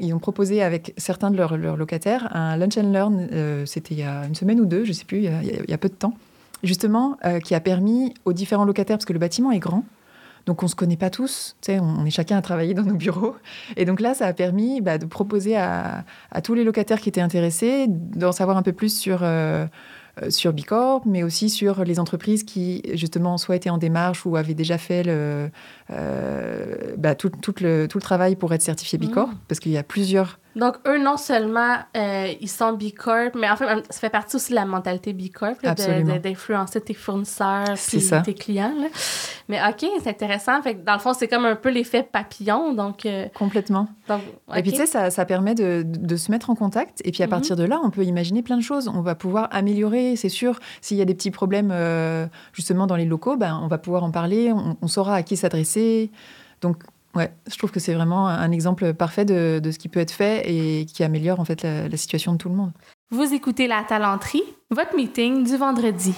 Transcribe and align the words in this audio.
Ils 0.00 0.12
ont, 0.12 0.18
proposé 0.18 0.62
avec 0.62 0.92
certains 0.96 1.30
de 1.30 1.36
leurs, 1.36 1.56
locataires 1.56 2.34
un 2.34 2.56
lunch 2.56 2.76
and 2.78 2.90
learn, 2.92 3.28
euh, 3.32 3.66
c'était 3.66 3.94
il 3.94 4.00
y 4.00 4.02
a 4.02 4.26
une 4.26 4.34
semaine 4.34 4.60
ou 4.60 4.66
deux, 4.66 4.84
je 4.84 4.92
sais 4.92 5.04
plus, 5.04 5.18
il 5.18 5.24
y 5.68 5.72
a, 5.72 5.78
peu 5.78 5.88
de 5.88 5.94
temps, 5.94 6.14
justement, 6.64 7.16
euh, 7.24 7.38
qui 7.38 7.54
a 7.54 7.60
permis 7.60 8.14
aux 8.24 8.32
différents 8.32 8.64
locataires, 8.64 8.96
parce 8.96 9.04
que 9.04 9.12
le 9.12 9.20
bâtiment 9.20 9.52
est 9.52 9.60
grand, 9.60 9.84
donc 10.46 10.62
on 10.62 10.66
ne 10.66 10.70
se 10.70 10.74
connaît 10.74 10.96
pas 10.96 11.10
tous, 11.10 11.56
on 11.68 12.06
est 12.06 12.10
chacun 12.10 12.38
à 12.38 12.42
travailler 12.42 12.74
dans 12.74 12.82
nos 12.82 12.94
bureaux. 12.94 13.36
Et 13.76 13.84
donc 13.84 14.00
là, 14.00 14.14
ça 14.14 14.26
a 14.26 14.32
permis 14.32 14.80
bah, 14.80 14.98
de 14.98 15.06
proposer 15.06 15.56
à, 15.56 16.04
tous 16.42 16.54
les 16.54 16.64
locataires 16.64 17.00
qui 17.00 17.10
étaient 17.10 17.20
intéressés 17.20 17.86
d'en 17.88 18.32
savoir 18.32 18.56
un 18.56 18.62
peu 18.62 18.72
plus 18.72 18.98
sur... 18.98 19.20
Euh, 19.22 19.66
sur 20.28 20.52
Bicorp, 20.52 21.02
mais 21.06 21.22
aussi 21.22 21.50
sur 21.50 21.84
les 21.84 21.98
entreprises 21.98 22.44
qui, 22.44 22.82
justement, 22.94 23.38
soit 23.38 23.56
étaient 23.56 23.70
en 23.70 23.78
démarche 23.78 24.26
ou 24.26 24.36
avaient 24.36 24.54
déjà 24.54 24.78
fait 24.78 25.02
le, 25.02 25.50
euh, 25.90 26.94
bah, 26.96 27.14
tout, 27.14 27.30
tout, 27.30 27.54
le, 27.60 27.86
tout, 27.86 27.98
le, 27.98 28.02
travail 28.02 28.36
pour 28.36 28.52
être 28.52 28.62
certifié 28.62 28.98
Bicorp, 28.98 29.28
mmh. 29.28 29.38
parce 29.48 29.60
qu'il 29.60 29.72
y 29.72 29.78
a 29.78 29.82
plusieurs 29.82 30.38
donc, 30.58 30.76
eux, 30.86 30.98
non 30.98 31.16
seulement 31.16 31.76
euh, 31.96 32.32
ils 32.40 32.48
sont 32.48 32.72
B 32.72 32.90
Corp, 32.96 33.34
mais 33.36 33.48
en 33.48 33.56
fait, 33.56 33.66
ça 33.90 34.00
fait 34.00 34.10
partie 34.10 34.36
aussi 34.36 34.50
de 34.50 34.56
la 34.56 34.64
mentalité 34.64 35.12
B 35.12 35.30
Corp, 35.32 35.56
d'influencer 35.62 36.80
tes 36.80 36.94
fournisseurs 36.94 37.74
puis 37.74 38.10
tes 38.24 38.34
clients. 38.34 38.74
Là. 38.76 38.88
Mais 39.48 39.60
OK, 39.68 39.88
c'est 40.02 40.10
intéressant. 40.10 40.60
Fait 40.62 40.74
que 40.74 40.84
dans 40.84 40.94
le 40.94 40.98
fond, 40.98 41.14
c'est 41.14 41.28
comme 41.28 41.44
un 41.44 41.54
peu 41.54 41.70
l'effet 41.70 42.02
papillon. 42.02 42.74
Donc, 42.74 43.06
euh, 43.06 43.28
Complètement. 43.34 43.88
Donc, 44.08 44.20
okay. 44.48 44.58
Et 44.58 44.62
puis, 44.62 44.72
tu 44.72 44.78
sais, 44.78 44.86
ça, 44.86 45.10
ça 45.10 45.24
permet 45.24 45.54
de, 45.54 45.84
de, 45.86 46.16
se 46.16 46.30
mettre 46.30 46.50
en 46.50 46.54
contact. 46.54 47.00
Et 47.04 47.12
puis, 47.12 47.22
à 47.22 47.26
mm 47.26 47.28
-hmm. 47.28 47.30
partir 47.30 47.56
de 47.56 47.64
là, 47.64 47.80
on 47.82 47.90
peut 47.90 48.04
imaginer 48.04 48.42
plein 48.42 48.56
de 48.56 48.62
choses. 48.62 48.88
On 48.88 49.00
va 49.00 49.14
pouvoir 49.14 49.48
améliorer, 49.52 50.16
c'est 50.16 50.28
sûr. 50.28 50.58
S'il 50.80 50.96
y 50.96 51.02
a 51.02 51.04
des 51.04 51.14
petits 51.14 51.30
problèmes, 51.30 51.70
euh, 51.72 52.26
justement, 52.52 52.86
dans 52.86 52.96
les 52.96 53.06
locaux, 53.06 53.36
ben, 53.36 53.58
on 53.62 53.68
va 53.68 53.78
pouvoir 53.78 54.02
en 54.02 54.10
parler. 54.10 54.52
On, 54.52 54.76
on 54.82 54.88
saura 54.88 55.14
à 55.14 55.22
qui 55.22 55.36
s'adresser. 55.36 56.10
Donc, 56.60 56.82
Ouais, 57.14 57.32
je 57.50 57.56
trouve 57.56 57.70
que 57.70 57.80
c'est 57.80 57.94
vraiment 57.94 58.28
un 58.28 58.50
exemple 58.52 58.92
parfait 58.92 59.24
de, 59.24 59.60
de, 59.62 59.70
ce 59.70 59.78
qui 59.78 59.88
peut 59.88 60.00
être 60.00 60.12
fait 60.12 60.42
et 60.46 60.84
qui 60.86 61.02
améliore 61.02 61.40
en 61.40 61.44
fait 61.44 61.62
la, 61.62 61.88
la 61.88 61.96
situation 61.96 62.32
de 62.32 62.38
tout 62.38 62.48
le 62.48 62.54
monde. 62.54 62.72
Vous 63.10 63.32
écoutez 63.32 63.66
La 63.66 63.82
Talenterie, 63.82 64.42
votre 64.70 64.94
meeting 64.94 65.44
du 65.44 65.56
vendredi. 65.56 66.14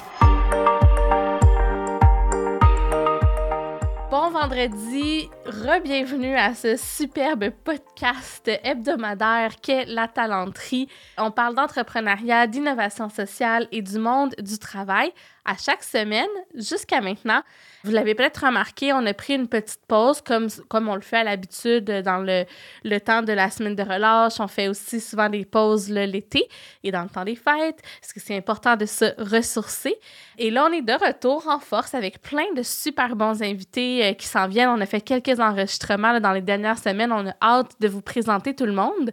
Bon 4.10 4.30
vendredi, 4.30 5.30
re-bienvenue 5.46 6.34
à 6.34 6.52
ce 6.54 6.76
superbe 6.76 7.50
podcast 7.62 8.50
hebdomadaire 8.64 9.60
qu'est 9.62 9.84
La 9.84 10.08
Talenterie. 10.08 10.88
On 11.16 11.30
parle 11.30 11.54
d'entrepreneuriat, 11.54 12.48
d'innovation 12.48 13.08
sociale 13.08 13.68
et 13.70 13.82
du 13.82 13.98
monde 13.98 14.34
du 14.42 14.58
travail 14.58 15.12
à 15.50 15.56
chaque 15.56 15.82
semaine 15.82 16.28
jusqu'à 16.54 17.00
maintenant. 17.00 17.42
Vous 17.82 17.90
l'avez 17.90 18.14
peut-être 18.14 18.46
remarqué, 18.46 18.92
on 18.92 19.04
a 19.04 19.14
pris 19.14 19.34
une 19.34 19.48
petite 19.48 19.80
pause 19.88 20.20
comme, 20.20 20.48
comme 20.68 20.88
on 20.88 20.94
le 20.94 21.00
fait 21.00 21.16
à 21.16 21.24
l'habitude 21.24 21.90
dans 22.04 22.18
le, 22.18 22.44
le 22.84 23.00
temps 23.00 23.22
de 23.22 23.32
la 23.32 23.50
semaine 23.50 23.74
de 23.74 23.82
relâche. 23.82 24.38
On 24.38 24.46
fait 24.46 24.68
aussi 24.68 25.00
souvent 25.00 25.28
des 25.28 25.44
pauses 25.44 25.90
l'été 25.90 26.46
et 26.84 26.92
dans 26.92 27.02
le 27.02 27.08
temps 27.08 27.24
des 27.24 27.34
fêtes, 27.34 27.80
parce 28.00 28.12
que 28.12 28.20
c'est 28.20 28.36
important 28.36 28.76
de 28.76 28.86
se 28.86 29.06
ressourcer. 29.18 29.96
Et 30.38 30.50
là, 30.50 30.68
on 30.70 30.72
est 30.72 30.82
de 30.82 30.92
retour 30.92 31.48
en 31.48 31.58
force 31.58 31.94
avec 31.94 32.20
plein 32.20 32.52
de 32.54 32.62
super 32.62 33.16
bons 33.16 33.42
invités 33.42 34.04
euh, 34.04 34.12
qui 34.12 34.26
s'en 34.26 34.46
viennent. 34.46 34.68
On 34.68 34.80
a 34.80 34.86
fait 34.86 35.00
quelques 35.00 35.40
enregistrements 35.40 36.20
dans 36.20 36.32
les 36.32 36.42
dernières 36.42 36.78
semaines. 36.78 37.12
On 37.12 37.26
a 37.26 37.34
hâte 37.42 37.72
de 37.80 37.88
vous 37.88 38.02
présenter 38.02 38.54
tout 38.54 38.66
le 38.66 38.72
monde. 38.72 39.10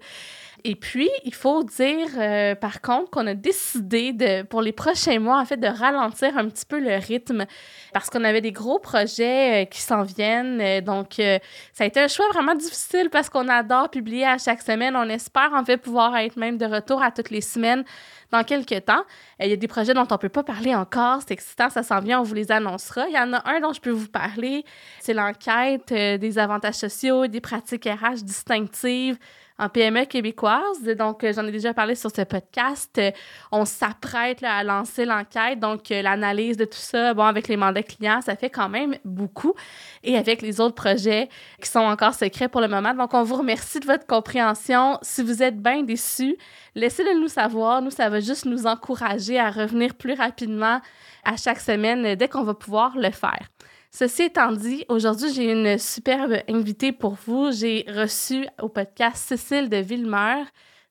Et 0.63 0.75
puis, 0.75 1.09
il 1.23 1.33
faut 1.33 1.63
dire, 1.63 2.07
euh, 2.17 2.55
par 2.55 2.81
contre, 2.81 3.11
qu'on 3.11 3.27
a 3.27 3.35
décidé 3.35 4.11
de, 4.11 4.41
pour 4.43 4.61
les 4.61 4.71
prochains 4.71 5.19
mois, 5.19 5.39
en 5.39 5.45
fait, 5.45 5.57
de 5.57 5.67
ralentir 5.67 6.37
un 6.37 6.49
petit 6.49 6.65
peu 6.65 6.79
le 6.79 6.95
rythme 6.95 7.45
parce 7.93 8.09
qu'on 8.09 8.23
avait 8.23 8.41
des 8.41 8.51
gros 8.51 8.79
projets 8.79 9.63
euh, 9.63 9.65
qui 9.65 9.81
s'en 9.81 10.03
viennent. 10.03 10.59
Euh, 10.59 10.81
donc, 10.81 11.13
ça 11.73 11.83
a 11.83 11.85
été 11.85 11.99
un 11.99 12.07
choix 12.07 12.25
vraiment 12.33 12.55
difficile 12.55 13.09
parce 13.11 13.29
qu'on 13.29 13.47
adore 13.47 13.89
publier 13.89 14.25
à 14.25 14.37
chaque 14.37 14.61
semaine. 14.61 14.95
On 14.95 15.07
espère, 15.09 15.53
en 15.53 15.63
fait, 15.63 15.77
pouvoir 15.77 16.15
être 16.17 16.37
même 16.37 16.57
de 16.57 16.65
retour 16.65 17.03
à 17.03 17.11
toutes 17.11 17.29
les 17.29 17.41
semaines 17.41 17.83
dans 18.31 18.43
quelques 18.43 18.85
temps. 18.85 19.03
Il 19.39 19.49
y 19.49 19.53
a 19.53 19.55
des 19.55 19.67
projets 19.67 19.93
dont 19.93 20.07
on 20.09 20.15
ne 20.15 20.19
peut 20.19 20.29
pas 20.29 20.43
parler 20.43 20.73
encore. 20.73 21.19
C'est 21.21 21.33
excitant, 21.33 21.69
ça 21.69 21.83
s'en 21.83 21.99
vient, 21.99 22.19
on 22.19 22.23
vous 22.23 22.33
les 22.33 22.51
annoncera. 22.51 23.07
Il 23.07 23.13
y 23.13 23.19
en 23.19 23.31
a 23.31 23.47
un 23.49 23.59
dont 23.59 23.73
je 23.73 23.79
peux 23.79 23.91
vous 23.91 24.09
parler. 24.09 24.65
C'est 24.99 25.13
l'enquête 25.13 25.93
des 25.93 26.39
avantages 26.39 26.75
sociaux 26.75 27.27
des 27.27 27.41
pratiques 27.41 27.85
RH 27.85 28.23
distinctives 28.23 29.17
en 29.59 29.69
PME 29.69 30.05
québécoise. 30.05 30.83
Donc, 30.97 31.23
euh, 31.23 31.33
j'en 31.33 31.45
ai 31.45 31.51
déjà 31.51 31.73
parlé 31.73 31.95
sur 31.95 32.11
ce 32.11 32.21
podcast. 32.21 32.95
Euh, 32.97 33.11
on 33.51 33.65
s'apprête 33.65 34.43
à 34.43 34.63
lancer 34.63 35.05
l'enquête. 35.05 35.59
Donc, 35.59 35.91
euh, 35.91 36.01
l'analyse 36.01 36.57
de 36.57 36.65
tout 36.65 36.77
ça, 36.77 37.13
bon, 37.13 37.23
avec 37.23 37.47
les 37.47 37.57
mandats 37.57 37.83
clients, 37.83 38.21
ça 38.21 38.35
fait 38.35 38.49
quand 38.49 38.69
même 38.69 38.95
beaucoup. 39.03 39.53
Et 40.03 40.17
avec 40.17 40.41
les 40.41 40.61
autres 40.61 40.75
projets 40.75 41.29
qui 41.61 41.69
sont 41.69 41.79
encore 41.79 42.13
secrets 42.13 42.49
pour 42.49 42.61
le 42.61 42.67
moment. 42.67 42.93
Donc, 42.93 43.13
on 43.13 43.23
vous 43.23 43.35
remercie 43.35 43.79
de 43.79 43.85
votre 43.85 44.05
compréhension. 44.05 44.99
Si 45.01 45.23
vous 45.23 45.41
êtes 45.41 45.59
bien 45.61 45.83
déçus, 45.83 46.37
laissez-le 46.75 47.19
nous 47.19 47.27
savoir. 47.27 47.81
Nous, 47.81 47.91
ça 47.91 48.09
va 48.09 48.19
juste 48.19 48.45
nous 48.45 48.67
encourager 48.67 49.39
à 49.39 49.49
revenir 49.49 49.95
plus 49.95 50.13
rapidement 50.13 50.81
à 51.23 51.35
chaque 51.35 51.59
semaine 51.59 52.15
dès 52.15 52.27
qu'on 52.27 52.43
va 52.43 52.53
pouvoir 52.53 52.95
le 52.95 53.11
faire. 53.11 53.49
Ceci 53.99 54.21
étant 54.21 54.51
dit, 54.51 54.85
aujourd'hui, 54.89 55.33
j'ai 55.33 55.51
une 55.51 55.79
superbe 55.79 56.43
invitée 56.47 56.91
pour 56.91 57.17
vous. 57.25 57.51
J'ai 57.51 57.83
reçu 57.87 58.45
au 58.61 58.69
podcast 58.69 59.17
Cécile 59.27 59.69
de 59.69 59.77
Villemeur 59.77 60.45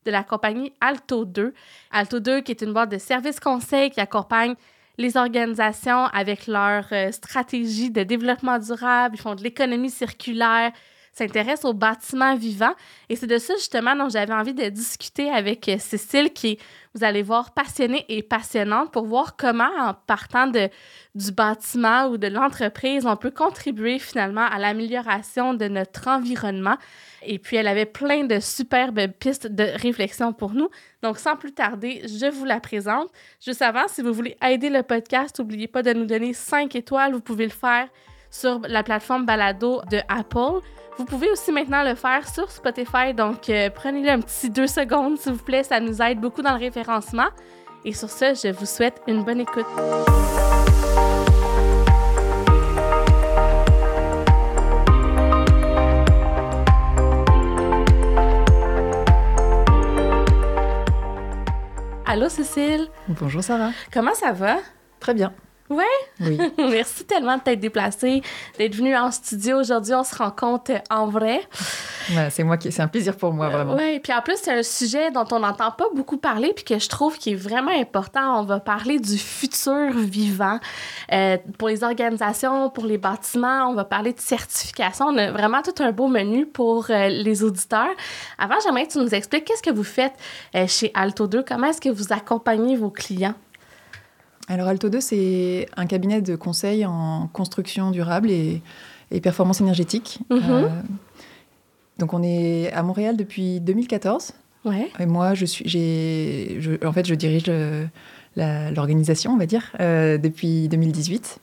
de 0.05 0.11
la 0.11 0.25
compagnie 0.25 0.72
Alto 0.81 1.25
2. 1.25 1.55
Alto 1.93 2.19
2, 2.19 2.41
qui 2.41 2.50
est 2.50 2.62
une 2.62 2.72
boîte 2.72 2.91
de 2.91 2.99
services 2.99 3.39
conseils 3.39 3.91
qui 3.91 4.00
accompagne 4.00 4.56
les 4.99 5.17
organisations 5.17 6.06
avec 6.06 6.49
leur 6.49 6.84
euh, 6.91 7.12
stratégie 7.12 7.93
de 7.93 8.03
développement 8.03 8.59
durable. 8.59 9.15
Ils 9.15 9.21
font 9.21 9.37
de 9.37 9.44
l'économie 9.44 9.91
circulaire, 9.91 10.73
s'intéressent 11.16 11.71
aux 11.71 11.75
bâtiments 11.75 12.37
vivants. 12.37 12.75
Et 13.09 13.16
c'est 13.16 13.27
de 13.27 13.38
ça, 13.38 13.54
justement, 13.54 13.97
dont 13.97 14.09
j'avais 14.09 14.34
envie 14.34 14.53
de 14.53 14.69
discuter 14.69 15.31
avec 15.31 15.66
euh, 15.69 15.78
Cécile, 15.78 16.31
qui 16.32 16.49
est, 16.49 16.59
vous 16.94 17.04
allez 17.04 17.22
voir, 17.22 17.53
passionnée 17.53 18.04
et 18.09 18.22
passionnante 18.22 18.93
pour 18.93 19.06
voir 19.06 19.37
comment, 19.37 19.71
en 19.78 19.94
partant 19.94 20.47
de, 20.47 20.69
du 21.15 21.32
bâtiment 21.32 22.09
ou 22.09 22.19
de 22.19 22.26
l'entreprise, 22.26 23.06
on 23.06 23.16
peut 23.16 23.31
contribuer 23.31 23.99
finalement 23.99 24.44
à 24.44 24.59
l'amélioration 24.59 25.55
de 25.55 25.69
notre 25.69 26.09
environnement. 26.09 26.76
Et 27.22 27.38
puis, 27.38 27.56
elle 27.56 27.69
avait 27.69 27.87
plein 27.87 28.25
de 28.25 28.38
superbes 28.38 29.09
pistes 29.19 29.47
de 29.47 29.65
réflexion 29.81 30.34
pour 30.34 30.53
nous. 30.53 30.69
Donc, 31.03 31.19
sans 31.19 31.37
plus 31.37 31.53
tarder, 31.53 32.03
je 32.05 32.31
vous 32.31 32.44
la 32.44 32.60
présente. 32.60 33.09
Juste 33.44 33.62
avant, 33.62 33.88
si 33.88 34.03
vous 34.03 34.12
voulez 34.12 34.37
aider 34.43 34.69
le 34.69 34.82
podcast, 34.82 35.38
n'oubliez 35.38 35.66
pas 35.66 35.82
de 35.82 35.94
nous 35.94 36.05
donner 36.05 36.34
5 36.34 36.75
étoiles. 36.76 37.15
Vous 37.15 37.21
pouvez 37.21 37.44
le 37.44 37.50
faire 37.50 37.88
sur 38.31 38.60
la 38.69 38.82
plateforme 38.82 39.26
Balado 39.26 39.81
de 39.91 40.00
Apple. 40.09 40.60
Vous 40.98 41.04
pouvez 41.04 41.31
aussi 41.31 41.53
maintenant 41.53 41.84
le 41.84 41.94
faire 41.94 42.26
sur 42.28 42.50
Spotify, 42.50 43.12
donc 43.14 43.50
euh, 43.50 43.69
prenez-le 43.69 44.09
un 44.09 44.20
petit 44.20 44.48
deux 44.48 44.66
secondes, 44.66 45.19
s'il 45.19 45.32
vous 45.32 45.44
plaît, 45.44 45.62
ça 45.62 45.78
nous 45.78 46.00
aide 46.00 46.20
beaucoup 46.20 46.42
dans 46.42 46.53
le 46.54 46.60
référencement. 46.60 47.28
Et 47.84 47.92
sur 47.92 48.10
ce, 48.10 48.34
je 48.34 48.53
vous 48.53 48.66
souhaite 48.66 49.03
une 49.06 49.22
bonne 49.22 49.41
écoute. 49.41 49.66
Allô 62.06 62.31
Cécile? 62.31 62.88
Bonjour 63.08 63.43
Sarah. 63.43 63.72
Comment 63.93 64.14
ça 64.14 64.32
va? 64.32 64.56
Très 65.00 65.12
bien. 65.12 65.34
Ouais? 65.69 65.84
Oui. 66.21 66.38
Merci 66.59 67.04
tellement 67.04 67.37
de 67.37 67.43
t'être 67.43 67.60
déplacée, 67.60 68.22
d'être 68.59 68.75
venue 68.75 68.97
en 68.97 69.10
studio. 69.10 69.59
Aujourd'hui, 69.59 69.94
on 69.94 70.04
se 70.04 70.15
rencontre 70.15 70.72
en 70.91 71.06
vrai. 71.06 71.41
Ouais, 72.15 72.31
c'est 72.31 72.44
moi 72.44 72.56
qui, 72.56 72.71
c'est 72.71 72.82
un 72.82 72.88
plaisir 72.88 73.16
pour 73.16 73.32
moi, 73.32 73.49
vraiment. 73.49 73.72
Euh, 73.72 73.76
oui, 73.78 74.00
puis 74.00 74.12
en 74.12 74.22
plus, 74.22 74.37
c'est 74.37 74.56
un 74.56 74.62
sujet 74.62 75.10
dont 75.10 75.25
on 75.32 75.41
n'entend 75.41 75.72
pas 75.72 75.87
beaucoup 75.94 76.19
parler, 76.19 76.53
puis 76.55 76.65
que 76.65 76.78
je 76.78 76.88
trouve 76.88 77.19
qui 77.19 77.32
est 77.32 77.37
vraiment 77.37 77.72
important. 77.72 78.41
On 78.41 78.44
va 78.44 78.60
parler 78.60 79.00
du 79.00 79.19
futur 79.19 79.91
vivant 79.93 80.59
euh, 81.12 81.37
pour 81.59 81.69
les 81.69 81.82
organisations, 81.82 82.71
pour 82.71 82.84
les 82.84 82.99
bâtiments. 82.99 83.69
On 83.69 83.75
va 83.75 83.84
parler 83.84 84.12
de 84.12 84.21
certification. 84.21 85.06
On 85.06 85.19
a 85.19 85.31
vraiment 85.31 85.62
tout 85.62 85.82
un 85.82 85.93
beau 85.93 86.09
menu 86.09 86.47
pour 86.47 86.87
euh, 86.91 87.09
les 87.09 87.43
auditeurs. 87.43 87.94
Avant, 88.38 88.56
j'aimerais 88.62 88.87
que 88.87 88.93
tu 88.93 88.99
nous 88.99 89.15
expliques 89.15 89.44
qu'est-ce 89.44 89.62
que 89.62 89.75
vous 89.75 89.85
faites 89.85 90.14
euh, 90.55 90.67
chez 90.67 90.91
Alto 90.94 91.26
2. 91.26 91.44
Comment 91.46 91.69
est-ce 91.69 91.81
que 91.81 91.88
vous 91.88 92.12
accompagnez 92.12 92.76
vos 92.76 92.91
clients? 92.91 93.35
Alors 94.48 94.69
Alto 94.69 94.88
2, 94.88 95.00
c'est 95.00 95.69
un 95.76 95.87
cabinet 95.87 96.22
de 96.22 96.37
conseil 96.37 96.87
en 96.87 97.28
construction 97.32 97.90
durable 97.90 98.31
et, 98.31 98.62
et 99.10 99.20
performance 99.20 99.60
énergétique. 99.60 100.20
-hmm. 100.31 100.40
euh, 100.50 100.69
donc 101.98 102.12
on 102.14 102.22
est 102.22 102.72
à 102.72 102.82
Montréal 102.82 103.16
depuis 103.16 103.60
2014. 103.60 104.32
Ouais. 104.64 104.90
Et 104.98 105.06
moi, 105.06 105.34
je 105.34 105.46
suis, 105.46 105.69
j'ai, 105.69 106.78
en 106.84 106.93
fait, 106.93 107.06
je 107.06 107.14
dirige 107.14 107.44
l'organisation, 108.37 109.32
on 109.32 109.37
va 109.37 109.46
dire, 109.46 109.72
euh, 109.81 110.19
depuis 110.19 110.69
2018. 110.69 111.38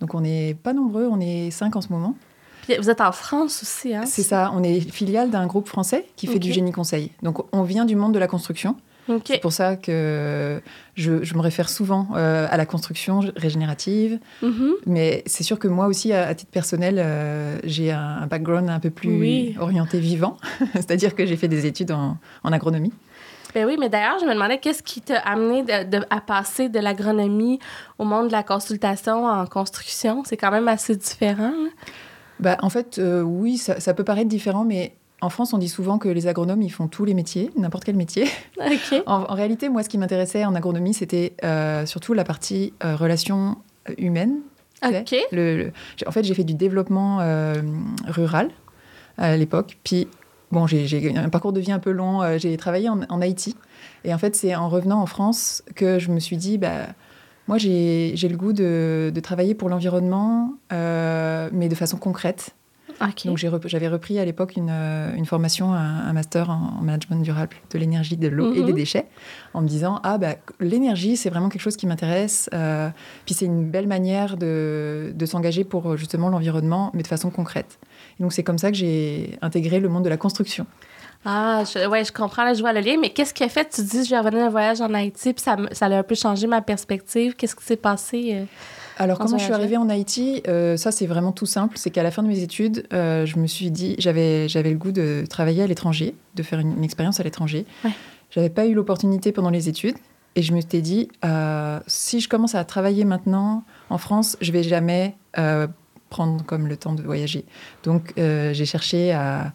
Donc 0.00 0.14
on 0.14 0.20
n'est 0.20 0.54
pas 0.54 0.72
nombreux, 0.72 1.08
on 1.10 1.20
est 1.20 1.50
cinq 1.50 1.76
en 1.76 1.80
ce 1.80 1.90
moment. 1.90 2.14
Puis 2.62 2.76
vous 2.78 2.90
êtes 2.90 3.00
en 3.00 3.12
France 3.12 3.62
aussi, 3.62 3.94
hein? 3.94 4.04
C'est 4.06 4.22
ça, 4.22 4.50
on 4.54 4.62
est 4.62 4.80
filiale 4.80 5.30
d'un 5.30 5.46
groupe 5.46 5.68
français 5.68 6.06
qui 6.16 6.26
fait 6.26 6.32
okay. 6.32 6.40
du 6.40 6.52
génie 6.52 6.72
conseil. 6.72 7.12
Donc 7.22 7.44
on 7.52 7.62
vient 7.62 7.84
du 7.84 7.96
monde 7.96 8.12
de 8.12 8.18
la 8.18 8.26
construction. 8.26 8.76
C'est 9.24 9.40
pour 9.40 9.52
ça 9.52 9.76
que 9.76 10.60
je, 10.94 11.22
je 11.22 11.34
me 11.34 11.40
réfère 11.40 11.68
souvent 11.68 12.08
euh, 12.14 12.46
à 12.50 12.56
la 12.56 12.66
construction 12.66 13.20
régénérative. 13.36 14.18
Mm-hmm. 14.42 14.70
Mais 14.86 15.22
c'est 15.26 15.44
sûr 15.44 15.58
que 15.58 15.68
moi 15.68 15.86
aussi, 15.86 16.12
à, 16.12 16.34
titre 16.34 16.50
personnel, 16.50 16.96
euh, 16.98 17.58
j'ai 17.64 17.92
un, 17.92 18.26
background 18.26 18.68
un 18.68 18.80
peu 18.80 18.90
plus 18.90 19.54
orienté 19.58 20.00
vivant. 20.00 20.36
C'est-à-dire 20.74 21.14
que 21.14 21.24
j'ai 21.26 21.36
fait 21.36 21.48
des 21.48 21.66
études 21.66 21.92
en, 21.92 22.18
en 22.42 22.52
agronomie. 22.52 22.92
Ben 23.54 23.64
oui, 23.64 23.76
mais 23.78 23.88
d'ailleurs, 23.88 24.18
je 24.20 24.26
me 24.26 24.34
demandais 24.34 24.58
qu'est-ce 24.58 24.82
qui 24.82 25.00
t'a 25.00 25.18
amené 25.20 25.62
de, 25.62 26.00
à 26.10 26.20
passer 26.20 26.68
de 26.68 26.78
l'agronomie 26.78 27.58
au 27.98 28.04
monde 28.04 28.26
de 28.26 28.32
la 28.32 28.42
consultation 28.42 29.24
en 29.24 29.46
construction? 29.46 30.24
C'est 30.26 30.36
quand 30.36 30.50
même 30.50 30.68
assez 30.68 30.94
différent. 30.94 31.54
Bah, 32.38 32.58
en 32.60 32.68
fait, 32.68 32.98
euh, 32.98 33.22
oui, 33.22 33.56
ça, 33.56 33.80
ça, 33.80 33.94
peut 33.94 34.04
paraître 34.04 34.28
différent, 34.28 34.64
mais 34.64 34.94
en 35.22 35.30
France, 35.30 35.54
on 35.54 35.58
dit 35.58 35.68
souvent 35.68 35.98
que 35.98 36.08
les 36.08 36.26
agronomes, 36.26 36.60
ils 36.60 36.70
font 36.70 36.88
tous 36.88 37.06
les 37.06 37.14
métiers, 37.14 37.50
n'importe 37.56 37.84
quel 37.84 37.96
métier. 37.96 38.26
En, 39.06 39.34
réalité, 39.34 39.68
moi, 39.68 39.82
ce 39.82 39.88
qui 39.88 39.98
m'intéressait 39.98 40.44
en 40.44 40.54
agronomie, 40.54 40.92
c'était 40.92 41.34
euh, 41.44 41.86
surtout 41.86 42.12
la 42.12 42.24
partie 42.24 42.74
euh, 42.84 42.96
relations 42.96 43.56
humaines. 43.96 44.40
Le, 45.32 45.72
en 46.06 46.10
fait, 46.10 46.24
j'ai 46.24 46.34
fait 46.34 46.44
du 46.44 46.54
développement 46.54 47.20
euh, 47.20 47.54
rural 48.06 48.50
à 49.16 49.36
l'époque. 49.36 49.78
Puis, 49.84 50.06
bon, 50.52 50.66
j'ai 50.66 51.16
un 51.16 51.30
parcours 51.30 51.52
de 51.52 51.60
vie 51.60 51.72
un 51.72 51.78
peu 51.78 51.92
long. 51.92 52.38
j'ai 52.38 52.56
travaillé 52.58 52.90
en, 52.90 53.20
Haïti. 53.20 53.56
Et 54.04 54.12
en 54.12 54.18
fait, 54.18 54.36
c'est 54.36 54.54
en 54.54 54.68
revenant 54.68 55.00
en 55.00 55.06
France 55.06 55.62
que 55.74 55.98
je 55.98 56.10
me 56.10 56.20
suis 56.20 56.36
dit, 56.36 56.58
bah, 56.58 56.88
moi, 57.48 57.56
j'ai 57.56 58.14
le 58.14 58.36
goût 58.36 58.52
de, 58.52 59.10
de 59.14 59.20
travailler 59.20 59.54
pour 59.54 59.70
l'environnement, 59.70 60.52
mais 60.70 61.68
de 61.68 61.74
façon 61.74 61.96
concrète. 61.96 62.54
Donc 63.24 63.38
j'avais 63.38 63.88
repris 63.88 64.18
à 64.18 64.24
l'époque 64.24 64.56
une, 64.56 64.70
euh, 64.70 65.14
une, 65.14 65.26
formation, 65.26 65.72
un, 65.72 66.12
master 66.12 66.50
en, 66.50 66.80
management 66.82 67.22
durable 67.22 67.56
de 67.70 67.78
l'énergie, 67.78 68.16
de 68.16 68.28
l'eau 68.28 68.54
et 68.54 68.62
des 68.62 68.72
mhm. 68.72 68.78
déchets, 68.78 69.06
en 69.54 69.62
me 69.62 69.68
disant 69.68 70.00
ah 70.02 70.18
bah 70.18 70.36
l'énergie 70.60 71.16
c'est 71.16 71.30
vraiment 71.30 71.48
quelque 71.48 71.62
chose 71.62 71.76
qui 71.76 71.86
m'intéresse, 71.86 72.48
euh, 72.54 72.88
puis 73.24 73.34
c'est 73.34 73.44
une 73.44 73.68
belle 73.68 73.86
manière 73.86 74.36
de, 74.36 75.12
de 75.14 75.26
s'engager 75.26 75.64
pour 75.64 75.96
justement 75.96 76.28
l'environnement, 76.28 76.90
mais 76.94 77.02
de 77.02 77.08
façon 77.08 77.30
concrète. 77.30 77.78
Et 78.18 78.22
donc 78.22 78.32
c'est 78.32 78.42
comme 78.42 78.58
ça 78.58 78.70
que 78.70 78.76
j'ai 78.76 79.38
intégré 79.42 79.80
le 79.80 79.88
monde 79.88 80.04
de 80.04 80.10
la 80.10 80.16
construction. 80.16 80.66
Ah, 81.24 81.64
je, 81.64 81.88
ouais, 81.88 82.04
je 82.04 82.12
comprends, 82.12 82.44
là, 82.44 82.54
je 82.54 82.60
vois 82.60 82.72
le 82.72 82.78
lien. 82.78 82.98
Mais 83.00 83.10
qu'est-ce 83.10 83.34
qui 83.34 83.42
a 83.42 83.48
fait? 83.48 83.68
Tu 83.68 83.82
dis, 83.82 84.04
je 84.04 84.10
vais 84.10 84.18
revenir 84.18 84.44
d'un 84.44 84.48
voyage 84.48 84.80
en 84.80 84.94
Haïti, 84.94 85.32
puis 85.32 85.42
ça, 85.42 85.56
ça 85.72 85.86
a 85.86 85.98
un 85.98 86.02
peu 86.04 86.14
changé 86.14 86.46
ma 86.46 86.62
perspective. 86.62 87.34
Qu'est-ce 87.34 87.56
qui 87.56 87.64
s'est 87.64 87.76
passé? 87.76 88.46
Alors, 88.98 89.18
comment 89.18 89.36
je 89.36 89.44
suis 89.44 89.52
arrivée 89.52 89.76
en 89.76 89.88
Haïti 89.88 90.42
euh, 90.48 90.76
Ça, 90.76 90.90
c'est 90.90 91.06
vraiment 91.06 91.32
tout 91.32 91.46
simple. 91.46 91.76
C'est 91.76 91.90
qu'à 91.90 92.02
la 92.02 92.10
fin 92.10 92.22
de 92.22 92.28
mes 92.28 92.40
études, 92.40 92.86
euh, 92.92 93.26
je 93.26 93.38
me 93.38 93.46
suis 93.46 93.70
dit, 93.70 93.94
j'avais, 93.98 94.48
j'avais 94.48 94.70
le 94.70 94.78
goût 94.78 94.92
de 94.92 95.24
travailler 95.28 95.62
à 95.62 95.66
l'étranger, 95.66 96.14
de 96.34 96.42
faire 96.42 96.58
une, 96.60 96.82
expérience 96.82 97.20
à 97.20 97.22
l'étranger. 97.22 97.66
Je 97.84 97.90
J'avais 98.30 98.50
pas 98.50 98.66
eu 98.66 98.74
l'opportunité 98.74 99.32
pendant 99.32 99.50
les 99.50 99.68
études. 99.68 99.96
Et 100.34 100.42
je 100.42 100.52
me 100.52 100.60
suis 100.60 100.82
dit, 100.82 101.08
euh, 101.24 101.78
si 101.86 102.20
je 102.20 102.28
commence 102.28 102.54
à 102.54 102.64
travailler 102.64 103.04
maintenant 103.04 103.64
en 103.90 103.98
France, 103.98 104.36
je 104.40 104.52
vais 104.52 104.62
jamais 104.62 105.16
prendre 106.08 106.44
comme 106.44 106.66
le 106.66 106.76
temps 106.76 106.94
de 106.94 107.02
voyager. 107.02 107.44
Donc, 107.84 108.14
j'ai 108.16 108.66
cherché 108.66 109.12
à, 109.12 109.52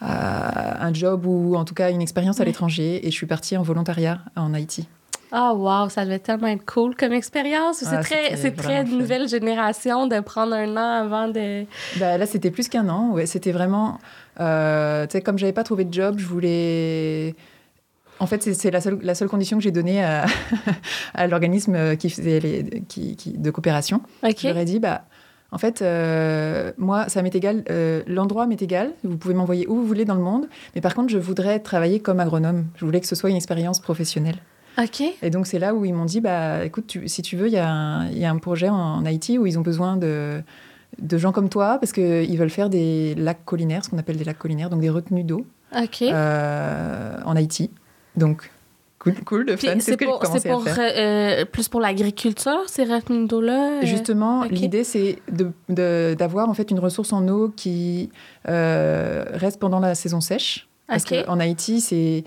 un 0.00 0.94
job 0.94 1.26
ou 1.26 1.56
en 1.56 1.64
tout 1.64 1.74
cas 1.74 1.90
une 1.90 2.00
expérience 2.00 2.40
à 2.40 2.44
l'étranger. 2.44 3.06
Et 3.06 3.10
je 3.10 3.16
suis 3.16 3.26
partie 3.26 3.56
en 3.56 3.62
volontariat 3.62 4.20
en 4.36 4.54
Haïti. 4.54 4.88
Ah, 5.32 5.52
oh, 5.52 5.58
wow, 5.58 5.88
ça 5.88 6.04
devait 6.04 6.18
tellement 6.18 6.48
être 6.48 6.64
cool 6.64 6.94
comme 6.96 7.12
expérience. 7.12 7.78
C'est 7.78 7.96
ah, 7.96 8.02
très, 8.02 8.36
c'est 8.36 8.52
très 8.52 8.84
nouvelle 8.84 9.28
génération 9.28 10.06
de 10.06 10.20
prendre 10.20 10.54
un 10.54 10.76
an 10.76 11.04
avant 11.06 11.28
de. 11.28 11.64
Ben, 11.98 12.18
là, 12.18 12.26
c'était 12.26 12.50
plus 12.50 12.68
qu'un 12.68 12.88
an. 12.88 13.10
Ouais, 13.10 13.26
c'était 13.26 13.52
vraiment. 13.52 13.98
Euh, 14.40 15.06
tu 15.06 15.12
sais, 15.12 15.22
comme 15.22 15.38
j'avais 15.38 15.52
pas 15.52 15.64
trouvé 15.64 15.84
de 15.84 15.92
job, 15.92 16.16
je 16.18 16.26
voulais. 16.26 17.34
En 18.20 18.26
fait, 18.26 18.42
c'est 18.42 18.70
la 18.70 18.80
seule, 18.80 18.98
la 19.02 19.14
seule 19.14 19.28
condition 19.28 19.58
que 19.58 19.62
j'ai 19.62 19.70
donnée 19.70 20.02
à, 20.02 20.26
à 21.14 21.26
l'organisme 21.26 21.96
qui 21.96 22.10
faisait 22.10 22.40
les, 22.40 22.82
qui, 22.88 23.14
qui, 23.14 23.38
de 23.38 23.50
coopération. 23.50 24.02
Leur 24.22 24.56
ai 24.56 24.64
dit, 24.64 24.80
bah, 24.80 25.04
en 25.50 25.58
fait, 25.58 25.80
euh, 25.80 26.72
moi, 26.76 27.08
ça 27.08 27.22
m'est 27.22 27.34
égal, 27.34 27.64
euh, 27.70 28.02
l'endroit 28.06 28.46
m'est 28.46 28.60
égal, 28.60 28.92
vous 29.02 29.16
pouvez 29.16 29.34
m'envoyer 29.34 29.66
où 29.66 29.76
vous 29.76 29.86
voulez 29.86 30.04
dans 30.04 30.14
le 30.14 30.20
monde, 30.20 30.46
mais 30.74 30.82
par 30.82 30.94
contre, 30.94 31.08
je 31.08 31.18
voudrais 31.18 31.58
travailler 31.60 32.00
comme 32.00 32.20
agronome. 32.20 32.66
Je 32.76 32.84
voulais 32.84 33.00
que 33.00 33.06
ce 33.06 33.14
soit 33.14 33.30
une 33.30 33.36
expérience 33.36 33.80
professionnelle. 33.80 34.36
Et 35.22 35.30
donc, 35.30 35.46
c'est 35.46 35.58
là 35.58 35.74
où 35.74 35.84
ils 35.84 35.92
m'ont 35.92 36.04
dit 36.04 36.20
bah, 36.20 36.64
écoute, 36.64 36.96
si 37.06 37.22
tu 37.22 37.36
veux, 37.36 37.48
il 37.48 37.52
y, 37.52 37.58
a 37.58 38.30
un 38.30 38.38
projet 38.38 38.68
en, 38.68 39.04
Haïti 39.04 39.38
où 39.38 39.46
ils 39.46 39.58
ont 39.58 39.62
besoin 39.62 39.96
de, 39.96 40.40
de 41.00 41.18
gens 41.18 41.32
comme 41.32 41.48
toi 41.48 41.78
parce 41.80 41.92
qu'ils 41.92 42.38
veulent 42.38 42.50
faire 42.50 42.70
des 42.70 43.14
lacs 43.16 43.44
collinaires, 43.44 43.84
ce 43.84 43.90
qu'on 43.90 43.98
appelle 43.98 44.16
des 44.16 44.24
lacs 44.24 44.38
collinaires, 44.38 44.70
donc 44.70 44.80
des 44.80 44.90
retenues 44.90 45.24
d'eau 45.24 45.44
euh, 46.02 47.16
en 47.24 47.36
Haïti. 47.36 47.70
Donc, 48.16 48.50
cool, 48.98 49.14
cool, 49.24 49.46
de 49.46 49.56
fun. 49.56 49.80
C'est 49.80 49.96
pour, 49.96 50.22
euh, 50.78 51.44
plus 51.44 51.68
pour 51.68 51.80
l'agriculture, 51.80 52.62
ces 52.66 52.84
retenues 52.84 53.26
d'eau-là? 53.26 53.80
Euh? 53.80 53.80
Justement, 53.86 54.44
l'idée, 54.44 54.84
c'est 54.84 55.18
d'avoir 55.68 56.46
de, 56.46 56.50
en 56.50 56.54
fait 56.54 56.70
une 56.70 56.80
ressource 56.80 57.12
en 57.12 57.26
eau 57.28 57.52
qui 57.54 58.10
reste 58.44 59.58
pendant 59.58 59.80
la 59.80 59.94
saison 59.94 60.20
sèche. 60.20 60.68
Parce 60.86 61.04
qu'en 61.04 61.38
Haïti, 61.38 61.82
c'est 61.82 62.24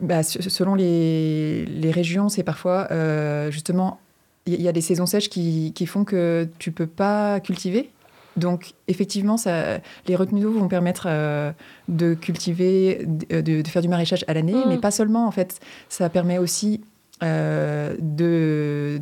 bah, 0.00 0.22
selon 0.22 0.74
les, 0.74 1.64
les 1.66 1.90
régions, 1.90 2.28
c'est 2.28 2.42
parfois 2.42 2.88
euh, 2.90 3.50
justement, 3.50 4.00
il 4.46 4.60
y, 4.62 4.68
a 4.68 4.72
des 4.72 4.80
saisons 4.80 5.04
sèches 5.04 5.28
qui, 5.28 5.72
qui, 5.74 5.84
font 5.84 6.04
que 6.04 6.48
tu 6.58 6.72
peux 6.72 6.86
pas 6.86 7.38
cultiver. 7.40 7.90
Donc, 8.38 8.72
effectivement, 8.86 9.36
ça, 9.36 9.78
les 10.06 10.16
retenues 10.16 10.40
d'eau 10.40 10.52
vont 10.52 10.68
permettre 10.68 11.06
euh, 11.10 11.52
de 11.88 12.14
cultiver, 12.14 13.04
de, 13.06 13.40
de, 13.40 13.68
faire 13.68 13.82
du 13.82 13.88
maraîchage 13.88 14.24
à 14.26 14.32
l'année, 14.32 14.54
mm. 14.54 14.68
mais 14.68 14.78
pas 14.78 14.90
seulement. 14.90 15.26
En 15.26 15.30
fait, 15.32 15.60
ça 15.90 16.08
permet 16.08 16.38
aussi 16.38 16.80
euh, 17.22 17.94
de, 17.98 19.00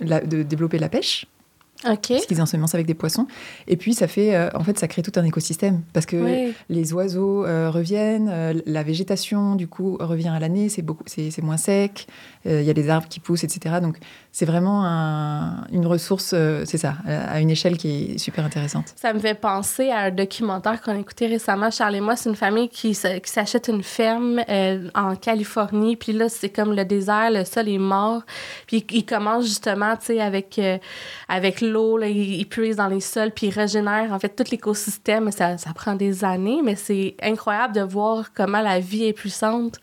de 0.00 0.42
développer 0.42 0.78
la 0.78 0.88
pêche. 0.88 1.26
Okay. 1.86 2.14
Parce 2.14 2.26
qu'ils 2.26 2.42
ensemencent 2.42 2.74
avec 2.74 2.86
des 2.86 2.94
poissons. 2.94 3.28
Et 3.68 3.76
puis, 3.76 3.94
ça 3.94 4.08
fait, 4.08 4.34
euh, 4.34 4.50
en 4.54 4.64
fait, 4.64 4.76
ça 4.78 4.88
crée 4.88 5.02
tout 5.02 5.12
un 5.14 5.24
écosystème. 5.24 5.82
Parce 5.92 6.06
que 6.06 6.50
les 6.68 6.92
oiseaux 6.92 7.44
euh, 7.46 7.70
reviennent, 7.70 8.28
euh, 8.28 8.54
la 8.66 8.82
végétation, 8.82 9.54
du 9.54 9.68
coup, 9.68 9.96
revient 10.00 10.28
à 10.28 10.40
l'année, 10.40 10.68
c'est, 10.68 10.82
beaucoup, 10.82 11.04
c'est, 11.06 11.40
moins 11.40 11.56
sec, 11.56 12.08
il 12.44 12.62
y 12.62 12.70
a 12.70 12.72
des 12.72 12.88
arbres 12.88 13.08
qui 13.08 13.20
poussent, 13.20 13.44
etc. 13.44 13.76
Donc, 13.80 13.98
c'est 14.32 14.46
vraiment 14.46 14.84
une 15.70 15.86
ressource, 15.86 16.34
c'est 16.64 16.78
ça, 16.78 16.96
à 17.06 17.40
une 17.40 17.50
échelle 17.50 17.76
qui 17.76 18.12
est 18.14 18.18
super 18.18 18.44
intéressante. 18.44 18.94
Ça 18.96 19.12
me 19.12 19.18
fait 19.18 19.34
penser 19.34 19.90
à 19.90 19.98
un 20.04 20.10
documentaire 20.10 20.80
qu'on 20.80 20.92
a 20.92 20.98
écouté 20.98 21.26
récemment, 21.26 21.70
Charles 21.70 21.96
et 21.96 22.00
moi. 22.00 22.16
C'est 22.16 22.30
une 22.30 22.36
famille 22.36 22.68
qui, 22.68 22.92
qui 22.92 23.30
s'achète 23.30 23.68
une 23.68 23.82
ferme 23.82 24.40
en 24.94 25.14
Californie. 25.16 25.96
Puis 25.96 26.12
là, 26.12 26.28
c'est 26.28 26.48
comme 26.48 26.74
le 26.74 26.84
désert, 26.84 27.30
le 27.30 27.44
sol 27.44 27.68
est 27.68 27.78
mort. 27.78 28.22
Puis 28.66 28.84
ils 28.90 29.04
commencent 29.04 29.46
justement, 29.46 29.94
tu 29.96 30.06
sais, 30.06 30.20
avec, 30.20 30.58
avec 31.28 31.60
l'eau, 31.68 32.00
il, 32.02 32.44
puise 32.46 32.76
dans 32.76 32.88
les 32.88 33.00
sols, 33.00 33.30
puis 33.30 33.48
il 33.48 33.50
régénère 33.50 34.12
en 34.12 34.18
fait 34.18 34.30
tout 34.30 34.44
l'écosystème. 34.50 35.30
Ça, 35.30 35.58
ça 35.58 35.72
prend 35.74 35.94
des 35.94 36.24
années, 36.24 36.60
mais 36.64 36.76
c'est 36.76 37.16
incroyable 37.22 37.74
de 37.74 37.82
voir 37.82 38.32
comment 38.32 38.60
la 38.60 38.80
vie 38.80 39.04
est 39.04 39.12
puissante. 39.12 39.78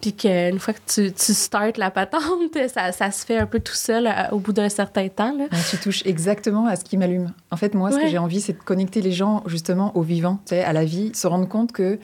Puis 0.00 0.12
qu'une 0.12 0.58
fois 0.58 0.74
que 0.74 0.80
tu, 0.86 1.12
tu 1.12 1.32
startes 1.32 1.78
la 1.78 1.90
patente, 1.90 2.22
ça, 2.68 2.92
ça, 2.92 3.10
se 3.10 3.24
fait 3.24 3.38
un 3.38 3.46
peu 3.46 3.60
tout 3.60 3.74
seul 3.74 4.06
euh, 4.06 4.10
au 4.32 4.38
bout 4.38 4.52
d'un 4.52 4.68
certain 4.68 5.08
temps. 5.08 5.34
Là. 5.36 5.46
tu 5.70 5.78
touches 5.78 6.04
exactement 6.04 6.66
à 6.66 6.76
ce 6.76 6.84
qui 6.84 6.96
m'allume. 6.96 7.32
En 7.50 7.56
fait, 7.56 7.74
moi, 7.74 7.90
ce 7.90 7.98
que 7.98 8.08
j'ai 8.08 8.18
envie, 8.18 8.40
c'est 8.40 8.52
de 8.52 8.62
connecter 8.62 9.00
les 9.00 9.12
gens 9.12 9.42
justement 9.46 9.96
au 9.96 10.02
vivant, 10.02 10.38
à 10.50 10.72
la 10.72 10.84
vie, 10.84 11.12
se 11.14 11.26
rendre 11.26 11.48
compte 11.48 11.72
que, 11.72 11.98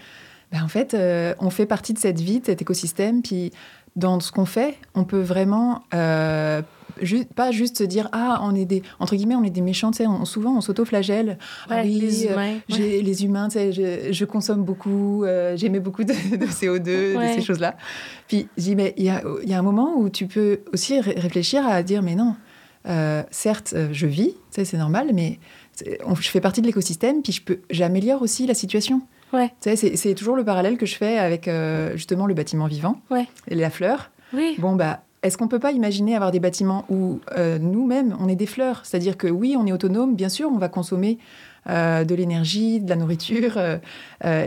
ben, 0.52 0.62
en 0.62 0.68
fait, 0.68 0.94
euh, 0.94 1.34
on 1.38 1.50
fait 1.50 1.66
partie 1.66 1.92
de 1.92 1.98
cette 1.98 2.20
vie, 2.20 2.40
de 2.40 2.46
cet 2.46 2.62
écosystème, 2.62 3.22
puis 3.22 3.52
dans 3.96 4.20
ce 4.20 4.32
qu'on 4.32 4.46
fait, 4.46 4.78
on 4.94 5.04
peut 5.04 5.20
vraiment 5.20 5.82
euh, 5.92 6.62
pas 7.34 7.50
juste 7.50 7.78
se 7.78 7.84
dire 7.84 8.08
ah 8.12 8.40
on 8.42 8.54
est 8.54 8.64
des 8.64 8.82
entre 8.98 9.16
guillemets 9.16 9.34
on 9.34 9.44
est 9.44 9.50
des 9.50 9.60
méchants 9.60 9.90
tu 9.90 9.98
sais 9.98 10.06
souvent 10.24 10.56
on 10.56 10.60
s'auto-flagelle 10.60 11.38
ah 11.68 11.82
les 11.82 12.26
humains 12.26 12.58
les 12.68 13.24
humains 13.24 13.48
tu 13.48 13.58
sais 13.72 14.12
je, 14.12 14.24
consomme 14.24 14.64
beaucoup 14.64 15.24
euh, 15.24 15.56
j'émets 15.56 15.80
beaucoup 15.80 16.04
de, 16.04 16.12
CO2 16.12 16.82
de 16.84 17.34
ces 17.34 17.42
choses 17.42 17.60
là 17.60 17.76
puis 18.28 18.48
j'ai 18.56 18.74
mais 18.74 18.94
il 18.96 19.04
y 19.04 19.10
a, 19.10 19.22
y 19.44 19.52
a 19.52 19.58
un 19.58 19.62
moment 19.62 19.94
où 19.96 20.08
tu 20.08 20.26
peux 20.26 20.60
aussi 20.72 21.00
réfléchir 21.00 21.66
à 21.66 21.82
dire 21.82 22.02
mais 22.02 22.14
non 22.14 22.34
euh, 22.88 23.22
certes 23.30 23.74
euh, 23.76 23.88
je 23.92 24.06
vis 24.06 24.30
tu 24.30 24.36
sais 24.50 24.64
c'est 24.64 24.78
normal 24.78 25.10
mais 25.12 25.38
je 25.84 26.28
fais 26.28 26.40
partie 26.40 26.60
de 26.60 26.66
l'écosystème 26.66 27.22
puis 27.22 27.32
je 27.32 27.42
peux 27.42 27.60
j'améliore 27.70 28.22
aussi 28.22 28.46
la 28.46 28.54
situation 28.54 29.02
Ouais. 29.32 29.50
C'est 29.60 30.14
toujours 30.14 30.36
le 30.36 30.44
parallèle 30.44 30.76
que 30.76 30.84
je 30.84 30.94
fais 30.94 31.16
avec 31.16 31.48
justement 31.94 32.26
le 32.26 32.34
bâtiment 32.34 32.66
vivant 32.66 33.00
ouais. 33.10 33.26
et 33.48 33.54
la 33.54 33.70
fleur. 33.70 34.10
Oui. 34.34 34.56
Bon, 34.58 34.76
bah, 34.76 35.02
est-ce 35.22 35.38
qu'on 35.38 35.44
ne 35.44 35.50
peut 35.50 35.60
pas 35.60 35.72
imaginer 35.72 36.16
avoir 36.16 36.32
des 36.32 36.40
bâtiments 36.40 36.84
où 36.88 37.20
euh, 37.36 37.58
nous-mêmes, 37.58 38.16
on 38.18 38.28
est 38.28 38.34
des 38.34 38.46
fleurs? 38.46 38.80
C'est-à-dire 38.84 39.16
que 39.16 39.28
oui, 39.28 39.56
on 39.58 39.66
est 39.66 39.72
autonome, 39.72 40.16
bien 40.16 40.28
sûr, 40.28 40.50
on 40.52 40.58
va 40.58 40.68
consommer 40.68 41.18
euh, 41.68 42.04
de 42.04 42.14
l'énergie, 42.14 42.80
de 42.80 42.88
la 42.88 42.96
nourriture, 42.96 43.56
euh, 43.56 43.78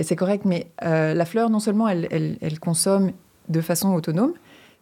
c'est 0.04 0.18
correct, 0.18 0.44
mais 0.44 0.68
la 0.82 1.26
fleur, 1.26 1.50
non 1.50 1.60
seulement 1.60 1.88
elle, 1.88 2.60
consomme 2.60 3.12
de 3.48 3.62
façon 3.62 3.94
autonome, 3.94 4.34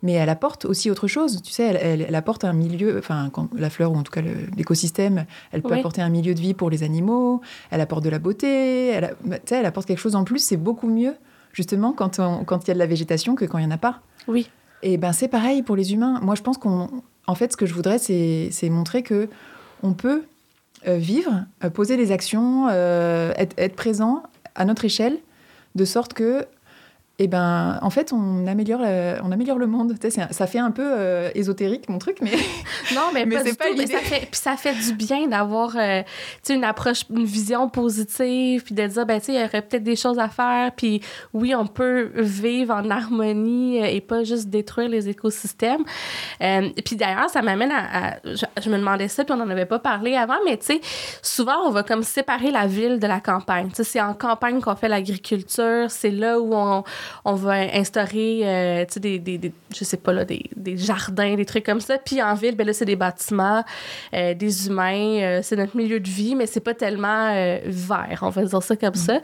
mais 0.01 0.13
elle 0.13 0.29
apporte 0.29 0.65
aussi 0.65 0.89
autre 0.89 1.07
chose. 1.07 1.41
Tu 1.43 1.51
sais, 1.51 1.63
elle, 1.63 2.15
apporte 2.15 2.43
un 2.43 2.53
milieu, 2.53 2.97
enfin, 2.97 3.31
la 3.55 3.69
fleur, 3.69 3.91
ou 3.91 3.95
en 3.95 4.03
tout 4.03 4.11
cas 4.11 4.21
l'écosystème, 4.57 5.25
elle 5.51 5.61
peut 5.61 5.75
apporter 5.75 6.01
un 6.01 6.09
milieu 6.09 6.33
de 6.33 6.39
vie 6.39 6.55
pour 6.55 6.71
les 6.71 6.81
animaux, 6.81 7.41
elle 7.69 7.81
apporte 7.81 8.03
de 8.03 8.09
la 8.09 8.19
beauté, 8.19 8.87
elle, 8.87 9.15
elle 9.51 9.65
apporte 9.65 9.87
quelque 9.87 9.99
chose 9.99 10.15
en 10.15 10.23
plus, 10.23 10.39
c'est 10.39 10.57
beaucoup 10.57 10.87
mieux 10.87 11.15
justement 11.51 11.93
quand 11.93 12.17
il 12.17 12.67
y 12.67 12.71
a 12.71 12.73
de 12.73 12.79
la 12.79 12.87
végétation 12.87 13.35
que 13.35 13.45
quand 13.45 13.59
il 13.59 13.67
n'y 13.67 13.71
en 13.71 13.75
a 13.75 13.77
pas. 13.77 14.01
Oui. 14.27 14.49
Et 14.83 14.97
ben 14.97 15.13
c'est 15.13 15.29
pareil 15.29 15.63
pour 15.63 15.75
les 15.75 15.93
humains. 15.93 16.19
Moi, 16.21 16.35
je 16.35 16.41
pense 16.41 16.57
qu'on, 16.57 16.89
en 17.25 17.35
fait, 17.35 17.53
ce 17.53 17.57
que 17.57 17.65
je 17.65 17.73
voudrais, 17.73 17.97
c'est 17.97 18.69
montrer 18.69 19.01
que 19.01 19.29
on 19.81 19.93
peut 19.93 20.23
euh, 20.87 20.97
vivre, 20.97 21.45
euh, 21.63 21.69
poser 21.69 21.95
des 21.95 22.11
actions, 22.11 22.67
euh, 22.69 23.31
être, 23.37 23.53
être 23.57 23.75
présent 23.75 24.23
à 24.55 24.65
notre 24.65 24.83
échelle, 24.83 25.17
de 25.75 25.85
sorte 25.85 26.13
que 26.13 26.45
et 27.19 27.25
eh 27.25 27.27
ben, 27.27 27.77
en 27.83 27.91
fait, 27.91 28.11
on 28.11 28.47
améliore, 28.47 28.81
on 29.23 29.31
améliore 29.31 29.59
le 29.59 29.67
monde. 29.67 29.93
ça 30.31 30.47
fait 30.47 30.57
un 30.57 30.71
peu 30.71 30.81
euh, 30.83 31.29
ésotérique, 31.35 31.87
mon 31.87 31.99
truc, 31.99 32.17
mais... 32.21 32.31
Non, 32.95 33.11
mais, 33.13 33.27
mais 33.27 33.37
c'est 33.43 33.55
pas 33.55 33.65
ça 33.65 33.99
fait, 33.99 34.27
Puis 34.31 34.41
ça 34.41 34.57
fait 34.57 34.73
du 34.73 34.93
bien 34.93 35.27
d'avoir 35.27 35.77
euh, 35.77 36.01
une 36.49 36.63
approche, 36.63 37.03
une 37.11 37.23
vision 37.23 37.69
positive, 37.69 38.63
puis 38.63 38.73
de 38.73 38.87
dire, 38.87 39.05
ben, 39.05 39.19
tu 39.19 39.27
sais, 39.27 39.33
il 39.33 39.41
y 39.41 39.43
aurait 39.43 39.61
peut-être 39.61 39.83
des 39.83 39.95
choses 39.95 40.17
à 40.17 40.27
faire, 40.27 40.71
puis 40.75 41.01
oui, 41.33 41.53
on 41.53 41.67
peut 41.67 42.09
vivre 42.15 42.73
en 42.73 42.89
harmonie 42.89 43.79
euh, 43.79 43.85
et 43.85 44.01
pas 44.01 44.23
juste 44.23 44.49
détruire 44.49 44.89
les 44.89 45.07
écosystèmes. 45.07 45.83
puis 46.39 46.95
d'ailleurs, 46.95 47.29
ça 47.29 47.43
m'amène 47.43 47.71
à... 47.71 48.17
je, 48.23 48.69
me 48.71 48.77
demandais 48.79 49.07
ça, 49.07 49.23
puis 49.23 49.35
on 49.35 49.37
n'en 49.37 49.51
avait 49.51 49.67
pas 49.67 49.79
parlé 49.79 50.15
avant, 50.15 50.37
mais 50.45 50.57
tu 50.57 50.65
sais, 50.65 50.81
souvent, 51.21 51.67
on 51.67 51.69
va 51.69 51.83
comme 51.83 52.01
séparer 52.01 52.49
la 52.49 52.65
ville 52.65 52.97
de 52.97 53.05
la 53.05 53.19
campagne. 53.19 53.69
Tu 53.69 53.75
sais, 53.75 53.83
c'est 53.83 54.01
en 54.01 54.15
campagne 54.15 54.61
qu'on 54.61 54.75
fait 54.75 54.89
l'agriculture, 54.89 55.91
c'est 55.91 56.09
là 56.09 56.39
où 56.39 56.55
on 56.55 56.83
on 57.25 57.33
va 57.33 57.53
instaurer, 57.75 58.41
euh, 58.43 58.85
tu 58.85 58.93
sais, 58.93 58.99
des, 58.99 59.19
des, 59.19 59.53
je 59.75 59.83
sais 59.83 59.97
pas, 59.97 60.13
là, 60.13 60.25
des, 60.25 60.49
des, 60.55 60.77
jardins, 60.77 61.35
des 61.35 61.45
trucs 61.45 61.65
comme 61.65 61.81
ça. 61.81 61.97
Puis 61.97 62.21
en 62.21 62.33
ville, 62.33 62.55
ben 62.55 62.65
là, 62.65 62.73
c'est 62.73 62.85
des 62.85 62.95
bâtiments, 62.95 63.63
euh, 64.13 64.33
des 64.33 64.67
humains, 64.67 65.19
euh, 65.21 65.39
c'est 65.43 65.55
notre 65.55 65.75
milieu 65.77 65.99
de 65.99 66.09
vie, 66.09 66.35
mais 66.35 66.45
c'est 66.45 66.59
pas 66.59 66.73
tellement 66.73 67.33
vert, 67.65 68.19
on 68.21 68.29
va 68.29 68.45
dire 68.45 68.63
ça 68.63 68.75
comme 68.75 68.95
ça. 68.95 69.19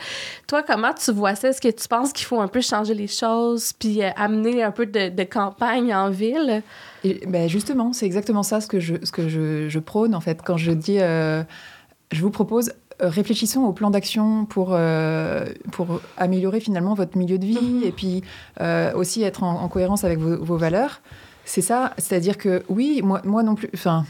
Toi, 0.48 0.64
comment 0.64 0.94
tu 0.94 1.12
vois 1.12 1.36
ça? 1.36 1.50
Est-ce 1.50 1.62
que 1.62 1.70
tu 1.70 1.88
penses 1.88 2.14
qu'il 2.14 2.26
faut 2.26 2.40
un 2.40 2.48
peu 2.48 2.62
changer 2.62 2.94
les 2.94 3.08
choses 3.08 3.74
puis 3.74 4.02
amener 4.04 4.64
un 4.64 4.72
peu 4.72 4.86
de, 4.86 5.10
de 5.10 5.24
campagne 5.24 5.94
en 5.94 6.10
ville? 6.10 6.62
Et, 7.04 7.22
ben 7.28 7.48
justement, 7.48 7.94
c'est 7.94 8.06
exactement 8.06 8.44
ça 8.44 8.62
ce 8.62 8.68
que 8.68 8.80
je, 8.80 8.96
ce 9.04 9.12
que 9.12 9.30
je, 9.30 9.70
je 9.70 9.80
prône, 9.80 10.16
en 10.16 10.22
fait, 10.22 10.42
quand 10.44 10.58
je 10.58 10.72
dis, 10.72 10.98
je 10.98 12.22
vous 12.22 12.32
propose 12.32 12.72
réfléchissons 13.00 13.62
au 13.62 13.74
plan 13.74 13.90
d'action 13.90 14.46
pour, 14.46 14.70
euh, 14.72 15.46
pour 15.72 16.02
améliorer 16.18 16.60
finalement 16.60 16.94
votre 16.94 17.18
milieu 17.18 17.38
de 17.38 17.46
vie 17.46 17.62
mhm. 17.62 17.84
et 17.84 17.92
puis 17.92 18.24
euh, 18.62 18.94
aussi 18.94 19.24
être 19.24 19.44
en, 19.44 19.68
cohérence 19.70 20.04
avec 20.04 20.20
vos, 20.20 20.58
valeurs. 20.58 21.02
C'est 21.46 21.62
ça, 21.62 21.94
c'est-à-dire 21.98 22.38
que 22.38 22.64
oui, 22.70 23.02
moi, 23.04 23.22
moi 23.24 23.44
non 23.44 23.56
plus. 23.56 23.70
Enfin, 23.74 24.06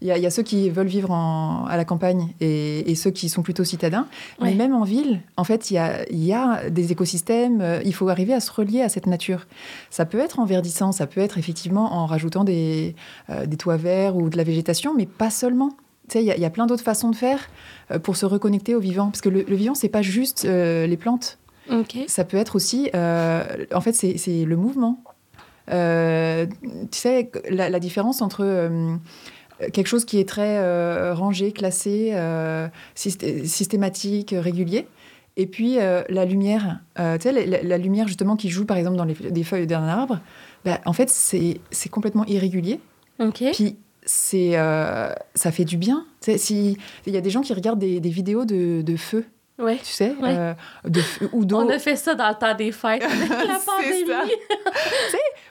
il 0.00 0.08
y, 0.08 0.26
a 0.26 0.30
ceux 0.30 0.42
qui 0.42 0.70
veulent 0.70 0.86
vivre 0.86 1.10
en, 1.10 1.66
à 1.66 1.76
la 1.76 1.84
campagne 1.84 2.34
et, 2.40 2.94
ceux 2.94 3.10
qui 3.10 3.28
sont 3.28 3.42
plutôt 3.42 3.64
citadins. 3.64 4.06
Mais 4.40 4.54
même 4.54 4.74
en 4.74 4.82
ville, 4.82 5.20
en 5.36 5.44
fait, 5.44 5.70
il 5.70 5.74
y 5.74 5.78
a, 5.78 6.04
y 6.12 6.32
a, 6.32 6.68
des 6.68 6.92
écosystèmes. 6.92 7.80
il 7.84 7.94
faut 7.94 8.08
arriver 8.08 8.34
à 8.34 8.40
se 8.40 8.50
relier 8.52 8.82
à 8.82 8.88
cette 8.88 9.06
nature. 9.06 9.46
Ça 9.90 10.04
peut 10.04 10.18
être 10.18 10.40
en 10.40 10.44
verdissant, 10.44 10.92
ça 10.92 11.06
peut 11.06 11.20
être 11.20 11.38
effectivement 11.38 11.94
en 11.94 12.06
rajoutant 12.06 12.44
des, 12.44 12.96
des 13.46 13.56
toits 13.56 13.76
verts 13.76 14.16
ou 14.16 14.28
de 14.28 14.36
la 14.36 14.44
végétation, 14.44 14.94
mais 14.94 15.06
pas 15.06 15.30
seulement. 15.30 15.76
Tu 16.08 16.18
sais, 16.18 16.24
il 16.24 16.40
y, 16.40 16.44
a 16.44 16.50
plein 16.50 16.66
d'autres 16.66 16.82
façons 16.82 17.10
de 17.10 17.16
faire 17.16 17.48
euh, 17.90 17.98
pour 17.98 18.16
se 18.16 18.26
reconnecter 18.26 18.74
au 18.74 18.80
vivant. 18.80 19.06
Parce 19.06 19.22
que 19.22 19.30
le, 19.30 19.42
le 19.42 19.56
vivant, 19.56 19.74
c'est 19.74 19.88
pas 19.88 20.02
juste 20.02 20.44
euh, 20.44 20.86
les 20.86 20.96
plantes. 20.96 21.38
Ça 22.08 22.24
peut 22.24 22.36
être 22.36 22.56
aussi, 22.56 22.90
euh, 22.94 23.42
en 23.72 23.80
fait, 23.80 23.94
c'est 23.94 24.44
le 24.44 24.56
mouvement. 24.56 25.02
tu 25.66 25.72
sais, 26.90 27.30
la, 27.48 27.80
différence 27.80 28.20
entre 28.20 28.44
quelque 29.72 29.86
chose 29.86 30.04
qui 30.04 30.18
est 30.18 30.28
très 30.28 31.12
rangé, 31.12 31.52
classé, 31.52 32.14
systématique, 32.94 34.34
régulier, 34.36 34.86
et 35.38 35.46
puis 35.46 35.76
la 35.76 36.24
lumière. 36.26 36.80
tu 36.96 37.02
sais, 37.20 37.62
la, 37.62 37.78
lumière 37.78 38.08
justement 38.08 38.36
qui 38.36 38.50
joue 38.50 38.66
par 38.66 38.76
exemple 38.76 38.98
dans 38.98 39.06
les, 39.06 39.44
feuilles 39.44 39.66
d'un 39.66 39.88
arbre, 39.88 40.20
bah, 40.66 40.82
en 40.84 40.92
fait, 40.92 41.08
c'est 41.08 41.88
complètement 41.88 42.26
irrégulier. 42.26 42.78
Okay. 43.18 43.52
Puis 43.52 43.78
c'est 44.04 44.52
euh, 44.54 45.12
ça 45.34 45.50
fait 45.52 45.64
du 45.64 45.76
bien. 45.76 46.06
Si 46.20 46.78
il 47.06 47.12
y 47.12 47.16
a 47.16 47.20
des 47.20 47.30
gens 47.30 47.40
qui 47.40 47.52
regardent 47.54 47.78
des, 47.78 48.00
vidéos 48.00 48.44
de, 48.44 48.82
de 48.82 48.96
feu. 48.96 49.24
Ouais. 49.58 49.76
Tu 49.76 49.92
sais, 49.92 50.14
euh, 50.22 50.52
de 50.84 51.00
ou 51.32 51.44
d'eau. 51.44 51.60
On 51.60 51.68
a 51.68 51.78
fait 51.78 51.94
ça 51.94 52.14
dans 52.16 52.28
le 52.28 52.34
temps 52.34 52.54
des 52.54 52.72
fêtes, 52.72 53.02
la 53.02 53.08
pandémie. 53.66 54.32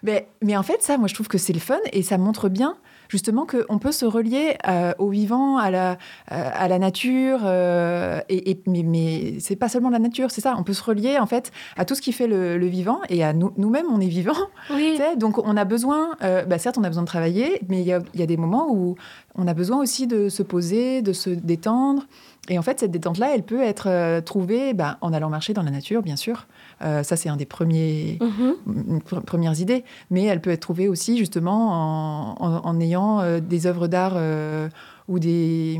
mais, 0.03 0.27
mais 0.41 0.57
en 0.57 0.63
fait, 0.63 0.81
ça, 0.81 0.98
moi, 0.98 1.07
je 1.07 1.13
trouve 1.13 1.29
que 1.29 1.38
c'est 1.38 1.53
le 1.53 1.62
fun 1.62 1.79
et 1.93 2.03
ça 2.03 2.17
montre 2.17 2.50
bien 2.50 2.77
justement 3.13 3.46
qu'on 3.46 3.77
peut 3.77 3.91
se 3.91 4.05
relier 4.05 4.58
euh, 4.67 4.91
au 4.98 5.10
vivant, 5.10 5.58
à 5.58 5.70
la, 5.70 5.91
euh, 6.32 6.50
à 6.51 6.67
la 6.67 6.79
nature. 6.79 7.41
Euh, 7.43 8.22
et, 8.27 8.60
mais 8.65 8.82
mais 8.82 9.36
c'est 9.39 9.55
pas 9.55 9.70
seulement 9.70 9.91
la 9.91 10.00
nature, 10.00 10.32
c'est 10.32 10.41
ça. 10.41 10.55
On 10.58 10.63
peut 10.63 10.74
se 10.74 10.84
relier 10.84 11.20
en 11.20 11.27
fait 11.27 11.51
à 11.77 11.86
tout 11.86 11.93
ce 11.93 12.01
qui 12.01 12.12
fait 12.12 12.25
le, 12.25 12.65
vivant 12.65 13.01
et 13.10 13.24
à 13.24 13.34
nous, 13.34 13.53
nous-mêmes, 13.55 13.86
on 13.91 14.01
est 14.01 14.08
vivants. 14.08 14.48
Oui. 14.72 15.00
Donc 15.15 15.38
on 15.38 15.55
a 15.55 15.63
besoin, 15.63 16.15
bah, 16.22 16.58
certes, 16.58 16.79
on 16.79 16.84
a 16.84 16.88
besoin 16.88 17.03
de 17.03 17.08
travailler, 17.08 17.62
mais 17.70 17.82
il 17.82 17.86
y 17.86 17.93
a, 17.93 18.01
y 18.15 18.24
a 18.24 18.25
des 18.25 18.38
moments 18.38 18.67
où 18.72 18.96
on 19.36 19.48
a 19.48 19.53
besoin 19.53 19.79
aussi 19.79 20.08
de 20.08 20.27
se 20.27 20.41
poser, 20.41 21.03
de 21.03 21.13
se 21.13 21.29
détendre. 21.29 22.08
Et 22.50 22.58
en 22.58 22.63
fait, 22.63 22.79
cette 22.79 22.91
détente-là, 22.91 23.36
elle 23.36 23.43
peut 23.43 23.62
être 23.62 24.22
trouvée 24.22 24.74
bah, 24.74 24.98
en 25.01 25.13
allant 25.13 25.29
marcher 25.29 25.53
dans 25.53 25.63
la 25.63 25.72
nature, 25.72 26.01
bien 26.01 26.15
sûr. 26.15 26.48
Euh, 26.81 27.03
ça, 27.03 27.15
c'est 27.15 27.29
un 27.29 27.37
des 27.37 27.45
premiers, 27.45 28.19
mhm. 28.21 29.01
premières 29.01 29.59
idées. 29.59 29.83
Mais 30.09 30.23
elle 30.23 30.41
peut 30.41 30.51
être 30.51 30.61
trouvée 30.61 30.87
aussi 30.87 31.17
justement 31.17 32.41
en, 32.41 32.79
ayant 32.79 33.21
euh, 33.21 33.39
des 33.39 33.67
œuvres 33.67 33.87
d'art 33.87 34.13
euh, 34.15 34.69
ou 35.07 35.19
des 35.19 35.79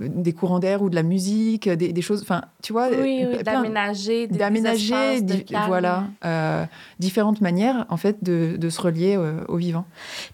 des 0.00 0.32
courants 0.32 0.58
d'air 0.58 0.82
ou 0.82 0.88
de 0.88 0.94
la 0.94 1.02
musique, 1.02 1.68
des, 1.68 2.02
choses, 2.02 2.22
enfin, 2.22 2.42
tu 2.62 2.72
vois, 2.72 2.88
oui, 2.88 3.26
oui, 3.28 3.42
d'aménager, 3.42 4.26
d'aménager, 4.26 5.22
voilà, 5.66 6.04
euh, 6.24 6.64
différentes 6.98 7.40
manières 7.40 7.84
en 7.90 7.96
fait 7.96 8.24
de, 8.24 8.56
de 8.56 8.70
se 8.70 8.80
relier 8.80 9.16
euh, 9.16 9.44
au 9.48 9.56
vivant. 9.56 9.84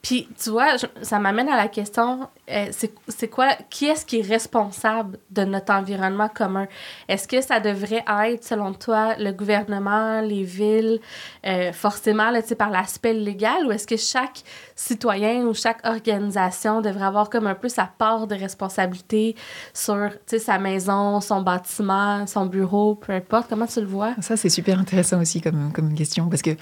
Puis 0.03 0.29
tu 0.43 0.51
vois, 0.51 0.77
ça 1.03 1.19
m'amène 1.19 1.49
à 1.49 1.57
la 1.57 1.69
question, 1.69 2.29
euh, 2.51 2.67
c'est 3.09 3.29
quoi, 3.29 3.49
qui 3.69 3.87
est-ce 3.87 4.07
qui 4.07 4.21
est 4.21 4.27
responsable 4.27 5.19
de 5.31 5.45
notre 5.45 5.73
environnement 5.73 6.29
commun? 6.29 6.69
Est-ce 7.09 7.27
que 7.27 7.41
ça 7.41 7.59
devrait 7.59 8.05
être, 8.25 8.45
selon 8.45 8.73
toi, 8.73 9.17
le 9.19 9.33
gouvernement, 9.33 10.21
les 10.21 10.45
villes, 10.45 11.01
forcément 11.73 12.31
là, 12.31 12.41
par 12.57 12.71
l'aspect 12.71 13.15
légal, 13.15 13.67
ou 13.67 13.73
est-ce 13.73 13.87
que 13.87 13.97
chaque 13.97 14.43
citoyen 14.77 15.47
ou 15.47 15.55
chaque 15.55 15.85
organisation 15.85 16.81
devrait 16.81 17.07
avoir 17.07 17.31
comme 17.31 17.47
un 17.47 17.55
peu 17.55 17.69
sa 17.69 17.91
part 17.99 18.27
de 18.27 18.35
responsabilité 18.35 19.35
sur 19.75 20.11
sa 20.25 20.59
maison, 20.59 21.21
son 21.21 21.43
bâtiment, 21.43 22.27
son 22.27 22.47
bureau, 22.47 22.95
peu 22.95 23.13
importe. 23.13 23.49
Comment 23.49 23.67
tu 23.67 23.81
le 23.81 23.87
vois? 23.87 24.15
Ça, 24.21 24.37
c'est 24.37 24.49
super 24.49 24.79
intéressant 24.79 25.21
aussi 25.21 25.41
comme, 25.41 25.73
comme 25.73 25.95
question 25.95 26.29
parce 26.29 26.43
que 26.43 26.57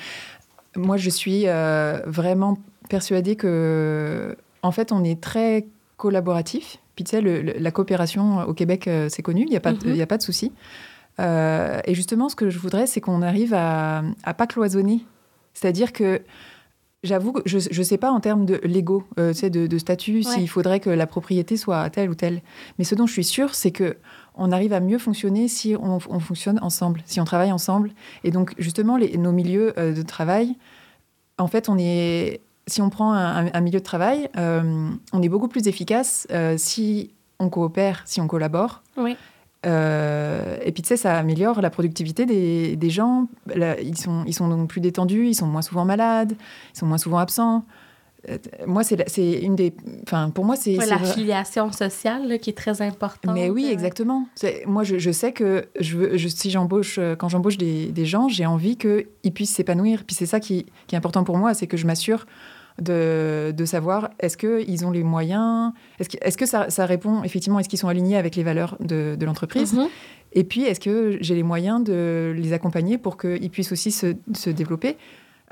moi, 0.77 0.97
je 0.97 1.11
suis 1.11 1.47
euh, 1.47 2.01
vraiment 2.07 2.59
persuadée 2.89 3.37
que, 3.37 4.37
en 4.63 4.73
fait, 4.73 4.93
on 4.93 5.05
est 5.05 5.21
très 5.21 5.67
collaboratif. 5.97 6.79
Puis, 6.97 7.05
tu 7.05 7.11
sais, 7.11 7.21
la 7.23 7.71
coopération 7.71 8.41
au 8.47 8.55
Québec, 8.55 8.89
euh, 8.89 9.09
c'est 9.09 9.23
connu, 9.23 9.43
il 9.43 9.51
n'y 9.51 9.57
a, 9.57 9.61
pas 9.61 9.73
de, 9.73 9.79
mm-hmm. 9.79 10.03
a 10.03 10.07
pas 10.07 10.17
de 10.17 10.23
souci. 10.23 10.53
Euh, 11.21 11.81
et 11.85 11.95
justement, 11.95 12.29
ce 12.29 12.37
que 12.37 12.51
je 12.51 12.59
voudrais, 12.59 12.87
c'est 12.87 13.01
qu'on 13.01 13.23
arrive 13.23 13.55
à, 13.55 14.03
à 14.25 14.35
pas 14.35 14.47
cloisonner. 14.47 15.05
C'est-à-dire 15.55 15.93
que 15.93 16.21
J'avoue 17.05 17.33
que 17.33 17.43
je 17.45 17.59
ne 17.59 17.85
sais 17.85 17.99
pas 17.99 18.11
en 18.11 18.19
termes 18.19 18.47
de 18.47 18.59
l'ego, 18.65 19.05
euh, 19.19 19.35
de, 19.35 19.67
de, 19.67 19.79
statut, 19.79 20.23
s'il 20.23 20.49
faudrait 20.49 20.81
que 20.81 20.89
la 20.89 21.07
propriété 21.07 21.59
soit 21.59 21.91
telle 21.91 22.09
ou 22.09 22.15
telle. 22.15 22.41
Mais 22.79 22.85
ce 22.85 22.95
dont 22.95 23.07
je 23.07 23.13
suis 23.13 23.25
sûre, 23.25 23.55
c'est 23.55 23.73
que 23.73 23.99
on 24.35 24.51
arrive 24.51 24.73
à 24.73 24.81
mieux 24.81 24.97
fonctionner 24.99 25.47
si 25.47 25.77
on, 25.79 26.01
fonctionne 26.01 26.59
ensemble, 26.63 27.03
si 27.05 27.21
on 27.21 27.25
travaille 27.25 27.53
ensemble. 27.53 27.91
Et 28.25 28.31
donc, 28.31 28.55
justement, 28.59 28.97
les, 28.97 29.19
nos 29.19 29.33
milieux 29.33 29.79
euh, 29.79 29.93
de 29.93 30.01
travail, 30.01 30.57
en 31.37 31.47
fait, 31.47 31.69
on 31.69 31.77
est, 31.79 32.41
si 32.67 32.81
on 32.81 32.89
prend 32.89 33.13
un, 33.13 33.61
milieu 33.61 33.81
de 33.81 33.85
travail, 33.85 34.31
euh, 34.39 34.89
on 35.13 35.23
est 35.23 35.29
beaucoup 35.29 35.49
plus 35.49 35.69
efficace 35.69 36.27
si 36.57 37.11
on 37.39 37.51
coopère, 37.51 38.03
si 38.07 38.23
on 38.23 38.27
collabore. 38.27 38.83
Oui. 38.97 39.17
Euh, 39.65 40.57
et 40.63 40.73
puis, 40.73 40.83
tu 40.83 40.89
sais, 40.89 40.97
ça 40.97 41.17
améliore 41.17 41.61
la 41.61 41.71
productivité 41.71 42.27
des, 42.27 42.77
des 42.77 42.91
gens. 42.91 43.29
ils, 43.55 43.97
sont, 43.97 44.25
ils 44.27 44.35
sont 44.35 44.49
donc 44.49 44.69
plus 44.69 44.81
détendus, 44.81 45.29
ils 45.29 45.35
sont 45.35 45.47
moins 45.47 45.63
souvent 45.63 45.85
malades, 45.85 46.35
ils 46.75 46.79
sont 46.79 46.87
moins 46.87 46.99
souvent 46.99 47.19
absents. 47.19 47.65
Euh, 48.29 48.39
moi, 48.67 48.83
c'est 48.85 49.33
une 49.33 49.55
des. 49.55 49.75
Enfin, 50.05 50.31
pour 50.31 50.45
moi, 50.45 50.57
c'est. 50.57 50.77
la 50.77 50.99
filiation 50.99 51.71
sociale 51.73 52.39
qui 52.41 52.51
est 52.51 52.55
très 52.55 52.81
importante. 52.83 53.35
Mais 53.35 53.51
oui, 53.51 53.69
exactement. 53.71 54.27
Moi, 54.67 54.83
je, 54.83 54.99
je, 54.99 55.11
sais 55.11 55.33
que 55.33 55.67
je, 55.79 56.17
je 56.17 56.29
si 56.29 56.51
j'embauche, 56.51 56.99
euh, 56.99 57.17
quand 57.17 57.29
j'embauche 57.29 57.59
des, 57.59 57.87
des, 57.87 58.07
gens, 58.07 58.29
j'ai 58.29 58.47
envie 58.47 58.77
qu'ils 58.77 59.35
puissent 59.35 59.55
s'épanouir. 59.55 60.05
Puis 60.07 60.17
c'est 60.17 60.27
ça 60.27 60.41
qui, 60.41 60.67
qui, 60.87 60.95
est 60.95 60.99
important 60.99 61.25
pour 61.25 61.37
moi, 61.37 61.55
c'est 61.55 61.67
que 61.67 61.77
je 61.77 61.87
m'assure 61.87 62.27
de, 62.81 63.53
de 63.57 63.65
savoir 63.65 64.11
est-ce 64.19 64.37
qu'ils 64.37 64.85
ont 64.85 64.91
les 64.91 65.05
moyens, 65.05 65.73
est-ce 65.99 66.09
que, 66.09 66.17
est 66.21 66.37
que 66.37 66.47
ça, 66.47 66.71
ça, 66.71 66.87
répond 66.87 67.23
effectivement, 67.23 67.59
est-ce 67.61 67.69
qu'ils 67.69 67.79
sont 67.79 67.89
alignés 67.89 68.17
avec 68.17 68.37
les 68.37 68.43
valeurs 68.43 68.77
de, 68.81 69.17
de 69.19 69.27
l'entreprise 69.27 69.75
mhm. 69.75 69.89
Et 70.37 70.43
puis, 70.43 70.65
est-ce 70.65 70.81
que 70.81 71.17
j'ai 71.21 71.37
les 71.37 71.45
moyens 71.45 71.83
de 71.85 72.35
les 72.37 72.53
accompagner 72.53 72.99
pour 72.99 73.17
qu'ils 73.17 73.51
puissent 73.51 73.71
aussi 73.71 73.93
se, 73.93 74.15
se 74.35 74.51
développer 74.51 74.97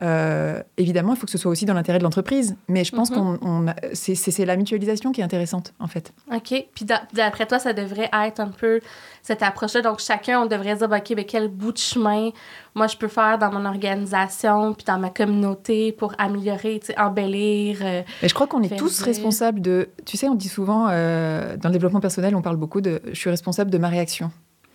Euh, 0.00 0.60
évidemment, 0.78 1.12
il 1.14 1.18
faut 1.18 1.26
que 1.26 1.30
ce 1.30 1.38
soit 1.38 1.50
aussi 1.50 1.64
dans 1.66 1.74
l'intérêt 1.74 1.98
de 1.98 2.02
l'entreprise, 2.02 2.56
mais 2.66 2.82
je 2.82 2.90
pense 2.96 3.10
Mhm. 3.10 3.38
qu'on 3.38 3.66
on- 3.66 3.66
c'est- 3.92 4.44
la 4.44 4.56
mutualisation 4.56 5.12
qui 5.12 5.20
est 5.20 5.24
intéressante, 5.24 5.74
en 5.78 5.86
fait. 5.86 6.12
OK. 6.34 6.66
Puis 6.74 6.84
d'a- 6.84 7.02
d'après 7.12 7.46
toi, 7.46 7.58
ça 7.58 7.72
devrait 7.72 8.08
être 8.24 8.40
un 8.40 8.48
peu 8.48 8.80
cette 9.22 9.42
approche-là. 9.42 9.82
Donc, 9.82 10.00
chacun, 10.00 10.40
on 10.40 10.46
devrait 10.46 10.74
dire, 10.76 10.88
OK, 10.90 11.12
mais 11.14 11.24
quel 11.24 11.48
bout 11.48 11.72
de 11.72 11.78
chemin 11.78 12.30
moi 12.74 12.86
je 12.86 12.96
peux 12.96 13.06
faire 13.08 13.38
dans 13.38 13.52
mon 13.52 13.64
organisation 13.66 14.72
puis 14.72 14.84
dans 14.86 14.98
ma 14.98 15.10
communauté 15.10 15.92
pour 15.92 16.14
améliorer, 16.18 16.80
embellir. 16.98 17.78
euh, 17.82 18.02
Mais 18.22 18.28
je 18.28 18.34
crois 18.34 18.46
qu'on 18.46 18.62
est 18.62 18.76
tous 18.76 19.02
responsables 19.02 19.60
de. 19.60 19.90
Tu 20.06 20.16
sais, 20.16 20.28
on 20.28 20.34
dit 20.34 20.48
souvent, 20.48 20.88
euh, 20.90 21.56
dans 21.58 21.68
le 21.68 21.74
développement 21.74 22.00
personnel, 22.00 22.34
on 22.34 22.42
parle 22.42 22.56
beaucoup 22.56 22.80
de 22.80 23.00
je 23.06 23.14
suis 23.18 23.30
responsable 23.30 23.70
de 23.70 23.78
ma 23.78 23.88
réaction. 23.88 24.30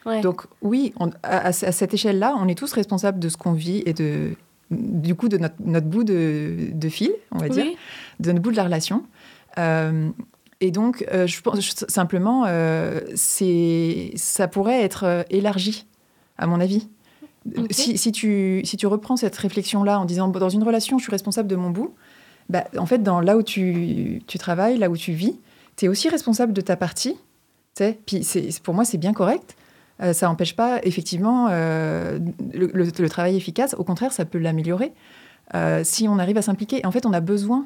ouais. 0.05 0.21
Donc, 0.21 0.43
oui, 0.61 0.93
on- 0.99 1.09
à, 1.23 1.37
à- 1.37 1.47
à 1.47 1.51
cette 1.51 1.93
échelle-là, 1.93 2.35
on 2.39 2.47
est 2.47 2.55
tous 2.57 2.71
responsables 2.71 3.19
de 3.19 3.27
ce 3.29 3.35
qu'on 3.35 3.53
vit 3.53 3.81
et 3.85 3.93
de. 3.93 4.35
Du 4.71 5.15
coup, 5.15 5.29
de 5.29 5.37
notre, 5.37 5.55
notre 5.63 5.87
bout 5.87 6.03
de, 6.03 6.69
de 6.73 6.89
fil, 6.89 7.11
on 7.31 7.37
va 7.37 7.47
dire, 7.49 7.65
de 8.19 8.31
notre 8.31 8.41
bout 8.41 8.51
de 8.51 8.57
la 8.57 8.63
relation. 8.65 9.03
Euh, 9.57 10.09
et 10.59 10.71
donc, 10.71 11.05
euh, 11.13 11.25
je 11.27 11.41
pense 11.41 11.59
je- 11.61 11.85
simplement, 11.87 12.45
euh, 12.47 12.99
c'est, 13.15 14.11
ça 14.15 14.47
pourrait 14.47 14.81
être 14.83 15.25
élargi, 15.29 15.85
à 16.37 16.47
mon 16.47 16.59
avis. 16.59 16.87
Si, 17.71 17.97
si 17.97 18.11
tu, 18.11 18.61
si 18.65 18.75
tu 18.77 18.87
reprends 18.87 19.15
cette 19.15 19.35
réflexion-là 19.37 19.99
en 19.99 20.05
disant, 20.05 20.27
dans 20.27 20.49
une 20.49 20.63
relation, 20.63 20.97
je 20.97 21.03
suis 21.03 21.11
responsable 21.11 21.47
de 21.47 21.55
mon 21.55 21.69
bout, 21.69 21.93
bah, 22.49 22.65
en 22.77 22.85
fait, 22.85 23.01
dans, 23.03 23.19
là 23.21 23.37
où 23.37 23.43
tu, 23.43 24.21
tu 24.27 24.37
travailles, 24.37 24.77
là 24.77 24.89
où 24.89 24.97
tu 24.97 25.11
vis, 25.13 25.39
tu 25.75 25.85
es 25.85 25.87
aussi 25.87 26.09
responsable 26.09 26.53
de 26.53 26.61
ta 26.61 26.75
partie. 26.75 27.15
Puis 28.05 28.27
pour 28.63 28.73
moi, 28.73 28.83
c'est 28.85 28.97
bien 28.97 29.13
correct. 29.13 29.55
Euh, 30.01 30.13
ça 30.13 30.27
n'empêche 30.27 30.55
pas, 30.55 30.79
effectivement, 30.83 31.47
euh, 31.49 32.19
le, 32.53 32.69
le- 32.73 32.85
le 32.97 33.09
travail 33.09 33.35
efficace. 33.35 33.75
Au 33.77 33.83
contraire, 33.83 34.11
ça 34.11 34.25
peut 34.25 34.37
l'améliorer. 34.37 34.93
Euh, 35.55 35.83
si 35.83 36.07
on 36.07 36.19
arrive 36.19 36.37
à 36.37 36.41
s'impliquer. 36.41 36.85
En 36.85 36.91
fait, 36.91 37.05
on 37.05 37.13
a 37.13 37.19
besoin 37.19 37.65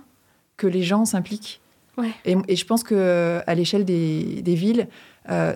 que 0.57 0.67
les 0.67 0.81
gens 0.83 1.03
s'impliquent. 1.05 1.59
Ouais. 1.97 2.11
Et, 2.25 2.38
et 2.47 2.55
je 2.55 2.65
pense 2.65 2.83
que 2.83 3.41
à 3.45 3.53
l'échelle 3.55 3.83
des, 3.85 4.41
des 4.41 4.55
villes, 4.55 4.88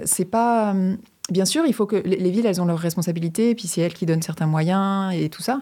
c'est 0.03 0.25
pas. 0.25 0.71
hum, 0.71 0.97
Bien 1.31 1.45
sûr, 1.45 1.63
il 1.65 1.73
faut 1.73 1.87
que 1.87 1.95
les, 1.95 2.17
les 2.17 2.29
villes, 2.29 2.45
elles 2.45 2.61
ont 2.61 2.65
leurs 2.65 2.77
responsabilités, 2.77 3.49
et 3.49 3.55
puis 3.55 3.67
c'est 3.67 3.81
elles 3.81 3.93
qui 3.95 4.05
donnent 4.05 4.21
certains 4.21 4.45
moyens 4.45 5.11
et 5.15 5.29
tout 5.29 5.41
ça. 5.41 5.61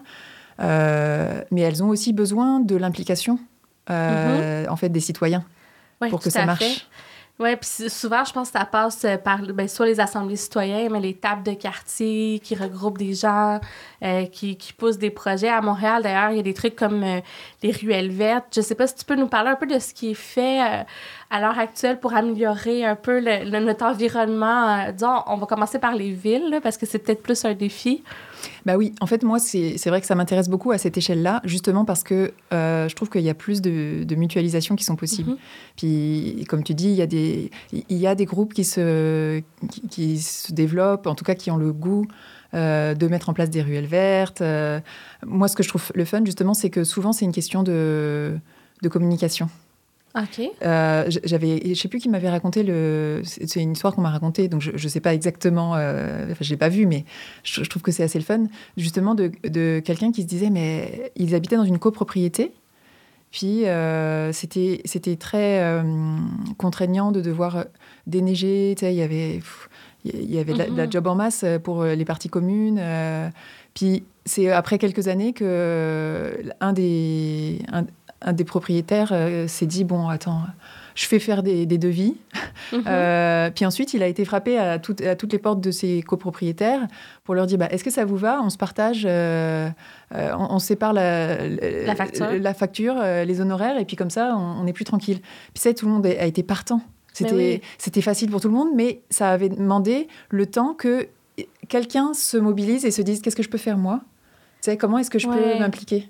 Mais 0.58 1.60
elles 1.60 1.82
ont 1.82 1.88
aussi 1.88 2.12
besoin 2.12 2.60
de 2.60 2.76
l'implication, 2.76 3.38
euh, 3.90 4.66
en 4.68 4.76
fait, 4.76 4.88
des 4.88 5.00
citoyens 5.00 5.44
Ouais, 6.02 6.08
pour 6.10 6.20
que 6.20 6.28
ça 6.28 6.44
marche. 6.44 6.64
fait. 6.64 6.82
Oui, 7.40 7.56
puis 7.56 7.90
souvent, 7.90 8.24
je 8.24 8.32
pense 8.32 8.50
que 8.52 8.58
ça 8.58 8.64
passe 8.64 9.04
euh, 9.04 9.16
par 9.16 9.42
ben, 9.42 9.66
soit 9.66 9.86
les 9.86 9.98
assemblées 9.98 10.36
citoyennes, 10.36 10.92
mais 10.92 11.00
les 11.00 11.14
tables 11.14 11.42
de 11.42 11.54
quartier 11.54 12.38
qui 12.38 12.54
regroupent 12.54 12.98
des 12.98 13.12
gens, 13.12 13.58
euh, 14.04 14.26
qui, 14.26 14.56
qui 14.56 14.72
poussent 14.72 14.98
des 14.98 15.10
projets. 15.10 15.48
À 15.48 15.60
Montréal, 15.60 16.04
d'ailleurs, 16.04 16.30
il 16.30 16.36
y 16.36 16.40
a 16.40 16.44
des 16.44 16.54
trucs 16.54 16.76
comme 16.76 17.02
euh, 17.02 17.20
les 17.64 17.72
ruelles 17.72 18.12
vertes. 18.12 18.46
Je 18.54 18.60
sais 18.60 18.76
pas 18.76 18.86
si 18.86 18.94
tu 18.94 19.04
peux 19.04 19.16
nous 19.16 19.26
parler 19.26 19.50
un 19.50 19.56
peu 19.56 19.66
de 19.66 19.80
ce 19.80 19.92
qui 19.92 20.12
est 20.12 20.14
fait 20.14 20.60
à 21.28 21.40
l'heure 21.40 21.58
actuelle 21.58 21.98
pour 21.98 22.14
améliorer 22.14 22.84
un 22.84 22.94
peu 22.94 23.18
notre 23.18 23.84
environnement. 23.84 24.92
Disons, 24.92 25.24
on 25.26 25.36
va 25.36 25.46
commencer 25.46 25.80
par 25.80 25.96
les 25.96 26.12
villes, 26.12 26.50
là, 26.50 26.60
parce 26.60 26.76
que 26.76 26.86
c'est 26.86 27.00
peut-être 27.00 27.22
plus 27.24 27.44
un 27.44 27.54
défi. 27.54 28.04
Bah 28.66 28.76
oui, 28.76 28.92
en 29.00 29.06
fait, 29.06 29.22
moi, 29.22 29.38
c'est 29.38 29.86
vrai 29.86 30.00
que 30.00 30.06
ça 30.06 30.14
m'intéresse 30.14 30.48
beaucoup 30.48 30.70
à 30.72 30.78
cette 30.78 30.96
échelle-là, 30.96 31.40
justement 31.44 31.84
parce 31.84 32.02
que 32.02 32.32
euh, 32.52 32.88
je 32.88 32.94
trouve 32.94 33.10
qu'il 33.10 33.22
y 33.22 33.30
a 33.30 33.34
plus 33.34 33.62
de, 33.62 34.04
de 34.04 34.14
mutualisation 34.14 34.76
qui 34.76 34.84
sont 34.84 34.96
possibles. 34.96 35.30
Mhm. 35.30 35.36
Puis, 35.76 36.44
comme 36.48 36.62
tu 36.62 36.74
dis, 36.74 36.88
il 36.88 36.96
y 36.96 37.02
a 37.02 37.06
des, 37.06 37.50
il 37.72 37.96
y 37.96 38.06
a 38.06 38.14
des 38.14 38.24
groupes 38.24 38.54
qui 38.54 38.64
se, 38.64 39.42
qui, 39.70 39.88
qui 39.88 40.18
se 40.18 40.52
développent, 40.52 41.06
en 41.06 41.14
tout 41.14 41.24
cas 41.24 41.34
qui 41.34 41.50
ont 41.50 41.56
le 41.56 41.72
goût 41.72 42.06
euh, 42.54 42.94
de 42.94 43.08
mettre 43.08 43.28
en 43.30 43.32
place 43.34 43.50
des 43.50 43.62
ruelles 43.62 43.86
vertes. 43.86 44.40
Euh, 44.40 44.80
moi, 45.26 45.48
ce 45.48 45.56
que 45.56 45.62
je 45.62 45.68
trouve 45.68 45.90
le 45.94 46.04
fun, 46.04 46.24
justement, 46.24 46.54
c'est 46.54 46.70
que 46.70 46.84
souvent, 46.84 47.12
c'est 47.12 47.24
une 47.24 47.32
question 47.32 47.64
de, 47.64 48.38
de 48.82 48.88
communication. 48.88 49.48
OK. 50.16 50.40
Euh, 50.62 51.04
j'avais, 51.24 51.60
je 51.64 51.74
sais 51.74 51.88
plus 51.88 51.98
qui 51.98 52.08
m'avait 52.08 52.30
raconté 52.30 52.62
le. 52.62 53.22
C'est 53.24 53.60
une 53.60 53.72
histoire 53.72 53.94
qu'on 53.94 54.02
m'a 54.02 54.10
racontée, 54.10 54.46
donc 54.48 54.60
je, 54.60 54.70
je 54.76 54.88
sais 54.88 55.00
pas 55.00 55.12
exactement. 55.12 55.74
Euh, 55.74 56.26
enfin, 56.30 56.36
je 56.44 56.50
l'ai 56.50 56.56
pas 56.56 56.68
vu, 56.68 56.86
mais 56.86 57.04
je, 57.42 57.64
je 57.64 57.68
trouve 57.68 57.82
que 57.82 57.90
c'est 57.90 58.04
assez 58.04 58.18
le 58.18 58.24
fun, 58.24 58.44
justement, 58.76 59.14
de, 59.16 59.32
de 59.48 59.80
quelqu'un 59.84 60.12
qui 60.12 60.22
se 60.22 60.26
disait, 60.28 60.50
mais 60.50 61.10
ils 61.16 61.34
habitaient 61.34 61.56
dans 61.56 61.64
une 61.64 61.80
copropriété. 61.80 62.52
Puis 63.32 63.66
euh, 63.66 64.30
c'était 64.32 64.80
c'était 64.84 65.16
très 65.16 65.60
euh, 65.64 65.82
contraignant 66.58 67.10
de 67.10 67.20
devoir 67.20 67.64
déneiger. 68.06 68.74
Tu 68.78 68.84
sais, 68.86 68.94
il 68.94 68.98
y 68.98 69.02
avait 69.02 69.40
il 70.04 70.30
y 70.32 70.38
avait 70.38 70.52
la, 70.54 70.66
de 70.68 70.76
la 70.76 70.84
Mhm. 70.86 70.92
job 70.92 71.06
en 71.08 71.14
masse 71.16 71.44
pour 71.64 71.82
les 71.84 72.04
parties 72.04 72.28
communes. 72.28 72.78
euh, 72.80 73.28
puis 73.74 74.04
c'est 74.26 74.50
après 74.52 74.78
quelques 74.78 75.08
années 75.08 75.32
que 75.32 76.44
un 76.60 76.72
des 76.72 77.58
un, 77.72 77.84
un 78.24 78.32
des 78.32 78.44
propriétaires 78.44 79.10
euh, 79.12 79.46
s'est 79.46 79.66
dit 79.66 79.84
bon 79.84 80.08
attends 80.08 80.40
je 80.96 81.06
fais 81.06 81.18
faire 81.18 81.42
des, 81.42 81.66
des 81.66 81.78
devis 81.78 82.16
Mhm. 82.72 82.82
Euh, 82.86 83.50
puis 83.54 83.66
ensuite 83.66 83.94
il 83.94 84.02
a 84.02 84.06
été 84.06 84.24
frappé 84.24 84.58
à, 84.58 84.78
toutes- 84.78 85.00
à 85.02 85.14
toutes 85.16 85.32
les 85.32 85.38
portes 85.38 85.60
de 85.60 85.70
ses 85.70 86.02
copropriétaires 86.02 86.80
pour 87.24 87.34
leur 87.34 87.46
dire 87.46 87.58
bah, 87.58 87.68
est-ce 87.70 87.84
que 87.84 87.90
ça 87.90 88.04
vous 88.04 88.16
va? 88.16 88.40
On 88.42 88.50
se 88.50 88.56
partage 88.56 89.04
euh, 89.08 89.68
on, 90.12 90.46
on 90.54 90.58
sépare 90.58 90.92
la, 90.92 91.46
La 91.48 91.94
facture. 91.94 92.26
la 92.40 92.54
facture, 92.54 92.94
les 93.00 93.40
honoraires 93.40 93.78
et 93.78 93.84
puis 93.84 93.96
comme 93.96 94.10
ça 94.10 94.34
on, 94.36 94.62
on 94.62 94.66
est 94.66 94.72
plus 94.72 94.84
tranquille 94.84 95.20
puis 95.20 95.60
ça 95.62 95.72
tout 95.74 95.86
le 95.86 95.92
monde 95.92 96.06
a, 96.06 96.24
été 96.26 96.42
partant 96.42 96.80
c'était 97.12 97.60
oui. 97.94 98.02
facile 98.02 98.30
pour 98.30 98.40
tout 98.40 98.48
le 98.48 98.54
monde 98.54 98.70
mais 98.74 99.02
ça 99.10 99.30
avait 99.30 99.48
demandé 99.50 100.08
le 100.30 100.46
temps 100.46 100.74
que 100.74 101.06
quelqu'un 101.68 102.12
se 102.14 102.36
mobilise 102.36 102.84
et 102.84 102.90
se 102.90 103.02
dise 103.02 103.20
qu'est-ce 103.20 103.36
que 103.36 103.42
je 103.42 103.48
peux 103.50 103.58
faire 103.58 103.76
moi? 103.76 104.00
Tu 104.62 104.70
sais 104.70 104.76
comment 104.76 104.98
est-ce 104.98 105.10
que 105.10 105.18
je 105.18 105.28
Ouais. 105.28 105.54
peux 105.54 105.58
m'impliquer? 105.60 106.08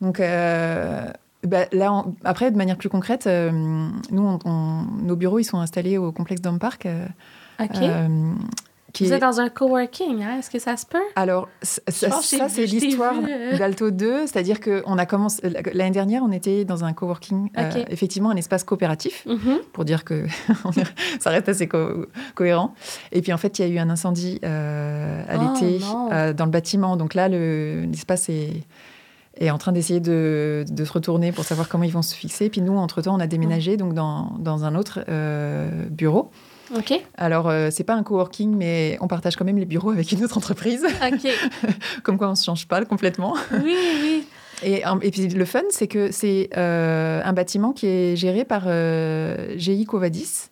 Donc 0.00 0.18
euh, 0.20 1.06
bah, 1.46 1.66
là, 1.72 2.04
après, 2.24 2.50
de 2.50 2.56
manière 2.56 2.76
plus 2.76 2.88
concrète, 2.88 3.26
euh, 3.26 3.50
nous, 4.10 4.22
on- 4.22 4.38
on- 4.44 4.82
nos 5.02 5.16
bureaux, 5.16 5.38
ils 5.38 5.44
sont 5.44 5.58
installés 5.58 5.98
au 5.98 6.12
complexe 6.12 6.40
Dome 6.40 6.58
Park. 6.58 6.86
euh, 6.86 7.06
OK. 7.60 7.70
euh, 7.82 8.32
qui 8.92 9.04
Vous 9.06 9.12
est- 9.12 9.16
êtes 9.16 9.22
dans 9.22 9.40
un 9.40 9.48
coworking, 9.48 10.22
hein? 10.22 10.36
Est-ce 10.38 10.50
que 10.50 10.58
ça 10.58 10.76
se 10.76 10.84
peut? 10.84 10.98
Alors, 11.16 11.48
ça, 11.62 11.78
c'est 12.20 12.66
l'histoire 12.66 13.14
d'Alto 13.58 13.90
2, 13.90 14.26
c'est-à-dire 14.26 14.60
qu'on 14.60 14.98
a 14.98 15.06
commencé... 15.06 15.40
L'année 15.72 15.92
dernière, 15.92 16.22
on 16.22 16.30
était 16.30 16.66
dans 16.66 16.84
un 16.84 16.92
coworking, 16.92 17.48
euh, 17.56 17.70
effectivement, 17.88 18.28
un 18.30 18.36
espace 18.36 18.64
coopératif, 18.64 19.24
Mhm. 19.26 19.60
pour 19.72 19.86
dire 19.86 20.04
que 20.04 20.26
ça 21.20 21.30
reste 21.30 21.48
assez 21.48 21.68
co- 21.68 22.04
cohérent. 22.34 22.74
Et 23.12 23.22
puis, 23.22 23.32
en 23.32 23.38
fait, 23.38 23.58
il 23.58 23.62
y 23.66 23.70
a 23.70 23.72
eu 23.72 23.78
un 23.78 23.88
incendie 23.88 24.38
euh, 24.44 25.22
à 25.26 25.36
Oh, 25.38 25.54
l'été 25.54 25.82
euh, 26.12 26.32
dans 26.34 26.44
le 26.44 26.50
bâtiment. 26.50 26.96
Donc 26.98 27.14
là, 27.14 27.28
le- 27.30 27.84
l'espace 27.90 28.28
est 28.28 28.62
est 29.36 29.50
en 29.50 29.58
train 29.58 29.72
d'essayer 29.72 30.00
de, 30.00 30.64
de 30.68 30.84
se 30.84 30.92
retourner 30.92 31.32
pour 31.32 31.44
savoir 31.44 31.68
comment 31.68 31.84
ils 31.84 31.92
vont 31.92 32.02
se 32.02 32.14
fixer. 32.14 32.48
Puis 32.50 32.60
nous, 32.60 32.76
entre-temps, 32.76 33.14
on 33.14 33.20
a 33.20 33.26
déménagé 33.26 33.76
donc 33.76 33.94
dans, 33.94 34.32
dans 34.38 34.64
un 34.64 34.74
autre 34.74 35.00
euh, 35.08 35.86
bureau. 35.88 36.30
OK. 36.76 36.92
Alors, 37.16 37.48
euh, 37.48 37.68
c'est 37.70 37.84
pas 37.84 37.94
un 37.94 38.02
coworking, 38.02 38.54
mais 38.56 38.96
on 39.00 39.08
partage 39.08 39.36
quand 39.36 39.44
même 39.44 39.58
les 39.58 39.66
bureaux 39.66 39.90
avec 39.90 40.10
une 40.12 40.24
autre 40.24 40.38
entreprise. 40.38 40.84
OK. 40.84 41.30
Comme 42.02 42.18
quoi, 42.18 42.30
on 42.30 42.34
se 42.34 42.44
change 42.44 42.66
pas 42.66 42.84
complètement. 42.84 43.34
Oui, 43.52 43.76
oui. 44.02 44.26
Et, 44.62 44.82
et 45.02 45.10
puis, 45.10 45.28
le 45.28 45.44
fun, 45.44 45.62
c'est 45.70 45.88
que 45.88 46.10
c'est 46.12 46.48
euh, 46.56 47.20
un 47.24 47.32
bâtiment 47.32 47.72
qui 47.72 47.86
est 47.86 48.16
géré 48.16 48.44
par 48.44 48.64
euh, 48.66 49.54
GI 49.56 49.84
Covadis. 49.84 50.50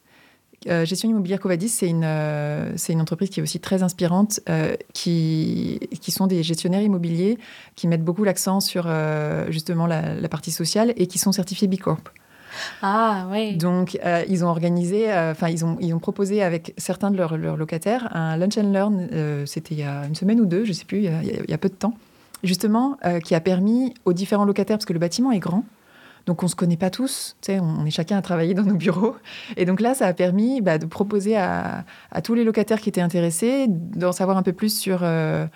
Euh, 0.69 0.85
Gestion 0.85 1.09
immobilière 1.09 1.41
Covadis, 1.41 1.71
c'est 1.71 1.89
une, 1.89 2.05
euh, 2.05 2.73
c'est 2.77 2.93
une 2.93 3.01
entreprise 3.01 3.31
qui 3.31 3.41
est 3.41 3.43
aussi 3.43 3.61
très 3.61 3.83
inspirante, 3.83 4.41
euh, 4.49 4.77
qui, 4.93 5.81
qui 6.01 6.11
sont 6.11 6.27
des 6.27 6.43
gestionnaires 6.43 6.83
immobiliers 6.83 7.39
qui 7.77 7.89
mettent 7.89 8.05
beaucoup 8.05 8.25
l'accent 8.25 8.61
sur 8.61 8.89
justement 9.49 9.87
la, 9.87 10.15
la 10.15 10.29
partie 10.29 10.51
sociale 10.51 10.93
et 10.97 11.07
qui 11.07 11.19
sont 11.19 11.33
certifiés 11.33 11.69
B 11.69 11.77
Corp. 11.77 12.11
Ah, 12.83 13.27
oui. 13.31 13.57
Donc, 13.57 13.99
ils 14.29 14.45
ont 14.45 14.49
organisé, 14.49 15.07
enfin, 15.13 15.49
ils, 15.49 15.65
ont, 15.65 15.79
ils 15.81 15.95
ont 15.95 15.99
proposé 15.99 16.43
avec 16.43 16.75
certains 16.77 17.11
de 17.11 17.17
leurs, 17.17 17.39
leurs 17.39 17.57
locataires 17.57 18.15
un 18.15 18.37
lunch 18.37 18.59
and 18.59 18.73
learn, 18.73 19.47
c'était 19.47 19.75
il 19.75 19.81
y 19.81 19.85
a 19.85 20.05
une 20.05 20.15
semaine 20.15 20.41
ou 20.41 20.47
deux, 20.47 20.65
je 20.65 20.73
sais 20.73 20.85
plus, 20.85 20.99
il 20.99 21.05
y 21.05 21.09
a, 21.09 21.23
il 21.23 21.51
y 21.51 21.57
peu 21.57 21.69
de 21.69 21.75
temps, 21.75 21.95
justement, 22.43 22.99
qui 23.25 23.35
a 23.35 23.41
permis 23.41 23.95
aux 24.05 24.13
différents 24.13 24.45
locataires, 24.45 24.77
parce 24.77 24.87
que 24.87 24.93
le 24.93 24.99
bâtiment 24.99 25.33
est 25.33 25.39
grand, 25.39 25.65
donc 26.31 26.45
on 26.45 26.49
se 26.49 26.55
connaît 26.55 26.77
pas 26.77 26.91
tous, 26.91 27.35
on, 27.49 27.85
est 27.85 27.91
chacun 27.91 28.17
à 28.17 28.23
travailler 28.23 28.55
dans 28.55 28.63
nos 28.63 28.77
bureaux. 28.77 29.17
Et 29.57 29.65
donc 29.65 29.81
là, 29.81 29.95
ça 29.95 30.07
a 30.07 30.13
permis 30.13 30.61
bah, 30.61 30.79
de 30.79 30.87
proposer 30.87 31.37
à, 31.37 31.85
à 32.13 32.23
tous 32.23 32.35
les 32.35 32.45
locataires 32.45 32.81
qui 32.81 32.89
étaient 32.89 33.01
intéressés 33.01 33.67
d'en 33.69 34.13
savoir 34.13 34.37
un 34.37 34.45
peu 34.45 34.53
plus 34.53 34.79
sur, 34.79 35.01
euh, 35.03 35.49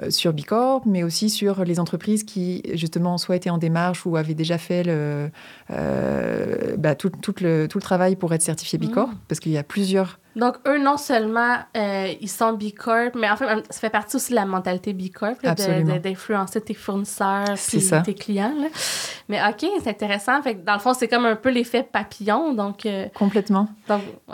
euh, 0.00 0.10
sur 0.10 0.32
Bicorp, 0.32 0.82
mais 0.86 1.02
aussi 1.02 1.30
sur 1.30 1.64
les 1.64 1.80
entreprises 1.80 2.22
qui, 2.22 2.62
justement, 2.74 3.18
soit 3.18 3.34
étaient 3.34 3.50
en 3.50 3.58
démarche 3.58 4.06
ou 4.06 4.16
avaient 4.16 4.34
déjà 4.34 4.56
fait 4.56 4.84
le, 4.84 5.30
euh, 5.72 6.76
bah, 6.78 6.94
tout, 6.94 7.10
tout 7.10 7.34
le, 7.40 7.66
tout 7.66 7.78
le 7.78 7.82
travail 7.82 8.14
pour 8.14 8.32
être 8.32 8.42
certifié 8.42 8.78
Bicorp, 8.78 9.08
Mm. 9.08 9.18
parce 9.26 9.40
qu'il 9.40 9.50
y 9.50 9.58
a 9.58 9.64
plusieurs 9.64 10.20
Donc, 10.40 10.56
eux, 10.66 10.82
non 10.82 10.96
seulement 10.96 11.58
euh, 11.76 12.14
ils 12.18 12.30
sont 12.30 12.54
B 12.54 12.72
Corp, 12.76 13.14
mais 13.14 13.28
en 13.28 13.36
fait, 13.36 13.44
ça 13.68 13.78
fait 13.78 13.90
partie 13.90 14.16
aussi 14.16 14.30
de 14.30 14.36
la 14.36 14.46
mentalité 14.46 14.94
B 14.94 15.12
Corp, 15.12 15.36
d'influencer 15.42 16.62
tes 16.62 16.72
fournisseurs 16.72 17.56
tes 18.04 18.14
clients. 18.14 18.54
Là. 18.58 18.68
Mais 19.28 19.38
OK, 19.46 19.68
c'est 19.82 19.90
intéressant. 19.90 20.40
Fait 20.40 20.54
que 20.54 20.64
dans 20.64 20.72
le 20.72 20.78
fond, 20.78 20.94
c'est 20.94 21.08
comme 21.08 21.26
un 21.26 21.36
peu 21.36 21.50
l'effet 21.50 21.82
papillon. 21.82 22.54
Donc, 22.54 22.86
euh, 22.86 23.08
Complètement. 23.14 23.68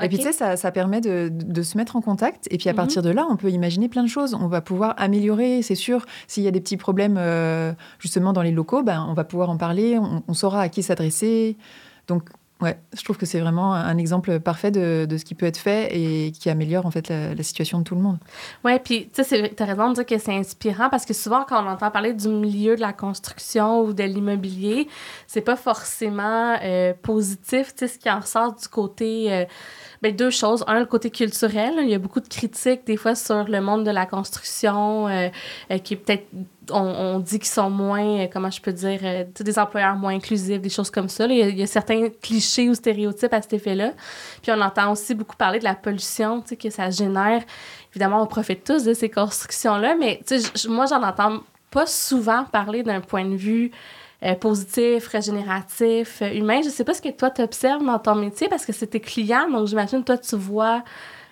Et 0.01 0.09
puis, 0.09 0.19
tu 0.19 0.25
sais, 0.25 0.33
ça, 0.33 0.57
ça, 0.57 0.71
permet 0.71 1.01
de, 1.01 1.29
de, 1.29 1.63
se 1.63 1.77
mettre 1.77 1.97
en 1.97 2.01
contact. 2.01 2.47
Et 2.53 2.57
puis, 2.57 2.69
à 2.69 2.73
mhm. 2.73 2.77
partir 2.77 3.03
de 3.03 3.11
là, 3.11 3.27
on 3.29 3.37
peut 3.37 3.51
imaginer 3.51 3.89
plein 3.89 4.05
de 4.05 4.09
choses. 4.09 4.33
On 4.35 4.47
va 4.47 4.61
pouvoir 4.61 4.95
améliorer, 4.99 5.63
c'est 5.63 5.75
sûr. 5.75 6.07
S'il 6.29 6.45
y 6.45 6.49
a 6.49 6.53
des 6.53 6.61
petits 6.61 6.77
problèmes, 6.77 7.17
euh, 7.19 7.73
justement, 7.99 8.33
dans 8.33 8.43
les 8.43 8.53
locaux, 8.53 8.85
ben, 8.85 9.05
on 9.09 9.15
va 9.15 9.25
pouvoir 9.25 9.51
en 9.51 9.57
parler. 9.57 9.99
On, 9.99 10.23
on 10.29 10.35
saura 10.35 10.61
à 10.61 10.69
qui 10.69 10.85
s'adresser. 10.85 11.57
Donc, 12.07 12.29
Ouais, 12.63 12.79
je 12.97 13.05
trouve 13.05 13.19
que 13.19 13.27
c'est 13.27 13.39
vraiment 13.39 13.75
un 13.75 13.99
exemple 13.99 14.41
parfait 14.41 14.71
de, 14.71 15.07
de, 15.07 15.19
ce 15.19 15.27
qui 15.27 15.35
peut 15.35 15.45
être 15.45 15.59
fait 15.59 15.95
et 15.95 16.33
qui 16.33 16.49
améliore 16.49 16.87
en 16.87 16.91
fait 16.91 17.11
la, 17.11 17.43
situation 17.43 17.81
de 17.81 17.85
tout 17.85 17.95
le 17.95 18.01
monde. 18.01 18.17
Ouais, 18.65 18.79
puis 18.79 19.11
tu 19.13 19.23
sais, 19.23 19.53
as 19.59 19.65
raison 19.67 19.91
de 19.91 19.97
dire 19.97 20.07
que 20.07 20.17
c'est 20.17 20.35
inspirant 20.35 20.89
parce 20.89 21.05
que 21.05 21.13
souvent 21.13 21.45
quand 21.47 21.63
on 21.63 21.69
entend 21.69 21.91
parler 21.91 22.15
du 22.15 22.29
milieu 22.29 22.75
de 22.75 22.81
la 22.81 22.95
construction 22.95 23.83
ou 23.83 23.93
de 23.93 24.05
l'immobilier, 24.05 24.89
c'est 25.27 25.43
pas 25.43 25.57
forcément 25.57 26.57
euh, 26.63 26.95
positif, 27.03 27.75
tu 27.75 27.81
sais, 27.81 27.89
ce 27.89 27.99
qui 27.99 28.11
en 28.11 28.21
ressort 28.21 28.55
du 28.55 28.69
côté. 28.69 29.31
Euh, 29.31 29.45
ben, 30.03 30.15
deux 30.15 30.31
choses. 30.31 30.65
Un, 30.67 30.81
le 30.81 30.87
côté 30.87 31.11
culturel. 31.11 31.75
Il 31.83 31.89
y 31.89 31.95
a 31.95 31.99
beaucoup 31.99 32.21
de 32.21 32.29
critiques, 32.29 32.87
des 32.87 32.97
fois, 32.97 33.15
sur 33.15 33.45
le 33.45 33.61
monde 33.61 33.85
de 33.85 33.91
la 33.91 34.07
construction, 34.07 35.09
euh, 35.09 35.29
euh, 35.71 35.79
qui 35.79 35.95
est 35.95 35.97
peut-être. 35.97 36.27
On, 36.71 37.19
dit 37.21 37.39
qu'ils 37.39 37.49
sont 37.49 37.71
moins, 37.71 38.21
euh, 38.21 38.27
comment 38.33 38.51
je 38.51 38.61
peux 38.61 38.73
dire, 38.73 39.01
des 39.39 39.59
employeurs 39.59 39.97
moins 39.97 40.15
inclusifs, 40.15 40.61
des 40.61 40.69
choses 40.69 40.91
comme 40.91 41.09
ça. 41.09 41.27
Il 41.27 41.59
y, 41.59 41.63
a, 41.63 41.67
certains 41.67 42.09
clichés 42.23 42.69
ou 42.69 42.75
stéréotypes 42.75 43.33
à 43.33 43.43
cet 43.43 43.53
effet-là. 43.53 43.93
Puis 44.43 44.53
on 44.53 44.61
entend 44.61 44.93
aussi 44.93 45.15
beaucoup 45.15 45.37
parler 45.37 45.59
de 45.59 45.65
la 45.65 45.75
pollution 45.75 46.43
que 46.43 46.71
ça 46.71 46.91
génère. 46.91 47.43
Évidemment, 47.93 48.23
on 48.23 48.27
profite 48.27 48.65
tous 48.65 48.85
de 48.85 48.95
ces 48.95 49.09
constructions-là, 49.09 49.97
mais 49.99 50.21
moi, 50.69 50.87
j'en 50.87 51.03
entends 51.03 51.41
pas 51.71 51.87
souvent 51.87 52.45
parler 52.45 52.83
d'un 52.83 53.01
point 53.01 53.25
de 53.25 53.37
vue 53.37 53.71
euh, 54.23 54.35
positif, 54.35 55.09
régénératif, 55.09 56.23
euh, 56.23 56.33
humain. 56.33 56.61
Je 56.65 56.71
sais 56.71 56.85
pas 56.85 56.95
ce 56.95 57.03
que 57.03 57.11
toi, 57.11 57.31
tu 57.31 57.43
dans 57.85 57.99
ton 57.99 58.15
métier 58.15 58.49
parce 58.49 58.65
que 58.65 58.73
c'est 58.73 58.87
tes 58.87 59.01
clients, 59.01 59.51
donc 59.51 59.67
j'imagine 59.67 60.03
toi, 60.03 60.17
tu 60.17 60.37
vois 60.37 60.83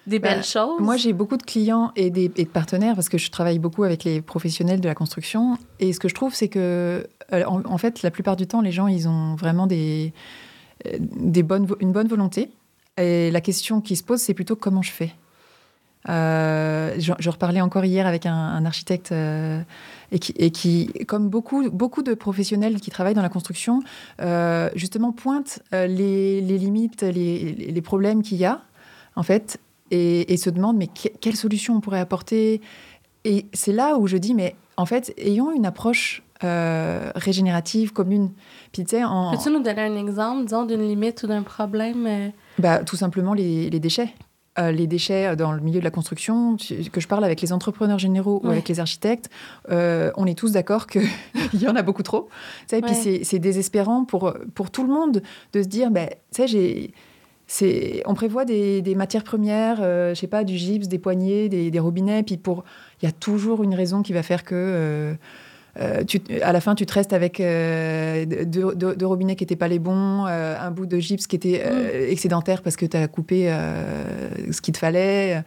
des 0.07 0.19
belles 0.19 0.39
ben, 0.39 0.43
choses. 0.43 0.81
Moi, 0.81 0.97
j'ai 0.97 1.13
beaucoup 1.13 1.37
de 1.37 1.43
clients 1.43 1.93
et, 1.97 2.11
des, 2.11 2.31
et 2.37 2.45
de 2.45 2.49
partenaires 2.49 2.95
parce 2.95 3.09
que 3.09 3.19
je 3.19 3.31
travaille 3.31 3.59
beaucoup 3.59 3.85
avec 3.85 4.05
les 4.05 4.21
professionnels 4.21 4.81
de 4.81 4.89
la 4.89 4.95
construction. 4.95 5.57
Et 5.81 5.93
ce 5.93 6.01
que 6.01 6.09
je 6.09 6.15
trouve, 6.15 6.35
c'est 6.35 6.49
que, 6.49 7.07
euh, 7.33 7.45
en, 7.45 7.79
fait, 7.79 8.03
la 8.03 8.11
plupart 8.11 8.37
du 8.37 8.47
temps, 8.47 8.61
les 8.61 8.73
gens, 8.73 8.87
ils 8.87 9.09
ont 9.09 9.35
vraiment 9.35 9.67
des, 9.67 10.13
des 10.99 11.43
bonnes, 11.43 11.67
une 11.81 11.93
bonne 11.93 12.09
volonté. 12.09 12.51
Et 12.97 13.31
la 13.31 13.41
question 13.41 13.81
qui 13.81 13.97
se 13.97 14.05
pose, 14.05 14.21
c'est 14.21 14.35
plutôt 14.35 14.57
comment 14.57 14.83
je 14.83 14.93
fais. 14.93 15.13
je, 16.07 17.31
reparlais 17.31 17.61
encore 17.61 17.85
hier 17.85 18.07
avec 18.07 18.27
un, 18.27 18.65
architecte 18.65 19.13
et 20.15 20.19
qui, 20.19 20.33
et 20.37 20.51
qui, 20.51 20.93
comme 21.07 21.29
beaucoup, 21.29 21.69
beaucoup 21.71 22.03
de 22.03 22.15
professionnels 22.15 22.81
qui 22.81 22.91
travaillent 22.91 23.15
dans 23.15 23.23
la 23.23 23.29
construction, 23.29 23.83
euh, 24.21 24.71
justement 24.75 25.13
pointent 25.13 25.61
euh, 25.75 25.87
les, 25.87 26.41
les, 26.41 26.57
limites, 26.57 27.03
les, 27.03 27.53
les 27.53 27.83
problèmes 27.83 28.23
qu'il 28.23 28.39
y 28.39 28.45
a, 28.45 28.63
en 29.17 29.25
fait, 29.25 29.59
et, 29.91 30.33
et 30.33 30.37
se 30.37 30.51
demandent 30.51 30.77
mais 30.77 30.89
quelle 30.89 31.37
solution 31.37 31.77
on 31.77 31.81
pourrait 31.81 32.01
apporter? 32.01 32.61
Et 33.25 33.47
c'est 33.53 33.73
là 33.73 33.97
où 33.97 34.07
je 34.07 34.17
dis 34.17 34.35
mais 34.35 34.57
en 34.77 34.87
fait, 34.87 35.15
ayons 35.19 35.53
une 35.53 35.67
approche 35.67 36.23
euh, 36.43 37.11
régénérative 37.15 37.93
commune. 37.93 38.33
Puis, 38.73 38.85
en... 39.05 39.31
Peux-tu 39.31 39.51
nous 39.51 39.63
donner 39.63 39.83
un 39.83 39.97
exemple, 39.97 40.45
disons, 40.45 40.65
d'une 40.65 40.83
limite 40.83 41.23
ou 41.23 41.27
d'un 41.27 41.43
problème? 41.43 42.33
Bah, 42.59 42.85
tout 42.85 42.97
simplement 42.97 43.35
les, 43.35 43.71
les 43.71 43.81
déchets. 43.81 44.13
Euh, 44.57 44.71
les 44.71 44.87
déchets 44.87 45.27
euh, 45.27 45.37
dans 45.37 45.51
le 45.51 45.61
milieu 45.61 45.81
de 45.81 45.85
la 45.85 45.91
construction, 45.91 46.57
que 46.93 47.01
je 47.01 47.09
parle 47.09 47.25
avec 47.25 47.41
les 47.41 47.53
entrepreneurs 47.53 47.99
généraux 47.99 48.41
ou 48.45 48.51
avec 48.51 48.69
les 48.69 48.79
architectes, 48.79 49.29
euh, 49.71 50.13
on 50.17 50.27
est 50.27 50.39
tous 50.39 50.53
d'accord 50.53 50.87
qu'il 50.87 51.03
y 51.61 51.67
en 51.67 51.75
a 51.75 51.83
beaucoup 51.83 52.05
trop. 52.05 52.29
Et 52.73 52.81
puis 52.81 52.95
c'est 52.95 53.39
désespérant 53.41 54.05
pour, 54.05 54.33
pour 54.55 54.71
tout 54.71 54.87
le 54.87 54.93
monde 54.93 55.23
de 55.55 55.63
se 55.63 55.67
dire, 55.67 55.91
ben, 55.91 56.09
on 57.63 58.15
prévoit 58.15 58.45
des, 58.45 58.95
matières 58.97 59.25
premières, 59.25 59.77
je 59.79 60.15
sais 60.15 60.27
pas, 60.27 60.45
du 60.45 60.57
gypse, 60.57 60.89
des 60.89 60.99
poignées, 60.99 61.49
des, 61.49 61.71
des 61.71 61.79
robinets, 61.79 62.23
puis 62.23 62.37
pour, 62.37 62.65
il 63.03 63.07
y 63.07 63.09
a 63.09 63.13
toujours 63.13 63.63
une 63.63 63.75
raison 63.75 64.03
qui 64.03 64.13
va 64.13 64.23
faire 64.23 64.45
que 64.45 65.17
euh, 65.81 66.05
à 66.43 66.53
la 66.53 66.61
fin, 66.61 66.75
tu 66.75 66.87
te 66.87 66.93
restes 66.93 67.13
avec 67.13 67.41
euh, 67.41 68.25
deux, 68.47 69.07
robinets 69.07 69.37
qui 69.37 69.43
n'étaient 69.43 69.57
pas 69.57 69.69
les 69.69 69.79
bons, 69.79 70.27
euh, 70.27 70.57
un 70.59 70.71
bout 70.71 70.87
de 70.87 70.99
gypse 70.99 71.27
qui 71.27 71.37
était 71.37 71.65
mm. 71.65 72.11
excédentaire 72.11 72.63
parce 72.63 72.77
que 72.77 72.87
tu 72.87 72.97
as 72.97 73.09
coupé 73.09 73.49
ce 74.51 74.61
qu'il 74.61 74.75
te 74.75 74.79
fallait. 74.79 75.43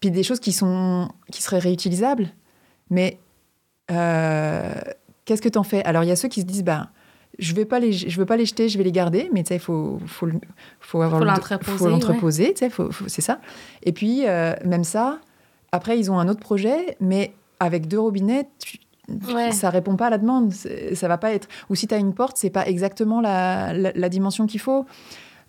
Puis 0.00 0.10
des 0.10 0.22
choses 0.22 0.40
qui, 0.40 0.52
sont, 0.52 1.08
qui 1.30 1.42
seraient 1.42 1.58
réutilisables. 1.58 2.28
Mais 2.90 3.18
qu'est-ce 3.88 5.42
que 5.42 5.48
tu 5.48 5.58
en 5.58 5.64
fais? 5.64 5.82
Alors, 5.84 6.04
il 6.04 6.08
y 6.08 6.12
a 6.12 6.16
ceux 6.16 6.28
qui 6.28 6.40
se 6.40 6.46
disent, 6.46 6.64
ben, 6.64 6.88
je 7.38 7.52
ne 7.52 7.58
veux 7.58 7.64
pas 7.64 7.80
les 7.80 7.92
jeter, 8.46 8.68
je 8.68 8.78
vais 8.78 8.84
les 8.84 8.92
garder, 8.92 9.28
mais 9.32 9.40
il 9.42 9.58
faut, 9.58 9.98
faut, 10.06 10.28
faut, 10.80 11.02
avoir 11.02 11.20
faut 11.20 11.88
l'entreposer, 11.88 12.54
c'est 13.06 13.22
ça. 13.22 13.40
Et 13.82 13.92
puis, 13.92 14.22
même 14.64 14.84
ça, 14.84 15.18
après, 15.72 15.98
ils 15.98 16.10
ont 16.10 16.18
un 16.18 16.28
autre 16.28 16.40
projet, 16.40 16.96
mais 17.00 17.32
avec 17.60 17.88
deux 17.88 18.00
robinets, 18.00 18.48
tu, 18.58 18.78
Ouais. 19.32 19.52
Ça 19.52 19.70
répond 19.70 19.96
pas 19.96 20.06
à 20.06 20.10
la 20.10 20.18
demande. 20.18 20.52
Ça 20.52 21.08
va 21.08 21.18
pas 21.18 21.32
être. 21.32 21.48
Ou 21.68 21.74
si 21.74 21.86
tu 21.86 21.94
as 21.94 21.98
une 21.98 22.14
porte, 22.14 22.36
c'est 22.36 22.50
pas 22.50 22.66
exactement 22.66 23.20
la, 23.20 23.72
la, 23.72 24.08
dimension 24.08 24.46
qu'il 24.46 24.60
faut. 24.60 24.86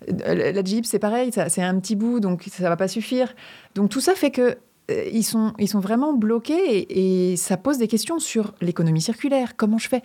La 0.08 0.62
Jeep, 0.64 0.84
c'est 0.84 0.98
pareil, 0.98 1.30
c'est 1.32 1.62
un 1.62 1.80
petit 1.80 1.96
bout, 1.96 2.20
donc 2.20 2.44
ça 2.50 2.68
va 2.68 2.76
pas 2.76 2.88
suffire. 2.88 3.34
Donc 3.74 3.90
tout 3.90 4.00
ça 4.00 4.14
fait 4.14 4.30
que 4.30 4.42
euh, 4.42 4.54
ils 4.88 5.24
sont, 5.24 5.52
ils 5.58 5.68
sont 5.68 5.80
vraiment 5.80 6.12
bloqués 6.12 6.86
et, 7.30 7.36
ça 7.36 7.56
pose 7.56 7.78
des 7.78 7.88
questions 7.88 8.18
sur 8.18 8.54
l'économie 8.60 9.00
circulaire. 9.00 9.56
Comment 9.56 9.78
je 9.78 9.88
fais 9.88 10.02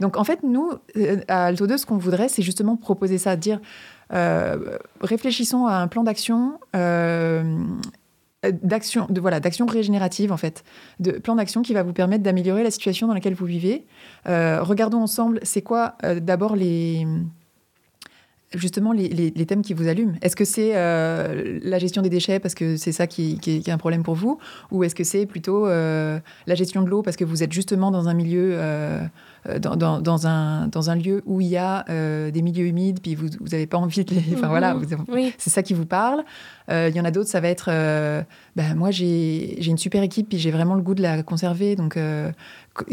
Donc 0.00 0.16
en 0.16 0.24
fait, 0.24 0.42
nous, 0.42 0.70
euh, 0.96 1.20
à 1.28 1.46
Alto 1.46 1.66
2, 1.66 1.76
ce 1.76 1.86
qu'on 1.86 1.96
voudrait, 1.96 2.28
c'est 2.28 2.42
justement 2.42 2.76
proposer 2.76 3.18
ça, 3.18 3.36
dire 3.36 3.60
euh, 4.12 4.78
réfléchissons 5.00 5.66
à 5.66 5.74
un 5.76 5.88
plan 5.88 6.02
d'action 6.02 6.58
euh, 8.46 8.52
d'action 8.52 9.06
de 9.10 9.20
voilà 9.20 9.40
d'action 9.40 9.66
régénérative 9.66 10.30
en 10.30 10.36
fait 10.36 10.62
de 11.00 11.10
plan 11.10 11.34
d'action 11.34 11.62
qui 11.62 11.74
va 11.74 11.82
vous 11.82 11.92
permettre 11.92 12.22
d'améliorer 12.22 12.62
la 12.62 12.70
situation 12.70 13.08
dans 13.08 13.14
laquelle 13.14 13.34
vous 13.34 13.46
vivez 13.46 13.84
euh, 14.28 14.62
regardons 14.62 15.00
ensemble 15.00 15.40
c'est 15.42 15.62
quoi 15.62 15.96
euh, 16.04 16.20
d'abord 16.20 16.54
les 16.54 17.04
justement 18.54 18.92
les, 18.92 19.08
les, 19.08 19.46
thèmes 19.46 19.62
qui 19.62 19.74
vous 19.74 19.88
allument 19.88 20.14
Est-ce 20.22 20.36
que 20.36 20.44
c'est 20.44 20.72
la 20.74 21.78
gestion 21.78 22.02
des 22.02 22.10
déchets 22.10 22.38
parce 22.38 22.54
que 22.54 22.76
c'est 22.76 22.92
ça 22.92 23.06
qui, 23.06 23.38
qui, 23.38 23.56
est 23.56 23.68
un 23.70 23.78
problème 23.78 24.02
pour 24.02 24.14
vous 24.14 24.38
Ou 24.70 24.84
est-ce 24.84 24.94
que 24.94 25.04
c'est 25.04 25.26
plutôt 25.26 25.66
la 25.66 26.20
gestion 26.54 26.82
de 26.82 26.88
l'eau 26.88 27.02
parce 27.02 27.16
que 27.16 27.24
vous 27.24 27.42
êtes 27.42 27.52
justement 27.52 27.90
dans 27.90 28.08
un 28.08 28.14
milieu 28.14 28.58
euh, 29.48 29.58
dans, 29.58 29.76
dans, 29.76 30.00
dans, 30.00 30.26
un, 30.26 30.66
dans 30.66 30.90
un 30.90 30.96
lieu 30.96 31.22
où 31.24 31.40
il 31.40 31.46
y 31.46 31.56
a 31.56 31.84
euh, 31.88 32.30
des 32.30 32.42
milieux 32.42 32.66
humides, 32.66 33.00
puis 33.00 33.14
vous 33.14 33.28
n'avez 33.50 33.66
pas 33.66 33.78
envie 33.78 34.04
de 34.04 34.14
les... 34.14 34.34
Enfin 34.34 34.48
voilà, 34.48 34.74
mhm. 34.74 35.30
c'est 35.38 35.50
ça 35.50 35.62
qui 35.62 35.74
vous 35.74 35.86
parle. 35.86 36.24
Euh, 36.70 36.88
il 36.90 36.96
y 36.96 37.00
en 37.00 37.04
a 37.04 37.10
d'autres, 37.10 37.30
ça 37.30 37.40
va 37.40 37.48
être... 37.48 37.70
ben, 38.56 38.74
moi, 38.74 38.90
j'ai 38.90 39.64
une 39.64 39.78
super 39.78 40.02
équipe, 40.02 40.28
puis 40.28 40.38
j'ai 40.38 40.50
vraiment 40.50 40.74
le 40.74 40.82
goût 40.82 40.94
de 40.94 41.02
la 41.02 41.22
conserver. 41.22 41.76
Donc, 41.76 41.96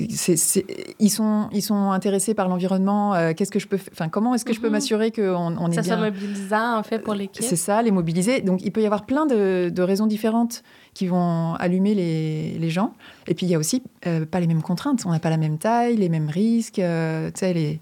c'est 0.09 0.65
ils, 0.99 1.09
sont, 1.09 1.49
ils 1.51 1.61
sont 1.61 1.91
intéressés 1.91 2.33
par 2.33 2.47
l'environnement. 2.47 3.13
Qu'est-ce 3.35 3.51
que 3.51 3.59
je 3.59 3.67
peux... 3.67 3.79
Enfin, 3.91 4.09
comment 4.09 4.33
est-ce 4.33 4.45
que 4.45 4.53
je 4.53 4.59
peux 4.59 4.67
mhm. 4.67 4.73
m'assurer 4.73 5.11
qu'on 5.11 5.57
on 5.57 5.71
est 5.71 5.75
ça 5.75 5.81
bien... 5.81 5.83
Ça 5.83 5.97
soit 5.97 6.11
mobilisant, 6.11 6.77
en 6.77 6.83
fait, 6.83 6.99
pour 6.99 7.13
l'équipe. 7.13 7.43
C'est 7.43 7.55
ça, 7.55 7.81
les 7.81 7.91
mobiliser. 7.91 8.41
Donc, 8.41 8.63
il 8.63 8.71
peut 8.71 8.81
y 8.81 8.85
avoir 8.85 9.05
plein 9.05 9.25
de, 9.25 9.69
de 9.69 9.81
raisons 9.81 10.07
différentes 10.07 10.63
qui 10.95 11.07
vont 11.07 11.53
allumer 11.55 11.93
les, 11.93 12.57
les 12.57 12.69
gens. 12.69 12.93
Et 13.27 13.35
puis, 13.35 13.45
il 13.45 13.49
y 13.49 13.55
a 13.55 13.59
aussi 13.59 13.83
euh, 14.07 14.25
pas 14.25 14.39
les 14.39 14.47
mêmes 14.47 14.63
contraintes. 14.63 15.03
On 15.05 15.11
n'a 15.11 15.19
pas 15.19 15.29
la 15.29 15.37
même 15.37 15.57
taille, 15.57 15.97
les 15.97 16.09
mêmes 16.09 16.29
risques. 16.29 16.79
Euh, 16.79 17.29
les... 17.41 17.79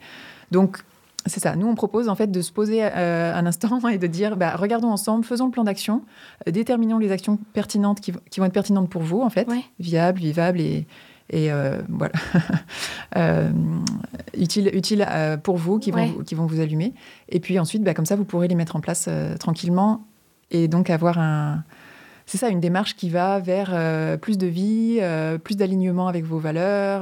Donc, 0.52 0.80
c'est 1.26 1.40
ça. 1.40 1.56
Nous, 1.56 1.68
on 1.68 1.76
propose 1.76 2.10
en 2.10 2.16
fait 2.16 2.32
de 2.32 2.42
se 2.42 2.52
poser 2.52 2.84
euh, 2.84 3.34
un 3.34 3.46
instant 3.46 3.88
et 3.88 3.98
de 3.98 4.08
dire, 4.08 4.36
bah, 4.36 4.56
regardons 4.56 4.90
ensemble, 4.90 5.24
faisons 5.24 5.46
le 5.46 5.52
plan 5.52 5.64
d'action, 5.64 6.02
déterminons 6.48 6.98
les 6.98 7.12
actions 7.12 7.38
pertinentes 7.54 8.02
qui, 8.02 8.12
qui, 8.30 8.40
vont 8.40 8.48
être 8.48 8.54
pertinentes 8.54 8.90
pour 8.90 9.04
vous, 9.04 9.22
en 9.22 9.30
fait, 9.30 9.48
viables, 9.80 10.20
vivables 10.20 10.60
et, 10.60 10.86
et 11.30 11.50
voilà, 11.90 12.14
utiles 14.38 14.70
utile, 14.74 15.08
pour 15.44 15.58
vous, 15.58 15.80
qui 15.80 15.92
vont, 15.92 16.24
qui 16.26 16.36
vont 16.36 16.46
vous 16.46 16.60
allumer. 16.60 16.94
Et 17.30 17.40
puis 17.40 17.58
ensuite, 17.60 17.84
bah, 17.84 17.94
comme 17.94 18.06
ça, 18.06 18.16
vous 18.16 18.26
pourrez 18.26 18.48
les 18.48 18.56
mettre 18.56 18.76
en 18.76 18.82
place 18.82 19.10
tranquillement 19.40 20.06
et 20.52 20.68
donc 20.68 20.90
avoir 20.90 21.18
un, 21.18 21.64
c'est 22.26 22.38
ça, 22.38 22.50
une 22.50 22.60
démarche 22.60 22.96
qui 22.96 23.10
va 23.10 23.40
vers 23.40 23.72
euh, 23.74 24.18
plus 24.18 24.38
de 24.38 24.48
vie, 24.48 25.00
euh, 25.02 25.38
plus 25.38 25.56
d'alignement 25.56 26.08
avec 26.08 26.24
vos 26.24 26.40
valeurs. 26.40 27.02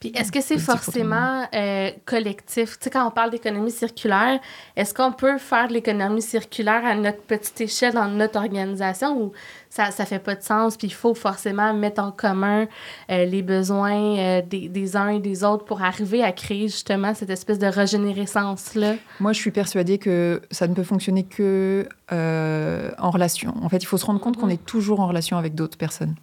Puis 0.00 0.12
est-ce 0.14 0.30
que 0.30 0.40
c'est 0.40 0.58
forcément 0.58 1.48
euh, 1.54 1.90
collectif? 2.04 2.78
Tu 2.78 2.84
sais, 2.84 2.90
quand 2.90 3.06
on 3.06 3.10
parle 3.10 3.30
d'économie 3.30 3.72
circulaire, 3.72 4.38
est-ce 4.76 4.94
qu'on 4.94 5.10
peut 5.10 5.38
faire 5.38 5.66
de 5.66 5.72
l'économie 5.72 6.22
circulaire 6.22 6.84
à 6.84 6.94
notre 6.94 7.20
petite 7.22 7.60
échelle 7.60 7.94
dans 7.94 8.06
notre 8.06 8.38
organisation 8.38 9.20
ou 9.20 9.32
ça 9.68 9.88
ne 9.88 10.04
fait 10.04 10.20
pas 10.20 10.36
de 10.36 10.42
sens? 10.42 10.76
Puis 10.76 10.86
il 10.86 10.94
faut 10.94 11.14
forcément 11.14 11.74
mettre 11.74 12.00
en 12.00 12.12
commun 12.12 12.66
euh, 13.10 13.24
les 13.24 13.42
besoins 13.42 14.18
euh, 14.18 14.42
des, 14.42 14.68
des, 14.68 14.96
uns 14.96 15.08
et 15.08 15.18
des 15.18 15.42
autres 15.42 15.64
pour 15.64 15.82
arriver 15.82 16.22
à 16.22 16.30
créer 16.30 16.68
justement 16.68 17.12
cette 17.14 17.30
espèce 17.30 17.58
de 17.58 17.66
régénérescence-là? 17.66 18.94
Moi, 19.18 19.32
je 19.32 19.40
suis 19.40 19.50
persuadée 19.50 19.98
que 19.98 20.42
ça 20.52 20.68
ne 20.68 20.74
peut 20.74 20.84
fonctionner 20.84 21.24
que 21.24 21.88
en 22.10 23.10
relation. 23.10 23.52
En 23.62 23.68
fait, 23.68 23.78
il 23.78 23.86
faut 23.86 23.98
se 23.98 24.06
rendre 24.06 24.20
compte 24.20 24.36
qu'on 24.36 24.46
mm-hmm. 24.46 24.52
est 24.52 24.66
toujours 24.66 25.00
en 25.00 25.08
relation 25.08 25.36
avec 25.36 25.54
d'autres 25.54 25.76
personnes. 25.76 26.14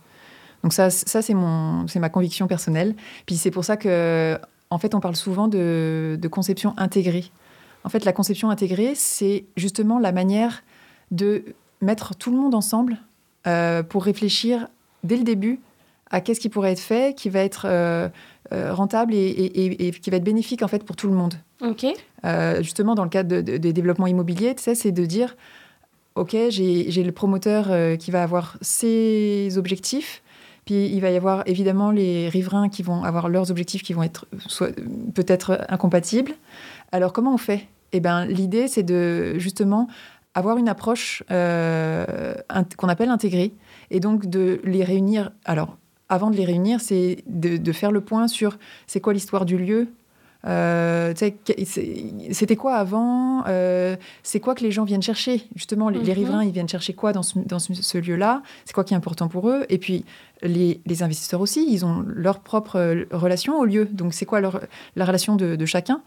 Donc 0.65 0.73
ça, 0.73 0.89
ça 0.89 1.21
c'est 1.21 1.36
ma 1.36 2.10
conviction 2.10 2.47
personnelle. 2.47 2.95
Puis 3.28 3.36
c'est 3.36 3.51
pour 3.51 3.63
ça 3.63 3.78
que, 3.78 4.36
en 4.71 4.80
fait, 4.80 4.95
on 4.95 4.99
parle 4.99 5.15
souvent 5.15 5.47
de, 5.47 6.19
conception 6.32 6.73
intégrée. 6.78 7.25
En 7.84 7.89
fait, 7.89 8.04
la 8.04 8.13
conception 8.13 8.49
intégrée, 8.49 8.93
c'est 8.95 9.45
justement 9.58 9.99
la 9.99 10.12
manière 10.12 10.63
de 11.12 11.43
mettre 11.82 12.15
tout 12.15 12.32
le 12.32 12.38
monde 12.38 12.56
ensemble 12.56 12.97
euh, 13.45 13.84
pour 13.84 14.06
réfléchir 14.06 14.67
dès 15.04 15.17
le 15.17 15.23
début 15.23 15.60
à 16.10 16.19
qu'est-ce 16.19 16.39
qui 16.39 16.49
pourrait 16.49 16.71
être 16.71 16.80
fait, 16.80 17.15
qui 17.15 17.30
va 17.30 17.41
être 17.41 17.67
euh, 17.69 18.10
euh, 18.51 18.73
rentable 18.73 19.13
et, 19.13 19.91
qui 20.01 20.10
va 20.10 20.17
être 20.17 20.23
bénéfique 20.23 20.63
en 20.63 20.67
fait 20.67 20.84
pour 20.84 20.95
tout 20.95 21.08
le 21.08 21.13
monde. 21.13 21.36
Ok. 21.62 21.86
justement, 22.62 22.95
dans 22.95 23.04
le 23.04 23.12
cadre 23.12 23.41
des 23.41 23.71
développements 23.71 24.08
immobiliers, 24.08 24.56
tu 24.56 24.63
sais, 24.63 24.73
c'est 24.73 24.91
de 24.91 25.06
dire, 25.06 25.38
ok, 26.15 26.36
j'ai 26.49 27.04
le 27.04 27.12
promoteur 27.12 27.97
qui 27.99 28.10
va 28.10 28.23
avoir 28.23 28.58
ses 28.62 29.60
objectifs, 29.60 30.23
puis 30.65 30.88
il 30.88 30.99
va 30.99 31.12
y 31.12 31.15
avoir 31.15 31.43
évidemment 31.47 31.91
les 31.91 32.28
riverains 32.28 32.69
qui 32.69 32.84
vont 32.84 33.04
avoir 33.04 33.30
leurs 33.30 33.51
objectifs 33.51 33.84
qui 33.84 33.93
vont 33.93 34.04
être 34.04 34.25
peut-être 35.13 35.65
incompatibles. 35.69 36.34
Alors 36.91 37.13
comment 37.13 37.34
on 37.34 37.38
fait? 37.38 37.67
Eh 37.91 37.99
bien, 37.99 38.25
l'idée, 38.25 38.67
c'est 38.67 38.84
de 38.84 39.38
justement 39.38 39.88
avoir 40.34 40.58
une 40.58 40.67
approche 40.67 41.23
euh, 41.32 42.36
qu'on 42.78 42.89
appelle 42.89 43.10
intégrée, 43.10 43.54
et 43.89 43.99
donc 43.99 44.25
de 44.25 44.60
les 44.65 44.84
réunir. 44.84 45.32
Alors, 45.45 45.78
avant 46.10 46.30
de 46.30 46.36
les 46.36 46.45
réunir, 46.45 46.82
c'est 46.82 47.23
de, 47.25 47.71
faire 47.71 47.91
le 47.91 48.01
point 48.01 48.28
sur 48.28 48.58
c'est 48.86 48.99
quoi 48.99 49.13
l'histoire 49.13 49.45
du 49.45 49.58
lieu, 49.58 49.88
euh, 50.45 51.13
c'était 51.15 52.55
quoi 52.55 52.75
avant 52.75 53.43
euh, 53.47 53.95
C'est 54.23 54.39
quoi 54.39 54.53
que 54.53 54.62
les 54.62 54.71
gens 54.71 54.84
viennent 54.84 55.01
chercher 55.01 55.47
Justement, 55.55 55.89
les, 55.89 55.99
mhm. 55.99 56.10
riverains, 56.12 56.43
ils 56.43 56.51
viennent 56.51 56.69
chercher 56.69 56.93
quoi 56.93 57.13
dans 57.13 57.23
ce, 57.23 57.97
lieu-là 57.97 58.43
C'est 58.65 58.73
quoi 58.73 58.84
qui 58.84 58.93
est 58.93 58.97
important 58.97 59.27
pour 59.27 59.49
eux 59.49 59.65
Et 59.69 59.77
puis, 59.77 60.05
les, 60.43 60.79
investisseurs 61.01 61.41
aussi, 61.41 61.65
ils 61.69 61.86
ont 61.86 62.03
leur 62.08 62.39
propre 62.39 62.77
euh, 62.77 63.05
relation 63.12 63.58
au 63.58 63.65
lieu. 63.65 63.86
Donc, 63.86 64.13
c'est 64.13 64.25
quoi 64.25 64.39
leur, 64.39 64.62
la 64.95 65.05
relation 65.05 65.36
de, 65.36 65.65
chacun 65.65 66.01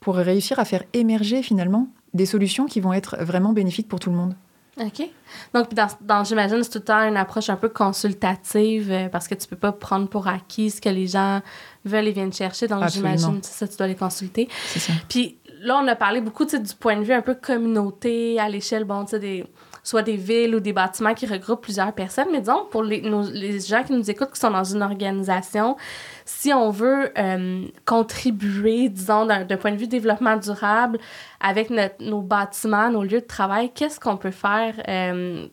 pour 0.00 0.16
réussir 0.16 0.58
à 0.58 0.64
faire 0.64 0.82
émerger 0.92 1.42
finalement 1.42 1.88
des 2.14 2.26
solutions 2.26 2.66
qui 2.66 2.80
vont 2.80 2.92
être 2.92 3.16
vraiment 3.20 3.52
bénéfiques 3.52 3.88
pour 3.88 4.00
tout 4.00 4.10
le 4.10 4.16
monde 4.16 4.34
OK. 4.80 5.08
Donc, 5.54 5.68
dans, 5.72 6.24
j'imagine, 6.24 6.62
c'est 6.64 6.70
tout 6.70 6.78
le 6.78 6.84
temps 6.84 7.06
une 7.06 7.16
approche 7.16 7.48
un 7.48 7.54
peu 7.54 7.68
consultative 7.68 9.08
parce 9.12 9.28
que 9.28 9.36
tu 9.36 9.46
peux 9.46 9.56
pas 9.56 9.70
prendre 9.70 10.08
pour 10.08 10.26
acquis 10.26 10.70
ce 10.70 10.80
que 10.80 10.88
les 10.88 11.06
gens 11.06 11.42
veulent 11.84 12.08
et 12.08 12.12
viennent 12.12 12.32
chercher. 12.32 12.66
Donc, 12.66 12.88
j'imagine, 12.88 13.42
ça, 13.42 13.68
tu 13.68 13.76
dois 13.76 13.86
les 13.86 13.94
consulter. 13.94 14.48
C'est 14.66 14.78
ça. 14.78 14.92
Puis 15.08 15.38
là, 15.60 15.80
on 15.82 15.86
a 15.88 15.96
parlé 15.96 16.20
beaucoup 16.20 16.44
du 16.44 16.58
point 16.78 16.96
de 16.96 17.04
vue 17.04 17.12
un 17.12 17.22
peu 17.22 17.34
communauté, 17.34 18.38
à 18.38 18.48
l'échelle, 18.48 18.84
bon, 18.84 19.04
tu 19.04 19.10
sais, 19.10 19.18
des 19.18 19.44
soit 19.84 20.02
des 20.02 20.16
villes 20.16 20.54
ou 20.56 20.60
des 20.60 20.72
bâtiments 20.72 21.14
qui 21.14 21.26
regroupent 21.26 21.60
plusieurs 21.60 21.92
personnes. 21.92 22.28
Mais 22.32 22.40
disons, 22.40 22.64
pour 22.70 22.82
les, 22.82 23.02
les 23.32 23.60
gens 23.60 23.84
qui 23.84 23.92
nous 23.92 24.10
écoutent, 24.10 24.32
qui 24.32 24.40
sont 24.40 24.50
dans 24.50 24.64
une 24.64 24.82
organisation, 24.82 25.76
si 26.24 26.52
on 26.52 26.70
veut 26.70 27.12
euh, 27.18 27.66
contribuer, 27.84 28.88
disons, 28.88 29.26
d'un 29.26 29.56
point 29.58 29.72
de 29.72 29.76
vue 29.76 29.86
développement 29.86 30.38
durable 30.38 30.98
avec 31.38 31.68
notre, 31.68 32.02
nos 32.02 32.22
bâtiments, 32.22 32.90
nos 32.90 33.04
lieux 33.04 33.20
de 33.20 33.26
travail, 33.26 33.70
qu'est-ce 33.74 34.00
qu'on 34.00 34.16
peut 34.16 34.30
faire 34.30 34.74
euh, 34.88 35.46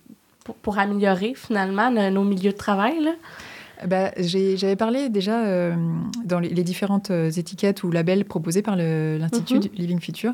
pour, 0.45 0.55
pour, 0.55 0.79
améliorer 0.79 1.33
finalement 1.35 1.91
nos 1.91 2.23
milieux 2.23 2.53
de 2.53 2.57
travail? 2.57 3.03
Là? 3.03 3.11
Bah, 3.87 4.11
J'avais 4.17 4.75
parlé 4.75 5.09
déjà 5.09 5.43
euh, 5.45 5.75
dans 6.23 6.39
les, 6.39 6.63
différentes 6.63 7.11
euh, 7.11 7.29
étiquettes 7.31 7.83
ou 7.83 7.91
labels 7.91 8.25
proposés 8.25 8.61
par 8.61 8.75
l'Institut 8.75 9.55
mhm. 9.55 9.69
Living 9.75 9.99
Future. 9.99 10.33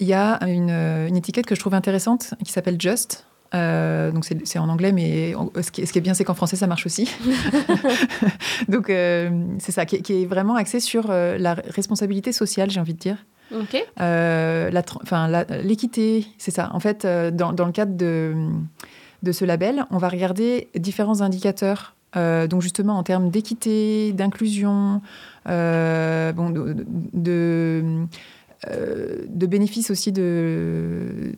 Il 0.00 0.06
y 0.06 0.14
a 0.14 0.38
une, 0.46 0.70
une, 0.70 1.16
étiquette 1.16 1.46
que 1.46 1.54
je 1.54 1.60
trouve 1.60 1.74
intéressante 1.74 2.34
qui 2.44 2.52
s'appelle 2.52 2.80
Just. 2.80 3.24
Euh, 3.54 4.12
donc 4.12 4.26
c'est 4.44 4.58
en 4.58 4.68
anglais, 4.68 4.92
mais 4.92 5.34
ce, 5.60 5.70
qui, 5.70 5.86
ce, 5.86 5.92
qui, 5.92 5.98
est 5.98 6.02
bien, 6.02 6.14
c'est 6.14 6.22
qu'en 6.22 6.34
français, 6.34 6.56
ça 6.56 6.66
marche 6.66 6.86
aussi. 6.86 7.10
donc 8.68 8.86
c'est 8.86 9.72
ça, 9.72 9.86
qui, 9.86 10.22
est 10.22 10.26
vraiment 10.26 10.54
axé 10.54 10.78
sur 10.78 11.08
la 11.08 11.54
responsabilité 11.54 12.32
sociale, 12.32 12.70
j'ai 12.70 12.78
envie 12.78 12.94
de 12.94 12.98
dire. 12.98 13.16
Okay. 13.52 13.84
L'équité, 15.64 16.26
c'est 16.36 16.52
ça. 16.52 16.70
En 16.74 16.80
fait, 16.80 17.04
dans, 17.04 17.52
dans, 17.52 17.66
le 17.66 17.72
cadre 17.72 17.96
de, 17.96 18.34
de 19.24 19.32
ce 19.32 19.44
label, 19.44 19.84
on 19.90 19.98
va 19.98 20.10
regarder 20.10 20.68
différents 20.76 21.22
indicateurs 21.22 21.96
euh, 22.16 22.46
donc 22.46 22.62
justement 22.62 22.98
en 22.98 23.02
termes 23.02 23.30
d'équité, 23.30 24.12
d'inclusion, 24.12 25.02
euh, 25.48 26.32
bon, 26.32 26.48
de, 26.48 26.86
de, 27.12 28.06
euh, 28.66 29.26
bénéfices 29.28 29.90
aussi 29.90 30.10
de, 30.10 31.34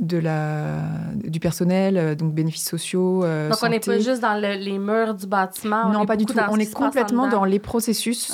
de 0.00 0.18
la, 0.18 0.78
du 1.14 1.38
personnel, 1.38 2.16
donc 2.16 2.34
bénéfices 2.34 2.68
sociaux. 2.68 3.22
donc 3.22 3.58
on 3.62 3.68
n'est 3.68 3.78
pas 3.78 4.00
juste 4.00 4.20
dans 4.20 4.34
les 4.34 4.78
murs 4.78 5.14
du 5.14 5.28
bâtiment. 5.28 5.90
Non, 5.90 6.04
pas 6.06 6.16
du 6.16 6.26
tout. 6.26 6.34
On 6.50 6.58
est 6.58 6.72
complètement 6.72 7.28
dans 7.28 7.44
les 7.44 7.60
processus, 7.60 8.32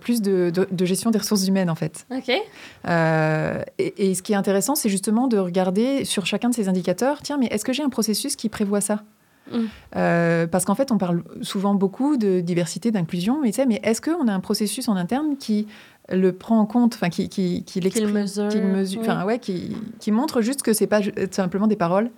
plus 0.00 0.22
de, 0.22 0.52
de, 0.52 0.84
gestion 0.84 1.10
des 1.10 1.18
ressources 1.18 1.48
humaines 1.48 1.70
en 1.70 1.74
fait. 1.74 2.06
OK. 2.16 2.28
Et, 2.28 4.10
et, 4.10 4.14
ce 4.14 4.22
qui 4.22 4.32
est 4.32 4.36
intéressant, 4.36 4.76
c'est 4.76 4.88
justement 4.88 5.26
de 5.26 5.38
regarder 5.38 6.04
sur 6.04 6.24
chacun 6.24 6.50
de 6.50 6.54
ces 6.54 6.68
indicateurs, 6.68 7.18
tiens, 7.20 7.36
mais 7.36 7.46
est-ce 7.46 7.64
que 7.64 7.72
j'ai 7.72 7.82
un 7.82 7.88
processus 7.88 8.36
qui 8.36 8.48
prévoit 8.48 8.80
ça? 8.80 9.02
Euh, 9.96 10.46
parce 10.46 10.64
qu'en 10.64 10.74
fait, 10.74 10.92
on 10.92 10.98
parle 10.98 11.22
souvent 11.42 11.74
beaucoup 11.74 12.16
de 12.16 12.40
diversité, 12.40 12.90
d'inclusion, 12.90 13.40
mais, 13.42 13.52
mais 13.66 13.80
est-ce 13.82 14.00
qu'on 14.00 14.28
a 14.28 14.32
un 14.32 14.40
processus 14.40 14.88
en 14.88 14.96
interne 14.96 15.36
qui 15.36 15.66
le 16.08 16.32
prend 16.32 16.60
en 16.60 16.66
compte, 16.66 16.94
enfin 16.94 17.08
qui, 17.08 17.28
qui, 17.28 17.64
qui 17.64 17.80
l'exprime, 17.80 18.12
mesure, 18.12 18.48
qui, 18.48 18.60
mesure, 18.60 19.02
ouais, 19.26 19.38
qui, 19.38 19.76
qui 19.98 20.12
montre 20.12 20.40
juste 20.40 20.62
que 20.62 20.72
c'est 20.72 20.86
pas 20.86 21.00
simplement 21.30 21.66
des 21.66 21.76
paroles, 21.76 22.10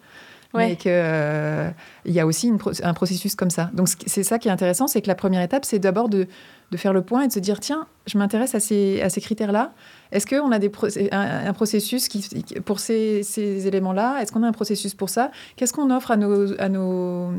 mais 0.55 0.77
qu'il 0.77 0.91
euh, 0.95 1.71
y 2.07 2.21
a 2.21 2.27
aussi 2.27 2.49
une, 2.49 2.59
un 2.83 2.95
processus 2.95 3.35
comme 3.35 3.51
ça. 3.51 3.71
Donc 3.75 3.89
c'est 4.07 4.23
ça 4.23 4.39
qui 4.39 4.49
est 4.49 4.51
intéressant, 4.51 4.87
c'est 4.87 5.03
que 5.03 5.09
la 5.09 5.15
première 5.15 5.43
étape, 5.43 5.65
c'est 5.65 5.79
d'abord 5.79 6.09
de, 6.09 6.27
de, 6.71 6.77
faire 6.77 6.93
le 6.93 7.03
point 7.03 7.23
et 7.23 7.29
de 7.29 7.33
se 7.33 7.39
dire 7.39 7.61
tiens, 7.61 7.87
je 8.07 8.19
m'intéresse 8.19 8.55
à 8.55 8.61
ces, 8.61 9.01
à 9.03 9.11
ces 9.11 9.21
critères-là. 9.21 9.73
Est-ce 10.13 10.27
qu'on 10.27 10.53
a 10.53 10.59
des 10.59 10.71
un, 11.13 11.53
processus 11.53 12.09
qui, 12.09 12.21
pour 12.65 12.81
ces, 12.81 13.23
ces 13.23 13.67
éléments-là 13.67 14.21
Est-ce 14.21 14.33
qu'on 14.33 14.43
a 14.43 14.49
un 14.49 14.53
processus 14.53 14.95
pour 14.95 15.09
ça? 15.09 15.31
Qu'est-ce 15.57 15.73
qu'on 15.73 15.95
offre 15.95 16.11
à 16.11 16.17
nos, 16.17 16.59
à 16.61 16.69
nos, 16.69 17.31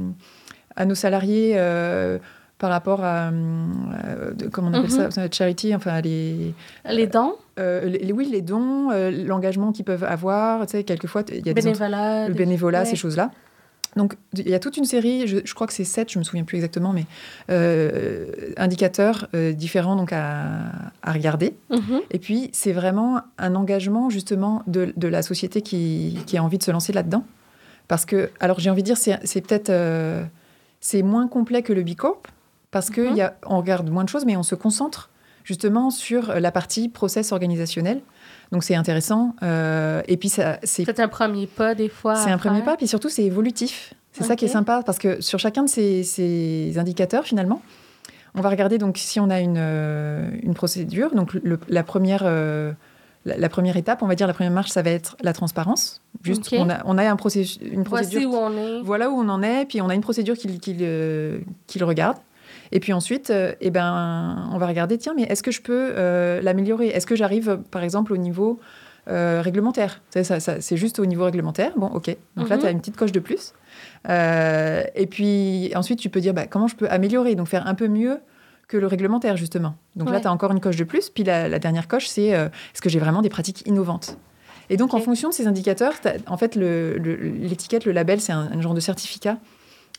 à 0.75 0.85
nos 0.85 0.95
salariés 0.95 1.53
euh, 1.55 2.19
par 2.57 2.69
rapport 2.69 3.03
à, 3.03 3.29
euh, 3.29 4.31
comment 4.51 4.69
on 4.69 4.73
appelle 4.73 4.89
mm-hmm. 4.89 5.11
ça, 5.11 5.31
charity, 5.31 5.73
enfin 5.73 6.01
les 6.01 6.53
les 6.89 7.07
dons? 7.07 7.35
Euh, 7.59 7.85
les, 7.85 8.11
oui, 8.11 8.29
les 8.31 8.41
dons, 8.41 8.89
l'engagement 9.11 9.71
qu'ils 9.71 9.85
peuvent 9.85 10.03
avoir, 10.03 10.65
tu 10.65 10.71
sais, 10.71 10.83
quelquefois 10.83 11.23
il 11.29 11.45
y 11.45 11.49
a 11.49 11.53
bénévolat, 11.53 12.27
le 12.27 12.33
bénévolat, 12.33 12.85
ces 12.85 12.95
choses-là. 12.95 13.31
Donc, 13.95 14.15
il 14.35 14.47
y 14.47 14.53
a 14.53 14.59
toute 14.59 14.77
une 14.77 14.85
série, 14.85 15.27
je, 15.27 15.53
crois 15.53 15.65
que 15.65 15.73
c'est 15.73 15.83
sept, 15.83 16.11
je 16.11 16.19
me 16.19 16.23
souviens 16.23 16.43
plus 16.43 16.57
exactement, 16.57 16.93
mais 16.93 17.05
euh, 17.49 18.27
indicateurs 18.57 19.27
euh, 19.33 19.51
différents 19.51 19.95
donc 19.95 20.13
à, 20.13 20.91
regarder. 21.05 21.55
Mm-hmm. 21.71 22.01
Et 22.11 22.19
puis, 22.19 22.49
c'est 22.53 22.71
vraiment 22.71 23.21
un 23.37 23.55
engagement 23.55 24.09
justement 24.09 24.63
de, 24.67 24.93
la 25.07 25.21
société 25.21 25.61
qui, 25.61 26.15
a 26.35 26.43
envie 26.43 26.59
de 26.59 26.63
se 26.63 26.71
lancer 26.71 26.93
là-dedans. 26.93 27.25
Parce 27.87 28.05
que, 28.05 28.29
alors 28.39 28.59
j'ai 28.59 28.69
envie 28.69 28.83
de 28.83 28.93
dire, 28.93 28.97
c'est 28.97 29.41
peut-être 29.41 29.71
euh, 29.71 30.23
c'est 30.79 31.01
moins 31.01 31.27
complet 31.27 31.63
que 31.63 31.73
le 31.73 31.83
B 31.83 31.95
Corp, 31.95 32.27
parce 32.69 32.91
qu'on 32.91 33.15
mm-hmm. 33.15 33.31
regarde 33.43 33.89
moins 33.89 34.03
de 34.03 34.09
choses, 34.09 34.25
mais 34.25 34.37
on 34.37 34.43
se 34.43 34.53
concentre 34.53 35.09
justement 35.49 35.89
sur 35.89 36.39
la 36.39 36.51
partie 36.51 36.89
process 36.89 37.31
organisationnel. 37.31 38.01
Donc 38.51 38.63
c'est 38.63 38.75
intéressant. 38.75 39.35
Euh, 39.41 40.03
et 40.07 40.15
puis 40.15 40.29
c'est. 40.29 40.99
Un 40.99 41.07
premier 41.07 41.47
pas 41.47 41.73
des 41.73 41.89
fois. 41.89 42.15
C'est 42.17 42.29
un 42.29 42.37
premier 42.37 42.61
pas, 42.61 42.77
puis 42.77 42.87
surtout 42.87 43.09
c'est 43.09 43.23
évolutif. 43.23 43.95
C'est 44.11 44.23
ça 44.23 44.35
qui 44.35 44.45
est 44.45 44.49
sympa 44.49 44.83
parce 44.85 44.99
que 44.99 45.21
sur 45.21 45.39
chacun 45.39 45.63
de 45.63 45.69
ces, 45.69 46.77
indicateurs 46.77 47.23
finalement, 47.23 47.63
on 48.35 48.41
va 48.41 48.49
regarder 48.49 48.77
donc 48.77 48.99
si 48.99 49.19
on 49.19 49.31
a 49.31 49.39
une, 49.39 49.57
euh, 49.57 50.29
une 50.43 50.53
procédure. 50.53 51.15
Donc 51.15 51.35
la 51.67 51.83
première. 51.83 52.21
Euh, 52.25 52.71
la, 53.25 53.49
première 53.49 53.75
étape, 53.75 54.01
on 54.01 54.07
va 54.07 54.15
dire 54.15 54.27
la 54.27 54.33
première 54.33 54.53
marche, 54.53 54.69
ça 54.69 54.81
va 54.81 54.91
être 54.91 55.17
la 55.21 55.33
transparence. 55.33 56.01
Juste, 56.23 56.49
on, 56.53 56.69
a, 56.69 56.81
on 56.85 56.97
a 56.97 57.03
un 57.03 57.11
une 57.11 57.17
procédure. 57.17 57.59
Voici 57.85 58.25
où 58.25 58.33
on 58.33 58.51
est. 58.57 58.81
Voilà 58.81 59.09
où 59.09 59.19
on 59.19 59.27
en 59.27 59.43
est, 59.43 59.65
puis 59.65 59.81
on 59.81 59.89
a 59.89 59.93
une 59.93 60.01
procédure 60.01 60.35
qui, 60.35 60.47
qui, 60.59 60.73
qui 61.67 61.79
le 61.79 61.85
regarde. 61.85 62.17
Et 62.71 62.79
puis 62.79 62.93
ensuite, 62.93 63.29
euh, 63.29 63.53
eh 63.61 63.71
ben, 63.71 64.49
on 64.53 64.57
va 64.57 64.67
regarder, 64.67 64.97
tiens, 64.97 65.13
mais 65.15 65.23
est-ce 65.23 65.43
que 65.43 65.51
je 65.51 65.61
peux 65.61 65.91
euh, 65.95 66.41
l'améliorer? 66.41 66.87
Est-ce 66.87 67.07
que 67.07 67.15
j'arrive, 67.15 67.59
par 67.71 67.83
exemple, 67.83 68.13
au 68.13 68.17
niveau 68.17 68.59
euh, 69.07 69.41
réglementaire? 69.43 70.01
C'est 70.11 70.77
juste 70.77 70.99
au 70.99 71.05
niveau 71.05 71.23
réglementaire. 71.25 71.71
Bon, 71.77 71.87
ok. 71.87 72.15
Donc 72.35 72.49
là, 72.49 72.55
mhm. 72.55 72.61
tu 72.61 72.67
as 72.67 72.71
une 72.71 72.79
petite 72.79 72.97
coche 72.97 73.11
de 73.11 73.19
plus. 73.19 73.53
et 74.07 75.07
puis 75.09 75.71
ensuite, 75.75 75.99
tu 75.99 76.09
peux 76.09 76.21
dire, 76.21 76.33
bah, 76.33 76.47
comment 76.47 76.67
je 76.67 76.75
peux 76.75 76.89
améliorer? 76.89 77.35
Donc 77.35 77.47
faire 77.47 77.67
un 77.67 77.75
peu 77.75 77.87
mieux 77.87 78.19
que 78.67 78.77
le 78.77 78.85
réglementaire, 78.85 79.35
justement. 79.35 79.75
Donc 79.95 80.11
là, 80.11 80.19
tu 80.19 80.27
as 80.27 80.31
encore 80.31 80.51
une 80.51 80.59
coche 80.59 80.75
de 80.77 80.83
plus. 80.83 81.09
Puis 81.09 81.23
la, 81.23 81.49
la 81.49 81.57
dernière 81.59 81.87
coche, 81.87 82.07
c'est 82.07 82.27
est-ce 82.27 82.81
que 82.81 82.89
j'ai 82.89 82.99
vraiment 82.99 83.23
des 83.23 83.29
pratiques 83.29 83.65
innovantes? 83.65 84.17
Et 84.69 84.77
donc, 84.77 84.93
en 84.93 84.99
fonction 84.99 85.29
de 85.29 85.33
ces 85.33 85.47
indicateurs, 85.47 85.93
en 86.27 86.37
fait, 86.37 86.55
le- 86.55 86.97
le- 86.99 87.15
l'étiquette, 87.15 87.85
le, 87.85 87.91
label, 87.91 88.21
c'est 88.21 88.31
un, 88.33 88.51
un 88.53 88.61
genre 88.61 88.75
de 88.75 88.79
certificat 88.79 89.37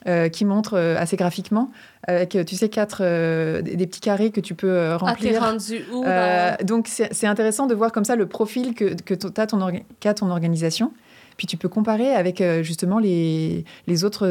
euh, 0.08 0.28
qui 0.28 0.44
montre 0.44 0.74
euh, 0.74 0.96
assez 0.98 1.16
graphiquement, 1.16 1.70
avec, 2.06 2.34
euh, 2.36 2.44
tu 2.44 2.56
sais, 2.56 2.68
quatre, 2.68 3.02
euh, 3.02 3.60
des, 3.62 3.76
des 3.76 3.86
petits 3.86 4.00
carrés 4.00 4.30
que 4.30 4.40
tu 4.40 4.54
peux 4.54 4.78
Ah, 4.80 4.96
remplir. 4.96 5.40
rendu 5.40 5.84
où? 5.92 6.02
Dans- 6.04 6.56
donc, 6.64 6.88
c'est 6.88 7.26
intéressant 7.26 7.66
de 7.66 7.74
voir 7.74 7.92
comme 7.92 8.04
ça 8.04 8.16
le 8.16 8.26
profil 8.26 8.74
que, 8.74 8.94
que 9.02 9.14
t'as 9.14 9.46
ton, 9.46 9.60
qu'a 10.00 10.14
ton 10.14 10.30
organisation. 10.30 10.92
Puis 11.36 11.46
tu 11.46 11.56
peux 11.56 11.68
comparer 11.68 12.12
avec 12.14 12.42
justement 12.62 12.98
les, 12.98 13.64
les 13.86 14.04
autres 14.04 14.26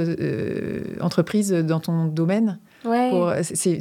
entreprises 1.02 1.52
dans 1.52 1.80
ton 1.80 2.06
domaine. 2.06 2.60
Ouais. 2.86 3.12
C'est 3.44 3.80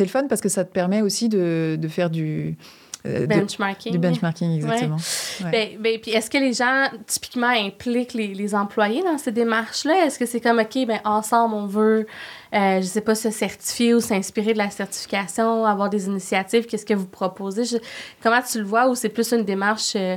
le 0.00 0.06
fun 0.08 0.24
parce 0.28 0.40
que 0.40 0.48
ça 0.48 0.64
te 0.64 0.72
permet 0.72 1.02
aussi 1.02 1.28
de, 1.28 1.76
de 1.78 1.88
faire 1.88 2.08
du, 2.10 2.56
euh, 3.06 3.20
de- 3.20 3.26
benchmarking. 3.26 3.92
du 3.92 3.98
benchmarking, 3.98 4.56
exactement. 4.56 4.96
Ouais. 5.44 5.50
Ben, 5.50 5.68
ben, 5.80 6.00
puis 6.00 6.10
est-ce 6.10 6.28
que 6.28 6.38
les 6.38 6.52
gens, 6.52 6.88
typiquement, 7.06 7.48
impliquent 7.48 8.14
les, 8.14 8.34
les 8.34 8.54
employés 8.54 9.02
dans 9.02 9.18
ces 9.18 9.30
démarches-là? 9.32 10.06
Est-ce 10.06 10.18
que 10.18 10.26
c'est 10.26 10.40
comme, 10.40 10.58
OK, 10.58 10.86
ben, 10.86 11.00
ensemble, 11.04 11.54
on 11.54 11.66
veut, 11.66 12.06
euh, 12.54 12.80
je 12.80 12.86
sais 12.86 13.00
pas, 13.00 13.14
se 13.14 13.30
certifier 13.30 13.94
ou 13.94 14.00
s'inspirer 14.00 14.52
de 14.52 14.58
la 14.58 14.70
certification, 14.70 15.64
avoir 15.64 15.88
des 15.90 16.06
initiatives? 16.06 16.66
Qu'est-ce 16.66 16.86
que 16.86 16.94
vous 16.94 17.06
proposez? 17.06 17.64
Je- 17.64 17.76
comment 18.22 18.40
tu 18.42 18.58
le 18.58 18.64
vois? 18.64 18.88
Ou 18.88 18.94
c'est 18.94 19.08
plus 19.10 19.30
une 19.32 19.44
démarche 19.44 19.94
euh, 19.96 20.16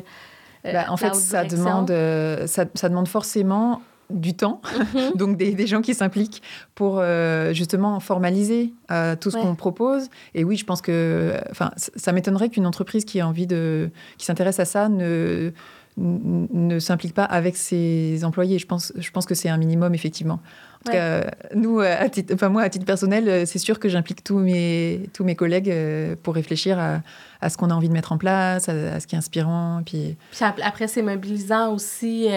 euh, 0.65 0.73
Bah, 0.73 0.85
en 0.89 0.95
de 0.95 0.99
fait, 0.99 1.13
ça 1.15 1.43
direction? 1.43 1.57
demande, 1.65 1.91
euh, 1.91 2.47
ça, 2.47 2.65
ça 2.75 2.89
demande 2.89 3.07
forcément 3.07 3.81
du 4.19 4.33
temps, 4.35 4.61
Mhm. 4.93 5.11
donc 5.15 5.37
des, 5.37 5.53
des 5.53 5.67
gens 5.67 5.81
qui 5.81 5.93
s'impliquent 5.93 6.41
pour 6.75 6.99
euh, 6.99 7.53
justement 7.53 7.99
formaliser 7.99 8.73
euh, 8.91 9.15
tout 9.15 9.31
ce 9.31 9.37
Ouais. 9.37 9.41
qu'on 9.43 9.55
propose. 9.55 10.09
Et 10.35 10.43
oui, 10.43 10.57
je 10.57 10.65
pense 10.65 10.81
que, 10.81 11.33
enfin, 11.49 11.71
ça, 11.77 12.11
m'étonnerait 12.11 12.49
qu'une 12.49 12.65
entreprise 12.65 13.05
qui 13.05 13.19
a 13.19 13.27
envie 13.27 13.47
de, 13.47 13.89
qui 14.17 14.25
s'intéresse 14.25 14.59
à 14.59 14.65
ça 14.65 14.89
ne 14.89 15.51
ne 15.97 16.79
s'implique 16.79 17.13
pas 17.13 17.25
avec 17.25 17.57
ses 17.57 18.23
employés. 18.23 18.59
Je 18.59 18.65
pense, 18.65 18.93
je 18.97 19.11
pense 19.11 19.25
que 19.25 19.35
c'est 19.35 19.49
un 19.49 19.57
minimum 19.57 19.93
effectivement. 19.93 20.39
En 20.81 20.91
tout 20.91 20.91
Ouais. 20.91 20.97
cas, 20.97 21.31
nous, 21.53 21.79
euh, 21.79 21.95
à 21.99 22.09
titre, 22.09 22.33
enfin 22.33 22.49
moi, 22.49 22.63
à 22.63 22.69
titre 22.69 22.85
personnel, 22.85 23.29
euh, 23.29 23.45
c'est 23.45 23.59
sûr 23.59 23.79
que 23.79 23.87
j'implique 23.87 24.23
tous 24.23 24.39
mes 24.39 25.01
tous 25.13 25.23
mes 25.23 25.35
collègues 25.35 25.69
euh, 25.69 26.15
pour 26.23 26.33
réfléchir 26.33 26.79
à, 26.79 27.01
à 27.39 27.49
ce 27.49 27.57
qu'on 27.57 27.69
a 27.69 27.73
envie 27.75 27.87
de 27.89 27.93
mettre 27.93 28.11
en 28.11 28.17
place, 28.17 28.67
à, 28.67 28.71
à 28.95 28.99
ce 28.99 29.05
qui 29.07 29.13
est 29.15 29.17
inspirant, 29.19 29.81
puis 29.85 30.15
Puis 30.31 30.43
ap- 30.45 30.59
après, 30.63 30.87
c'est 30.87 31.01
mobilisant 31.03 31.71
aussi. 31.73 32.27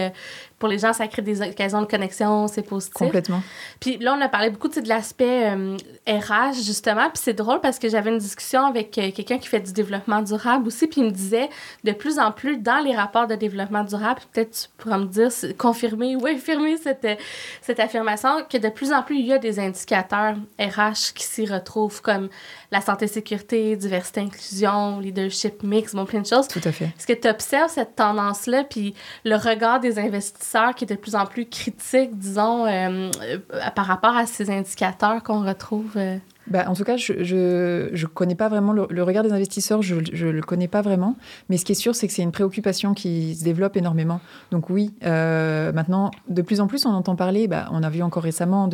pour 0.58 0.68
les 0.68 0.78
gens, 0.78 0.92
ça 0.94 1.06
crée 1.08 1.20
des 1.20 1.42
occasions 1.42 1.80
de 1.82 1.86
connexion, 1.86 2.48
c'est 2.48 2.62
positif. 2.62 2.94
complètement. 2.94 3.42
Puis 3.80 3.98
là, 3.98 4.14
on 4.18 4.20
a 4.22 4.28
parlé 4.28 4.48
beaucoup 4.50 4.68
tu 4.68 4.74
sais, 4.76 4.82
de 4.82 4.88
l'aspect 4.88 5.50
euh, 5.52 5.76
RH, 6.06 6.54
justement. 6.64 7.10
Puis 7.10 7.20
c'est 7.22 7.34
drôle 7.34 7.60
parce 7.60 7.78
que 7.78 7.88
j'avais 7.90 8.08
une 8.10 8.18
discussion 8.18 8.64
avec 8.66 8.90
quelqu'un 8.92 9.36
qui 9.38 9.48
fait 9.48 9.60
du 9.60 9.72
développement 9.74 10.22
durable 10.22 10.66
aussi. 10.68 10.86
Puis 10.86 11.02
il 11.02 11.04
me 11.08 11.10
disait 11.10 11.50
de 11.82 11.92
plus 11.92 12.18
en 12.18 12.32
plus 12.32 12.56
dans 12.56 12.82
les 12.82 12.94
rapports 12.96 13.26
de 13.26 13.34
développement 13.34 13.84
durable, 13.84 14.20
peut-être 14.32 14.52
tu 14.52 14.68
pourras 14.78 14.96
me 14.98 15.04
dire, 15.06 15.28
confirmer 15.58 16.16
ou 16.16 16.26
infirmer 16.26 16.78
cette, 16.78 17.06
cette 17.60 17.80
affirmation, 17.80 18.33
que 18.42 18.58
de 18.58 18.68
plus 18.68 18.92
en 18.92 19.02
plus 19.02 19.18
il 19.18 19.26
y 19.26 19.32
a 19.32 19.38
des 19.38 19.58
indicateurs 19.58 20.36
RH 20.58 21.14
qui 21.14 21.24
s'y 21.24 21.46
retrouvent 21.46 22.02
comme 22.02 22.28
la 22.70 22.80
santé, 22.80 23.06
sécurité, 23.06 23.76
diversité, 23.76 24.20
inclusion, 24.20 24.98
leadership 24.98 25.62
mix, 25.62 25.94
bon, 25.94 26.04
plein 26.04 26.20
de 26.20 26.26
choses. 26.26 26.48
Tout 26.48 26.60
à 26.64 26.72
fait. 26.72 26.86
Est-ce 26.86 27.06
que 27.06 27.12
tu 27.12 27.28
observes 27.28 27.70
cette 27.70 27.96
tendance-là, 27.96 28.64
puis 28.64 28.94
le 29.24 29.36
regard 29.36 29.80
des 29.80 29.98
investisseurs 29.98 30.74
qui 30.74 30.84
est 30.84 30.88
de 30.88 30.96
plus 30.96 31.14
en 31.14 31.26
plus 31.26 31.46
critique, 31.46 32.18
disons, 32.18 32.66
euh, 32.66 33.10
euh, 33.22 33.38
par 33.74 33.86
rapport 33.86 34.16
à 34.16 34.26
ces 34.26 34.50
indicateurs 34.50 35.22
qu'on 35.22 35.44
retrouve? 35.44 35.92
euh? 35.96 36.18
Bah, 36.46 36.64
en 36.68 36.74
tout 36.74 36.84
cas, 36.84 36.96
je 36.98 37.24
je, 37.24 37.88
je 37.92 38.06
connais 38.06 38.34
pas 38.34 38.48
vraiment 38.50 38.72
le, 38.72 38.86
le 38.90 39.02
regard 39.02 39.22
des 39.24 39.32
investisseurs, 39.32 39.80
je 39.82 39.94
ne 39.94 40.30
le 40.30 40.42
connais 40.42 40.68
pas 40.68 40.82
vraiment. 40.82 41.16
Mais 41.48 41.56
ce 41.56 41.64
qui 41.64 41.72
est 41.72 41.74
sûr, 41.74 41.94
c'est 41.94 42.06
que 42.06 42.12
c'est 42.12 42.22
une 42.22 42.32
préoccupation 42.32 42.92
qui 42.92 43.34
se 43.34 43.44
développe 43.44 43.76
énormément. 43.78 44.20
Donc 44.50 44.68
oui, 44.68 44.92
euh, 45.04 45.72
maintenant, 45.72 46.10
de 46.28 46.42
plus 46.42 46.60
en 46.60 46.66
plus, 46.66 46.84
on 46.84 46.90
entend 46.90 47.16
parler, 47.16 47.48
bah, 47.48 47.68
on 47.72 47.82
a 47.82 47.88
vu 47.88 48.02
encore 48.02 48.22
récemment 48.24 48.68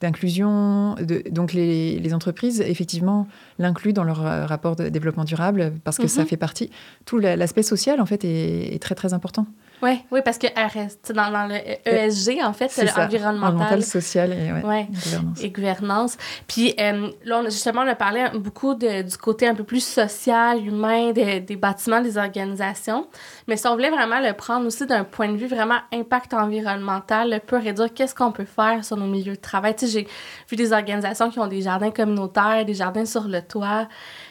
d'inclusion. 0.00 0.94
Donc 1.30 1.52
les, 1.52 1.98
les 1.98 2.14
entreprises, 2.14 2.60
effectivement, 2.60 3.26
l'incluent 3.58 3.92
dans 3.92 4.04
leur 4.04 4.24
euh, 4.24 4.46
rapport 4.46 4.76
de 4.76 4.88
développement 4.88 5.24
durable 5.24 5.72
parce 5.84 5.98
que 5.98 6.06
ça 6.06 6.22
Mhm. 6.22 6.26
fait 6.28 6.36
partie. 6.36 6.70
Tout 7.06 7.18
la- 7.18 7.36
l'aspect 7.36 7.62
social, 7.62 8.00
en 8.00 8.06
fait, 8.06 8.24
est, 8.24 8.74
est 8.74 8.78
très, 8.82 8.94
très 8.94 9.14
important. 9.14 9.46
Oui, 9.82 10.02
oui, 10.10 10.20
parce 10.24 10.36
que 10.38 10.46
RS, 10.46 11.12
dans, 11.14 11.30
dans 11.30 11.46
le 11.46 11.54
ESG, 11.88 12.42
en 12.42 12.52
fait, 12.52 12.68
C'est 12.70 12.84
l'environnemental. 12.84 13.54
Environnemental, 13.54 13.82
social 13.82 14.32
et 14.32 14.52
ouais, 14.52 14.62
Ouais. 14.64 14.86
gouvernance. 14.90 15.42
et 15.42 15.50
gouvernance. 15.50 16.16
Puis 16.46 16.74
euh, 16.78 17.10
là, 17.24 17.38
on 17.42 17.46
a, 17.46 17.50
justement, 17.50 17.82
on 17.82 17.88
a 17.88 17.94
parlé 17.94 18.24
beaucoup 18.34 18.74
de- 18.74 19.02
du 19.02 19.16
côté 19.16 19.48
un 19.48 19.54
peu 19.54 19.64
plus 19.64 19.84
social, 19.84 20.58
humain, 20.66 21.12
des- 21.12 21.40
des 21.40 21.56
bâtiments, 21.56 22.00
des 22.00 22.18
organisations. 22.18 23.06
Mais 23.48 23.56
si 23.56 23.66
on 23.66 23.72
voulait 23.72 23.90
vraiment 23.90 24.20
le 24.20 24.32
prendre 24.34 24.66
aussi 24.66 24.86
d'un 24.86 25.04
point 25.04 25.28
de 25.32 25.36
vue 25.36 25.46
vraiment 25.46 25.78
impact 25.92 26.34
environnemental, 26.34 27.30
le 27.30 27.38
pur 27.38 27.64
et 27.66 27.72
dur, 27.72 27.88
qu'est-ce 27.94 28.14
qu'on 28.14 28.32
peut 28.32 28.44
faire 28.44 28.84
sur 28.84 28.96
nos 28.96 29.06
milieux 29.06 29.34
de 29.36 29.40
travail? 29.40 29.74
Tu 29.76 29.86
sais, 29.86 29.92
j'ai 29.92 30.08
vu 30.48 30.56
des 30.56 30.72
organisations 30.72 31.30
qui 31.30 31.38
ont 31.38 31.46
des 31.46 31.62
jardins 31.62 31.90
communautaires, 31.90 32.64
des 32.64 32.74
jardins 32.74 33.06
sur 33.06 33.24
le 33.28 33.40
toit. 33.42 33.88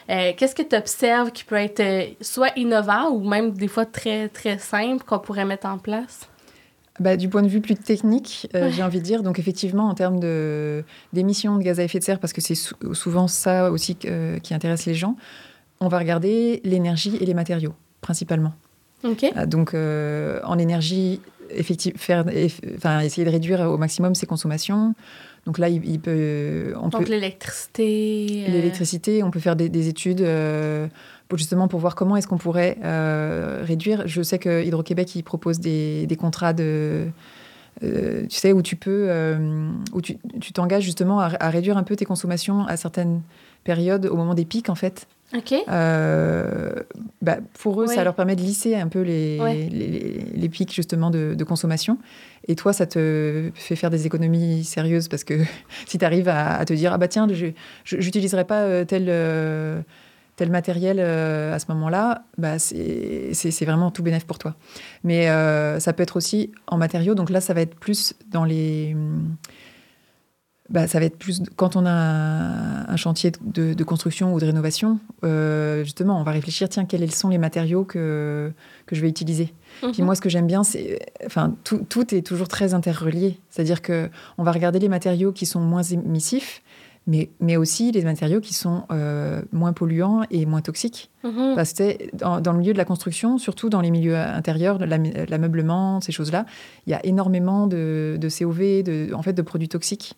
Euh, 0.08 0.32
qu'est-ce 0.36 0.54
que 0.54 0.62
tu 0.62 0.74
observes 0.76 1.30
qui 1.30 1.44
peut 1.44 1.56
être 1.56 1.80
euh, 1.80 2.04
soit 2.20 2.50
innovant 2.56 3.10
ou 3.10 3.28
même 3.28 3.52
des 3.52 3.68
fois 3.68 3.84
très, 3.86 4.28
très 4.28 4.58
simple 4.58 5.04
qu'on 5.04 5.18
pourrait 5.18 5.44
mettre 5.44 5.66
en 5.66 5.78
place? 5.78 6.20
Bah, 6.98 7.16
du 7.16 7.28
point 7.28 7.42
de 7.42 7.48
vue 7.48 7.60
plus 7.60 7.76
technique, 7.76 8.48
euh, 8.54 8.64
Ouais. 8.66 8.72
j'ai 8.72 8.82
envie 8.82 8.98
de 8.98 9.04
dire, 9.04 9.22
donc 9.22 9.38
effectivement, 9.38 9.88
en 9.88 9.94
termes 9.94 10.20
d'émissions 11.12 11.56
de, 11.56 11.62
gaz 11.62 11.80
à 11.80 11.84
effet 11.84 11.98
de 11.98 12.04
serre, 12.04 12.18
parce 12.18 12.32
que 12.32 12.40
c'est 12.40 12.54
sou- 12.54 12.74
souvent 12.94 13.26
ça 13.28 13.70
aussi 13.70 13.96
que- 13.96 14.38
qui 14.38 14.52
intéresse 14.54 14.84
les 14.86 14.94
gens, 14.94 15.16
on 15.80 15.88
va 15.88 15.98
regarder 15.98 16.60
l'énergie 16.64 17.16
et 17.20 17.24
les 17.24 17.32
matériaux, 17.34 17.74
principalement. 18.02 18.52
OK. 19.04 19.24
Donc, 19.46 19.72
en 19.74 20.58
énergie, 20.58 21.22
effective, 21.48 21.94
faire, 21.96 22.26
eff- 22.26 22.60
essayer 23.02 23.24
de 23.24 23.30
réduire 23.30 23.60
au 23.62 23.78
maximum 23.78 24.14
ses 24.14 24.26
consommations. 24.26 24.94
Donc 25.46 25.58
là, 25.58 25.68
il, 25.68 25.84
il 25.88 26.00
peut, 26.00 26.74
on 26.76 26.88
Donc 26.88 27.04
peut 27.06 27.10
l'électricité. 27.10 28.44
euh, 28.46 28.52
l'électricité, 28.52 29.22
on 29.22 29.30
peut 29.30 29.40
faire 29.40 29.56
des, 29.56 29.68
des 29.68 29.88
études 29.88 30.20
euh, 30.20 30.86
pour 31.28 31.38
justement 31.38 31.66
pour 31.68 31.80
voir 31.80 31.94
comment 31.94 32.16
est-ce 32.16 32.26
qu'on 32.26 32.38
pourrait 32.38 32.76
euh, 32.84 33.62
réduire. 33.64 34.06
Je 34.06 34.22
sais 34.22 34.38
que 34.38 34.62
Hydro-Québec 34.62 35.14
il 35.14 35.22
propose 35.22 35.58
des, 35.60 36.06
des 36.06 36.16
contrats 36.16 36.52
de 36.52 37.06
euh, 37.82 38.26
tu 38.28 38.36
sais 38.36 38.52
où 38.52 38.60
tu 38.62 38.76
peux 38.76 39.06
euh, 39.08 39.70
où 39.92 40.02
tu 40.02 40.18
tu 40.40 40.52
t'engages 40.52 40.82
justement 40.84 41.20
à, 41.20 41.30
à 41.40 41.50
réduire 41.50 41.78
un 41.78 41.84
peu 41.84 41.96
tes 41.96 42.04
consommations 42.04 42.66
à 42.66 42.76
certaines 42.76 43.22
périodes 43.64 44.06
au 44.06 44.16
moment 44.16 44.34
des 44.34 44.44
pics 44.44 44.68
en 44.68 44.74
fait. 44.74 45.06
OK. 45.36 45.54
Euh, 45.68 46.72
bah, 47.22 47.38
pour 47.60 47.80
eux, 47.82 47.86
ça 47.86 48.02
leur 48.04 48.14
permet 48.14 48.34
de 48.36 48.40
lisser 48.42 48.74
un 48.74 48.88
peu 48.88 49.00
les, 49.02 49.38
Ouais. 49.40 49.68
les, 49.70 49.86
les- 49.86 50.24
les 50.34 50.48
pics 50.48 50.74
justement 50.74 51.10
de, 51.10 51.34
de 51.34 51.44
consommation. 51.44 51.98
Et 52.48 52.56
toi, 52.56 52.72
ça 52.72 52.86
te 52.86 53.50
fait 53.54 53.76
faire 53.76 53.90
des 53.90 54.06
économies 54.06 54.64
sérieuses 54.64 55.06
parce 55.08 55.22
que 55.24 55.34
si 55.86 55.98
tu 55.98 56.04
arrives 56.04 56.28
à, 56.28 56.56
à 56.56 56.64
te 56.64 56.72
dire 56.72 56.92
ah 56.92 56.98
bah 56.98 57.06
tiens, 57.08 57.28
je 57.32 57.46
j'utiliserai 57.84 58.44
pas 58.44 58.62
euh, 58.62 58.84
tel 58.84 59.06
euh, 59.08 59.80
tel 60.36 60.50
matériel 60.50 60.98
à 61.00 61.58
ce 61.58 61.66
moment-là, 61.68 62.24
bah 62.38 62.58
c'est 62.58 63.64
vraiment 63.66 63.90
tout 63.90 64.02
bénéf 64.02 64.24
pour 64.24 64.38
toi. 64.38 64.56
Mais 65.04 65.28
euh, 65.28 65.78
ça 65.80 65.92
peut 65.92 66.02
être 66.02 66.16
aussi 66.16 66.50
en 66.66 66.78
matériaux. 66.78 67.14
Donc 67.14 67.28
là, 67.30 67.40
ça 67.42 67.52
va 67.54 67.60
être 67.60 67.74
plus 67.74 68.14
dans 68.30 68.44
les 68.44 68.92
hum, 68.94 69.36
bah, 70.70 70.86
ça 70.86 70.98
va 71.00 71.04
être 71.06 71.18
plus 71.18 71.42
quand 71.56 71.76
on 71.76 71.84
a 71.84 71.90
un, 71.90 72.96
chantier 72.96 73.32
de, 73.44 73.74
de 73.74 73.84
construction 73.84 74.32
ou 74.34 74.40
de 74.40 74.46
rénovation. 74.46 74.98
euh, 75.24 75.82
justement, 75.84 76.20
on 76.20 76.22
va 76.22 76.30
réfléchir 76.32 76.68
tiens, 76.68 76.84
quels 76.84 77.10
sont 77.10 77.28
les 77.28 77.38
matériaux 77.38 77.84
que, 77.84 78.52
que 78.86 78.94
je 78.96 79.00
vais 79.02 79.08
utiliser. 79.08 79.52
Puis 79.82 80.00
Mhm. 80.00 80.04
moi, 80.04 80.14
ce 80.14 80.20
que 80.20 80.28
j'aime 80.28 80.46
bien, 80.46 80.62
c'est. 80.64 80.98
Enfin, 81.26 81.54
tout, 81.64 81.84
tout 81.88 82.14
est 82.14 82.22
toujours 82.22 82.48
très 82.48 82.72
interrelié. 82.74 83.38
C'est-à-dire 83.50 83.82
que 83.82 84.08
on 84.38 84.42
va 84.44 84.52
regarder 84.52 84.78
les 84.78 84.88
matériaux 84.88 85.32
qui 85.32 85.46
sont 85.46 85.60
moins 85.60 85.82
émissifs, 85.82 86.62
mais, 87.06 87.30
mais 87.40 87.56
aussi 87.56 87.90
les 87.92 88.02
matériaux 88.04 88.40
qui 88.40 88.52
sont 88.54 88.84
euh, 88.92 89.40
moins 89.52 89.72
polluants 89.72 90.22
et 90.30 90.44
moins 90.46 90.60
toxiques. 90.60 91.10
Mhm. 91.24 91.54
Parce 91.56 91.72
que 91.72 92.14
dans, 92.16 92.40
dans 92.40 92.52
le 92.52 92.58
milieu 92.58 92.72
de 92.72 92.78
la 92.78 92.84
construction, 92.84 93.38
surtout 93.38 93.70
dans 93.70 93.80
les 93.80 93.90
milieux 93.90 94.16
intérieurs, 94.16 94.78
l'ameublement, 94.78 96.00
ces 96.00 96.12
choses-là, 96.12 96.46
il 96.86 96.90
y 96.90 96.94
a 96.94 97.04
énormément 97.04 97.66
de, 97.66 98.16
de 98.20 98.28
COV, 98.28 98.82
de, 98.82 99.12
en 99.14 99.22
fait, 99.22 99.32
de 99.32 99.42
produits 99.42 99.68
toxiques. 99.68 100.14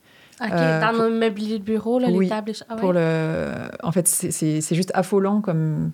Euh, 0.51 0.81
dans 0.81 0.91
pour- 0.91 1.05
nos 1.05 1.11
mobiliers 1.11 1.59
de 1.59 1.65
bureau, 1.65 1.99
là, 1.99 2.09
Oui, 2.11 2.25
les 2.25 2.29
tables, 2.31 2.53
ah 2.69 2.75
ouais. 2.75 2.81
Pour 2.81 2.93
le... 2.93 3.53
En 3.83 3.93
fait, 3.93 4.09
c'est- 4.09 4.75
juste 4.75 4.91
affolant 4.95 5.41
comme. 5.41 5.93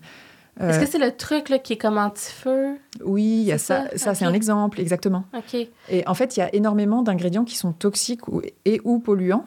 euh, 0.61 0.69
Est-ce 0.71 0.81
que 0.81 0.87
c'est 0.87 0.99
le 0.99 1.13
truc 1.17 1.49
là, 1.49 1.59
qui 1.59 1.75
est 1.75 1.77
comme 1.77 1.99
anti-feu? 1.99 2.77
oui, 3.05 3.23
il 3.23 3.43
y 3.45 3.53
a 3.53 3.59
c'est 3.59 3.75
ça. 3.75 3.85
ça? 3.97 4.15
C'est 4.15 4.25
un 4.25 4.33
exemple, 4.33 4.81
exactement. 4.81 5.25
Et 5.91 6.07
en 6.07 6.15
fait, 6.15 6.37
il 6.37 6.41
y 6.41 6.43
a 6.43 6.55
énormément 6.55 7.03
d'ingrédients 7.03 7.45
qui 7.45 7.57
sont 7.57 7.73
toxiques 7.73 8.29
ou, 8.29 8.41
et 8.65 8.81
ou 8.85 8.99
polluants 8.99 9.45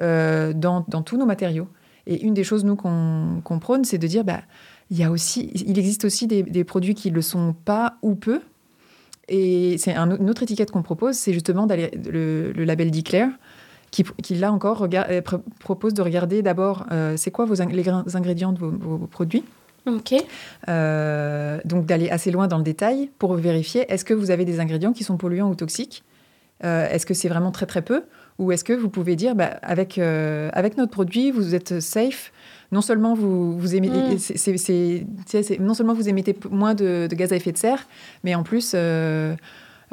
euh, 0.00 0.52
dans, 0.52 0.84
dans 0.88 1.02
tous 1.02 1.16
nos 1.16 1.26
matériaux. 1.26 1.68
Et 2.06 2.22
une 2.22 2.34
des 2.34 2.44
choses, 2.44 2.64
nous, 2.64 2.76
qu'on 2.76 3.40
qu'on 3.44 3.58
prône, 3.58 3.84
c'est 3.84 3.96
de 3.98 4.06
dire, 4.06 4.24
bah, 4.24 4.40
il, 4.90 4.98
y 4.98 5.04
a 5.04 5.10
aussi, 5.10 5.50
il 5.54 5.78
existe 5.78 6.04
aussi 6.04 6.26
des, 6.26 6.42
des 6.42 6.62
produits 6.64 6.94
qui 6.94 7.10
ne 7.10 7.14
le 7.16 7.22
sont 7.22 7.54
pas 7.64 7.96
ou 8.02 8.14
peu. 8.14 8.40
Et 9.28 9.78
c'est 9.78 9.94
un- 9.94 10.18
une 10.18 10.28
autre 10.28 10.42
étiquette 10.42 10.70
qu'on 10.70 10.82
propose, 10.82 11.16
c'est 11.16 11.32
justement 11.32 11.66
le, 11.66 12.52
le 12.52 12.64
label 12.64 12.90
Declare, 12.90 13.30
qui, 13.94 14.02
qui 14.24 14.34
là 14.34 14.50
encore 14.52 14.82
euh, 14.82 15.20
pr- 15.20 15.40
propose 15.60 15.94
de 15.94 16.02
regarder 16.02 16.42
d'abord 16.42 16.84
euh, 16.90 17.16
c'est 17.16 17.30
quoi 17.30 17.44
vos, 17.44 17.54
les 17.54 17.88
ingrédients 18.16 18.52
de 18.52 18.58
vos, 18.58 18.70
vos 18.70 19.06
produits. 19.06 19.44
OK. 19.86 20.14
Euh, 20.68 21.60
donc 21.64 21.86
d'aller 21.86 22.10
assez 22.10 22.30
loin 22.30 22.48
dans 22.48 22.58
le 22.58 22.64
détail 22.64 23.10
pour 23.18 23.34
vérifier 23.34 23.84
est-ce 23.92 24.04
que 24.04 24.14
vous 24.14 24.30
avez 24.30 24.44
des 24.44 24.58
ingrédients 24.58 24.92
qui 24.92 25.04
sont 25.04 25.16
polluants 25.16 25.50
ou 25.50 25.54
toxiques? 25.54 26.02
Euh, 26.64 26.88
Est-ce 26.88 27.04
que 27.06 27.14
c'est 27.14 27.28
vraiment 27.28 27.50
très 27.52 27.66
très 27.66 27.82
peu? 27.82 28.02
Ou 28.38 28.50
est-ce 28.52 28.64
que 28.64 28.72
vous 28.72 28.88
pouvez 28.88 29.14
dire 29.16 29.34
bah, 29.36 29.58
avec, 29.62 29.98
euh, 29.98 30.50
avec 30.54 30.76
notre 30.76 30.90
produit, 30.90 31.30
vous 31.30 31.54
êtes 31.54 31.80
safe 31.80 32.32
non 32.72 32.80
seulement 32.80 33.14
vous, 33.14 33.56
vous 33.56 33.76
émettez, 33.76 34.16
Mm. 34.16 35.60
non 35.60 35.74
seulement 35.74 35.94
vous 35.94 36.08
émettez 36.08 36.36
moins 36.50 36.74
de, 36.74 37.06
de 37.08 37.14
gaz 37.14 37.32
à 37.32 37.36
effet 37.36 37.52
de 37.52 37.58
serre, 37.58 37.86
mais 38.24 38.34
en 38.34 38.42
plus 38.42 38.72
euh, 38.74 39.36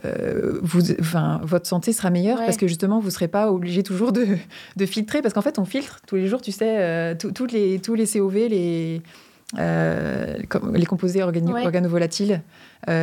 euh, 0.05 0.59
vous, 0.63 0.91
enfin, 0.99 1.39
votre 1.43 1.67
santé 1.67 1.93
sera 1.93 2.09
meilleure 2.09 2.39
Ouais. 2.39 2.45
parce 2.45 2.57
que 2.57 2.67
justement 2.67 2.99
vous 2.99 3.07
ne 3.07 3.11
serez 3.11 3.27
pas 3.27 3.51
obligé 3.51 3.83
toujours 3.83 4.11
de, 4.11 4.25
de 4.77 4.85
filtrer 4.85 5.21
parce 5.21 5.33
qu'en 5.33 5.41
fait 5.41 5.59
on 5.59 5.65
filtre 5.65 5.99
tous 6.07 6.15
les 6.15 6.27
jours, 6.27 6.41
tu 6.41 6.51
sais, 6.51 6.77
euh, 6.79 7.13
les 7.51 7.79
tous 7.79 7.93
les 7.95 8.07
COV, 8.07 8.35
les 8.49 9.01
euh, 9.59 10.37
les 10.73 10.85
composés 10.85 11.19
organi- 11.19 11.51
Ouais. 11.51 11.65
organovolatiles 11.65 12.41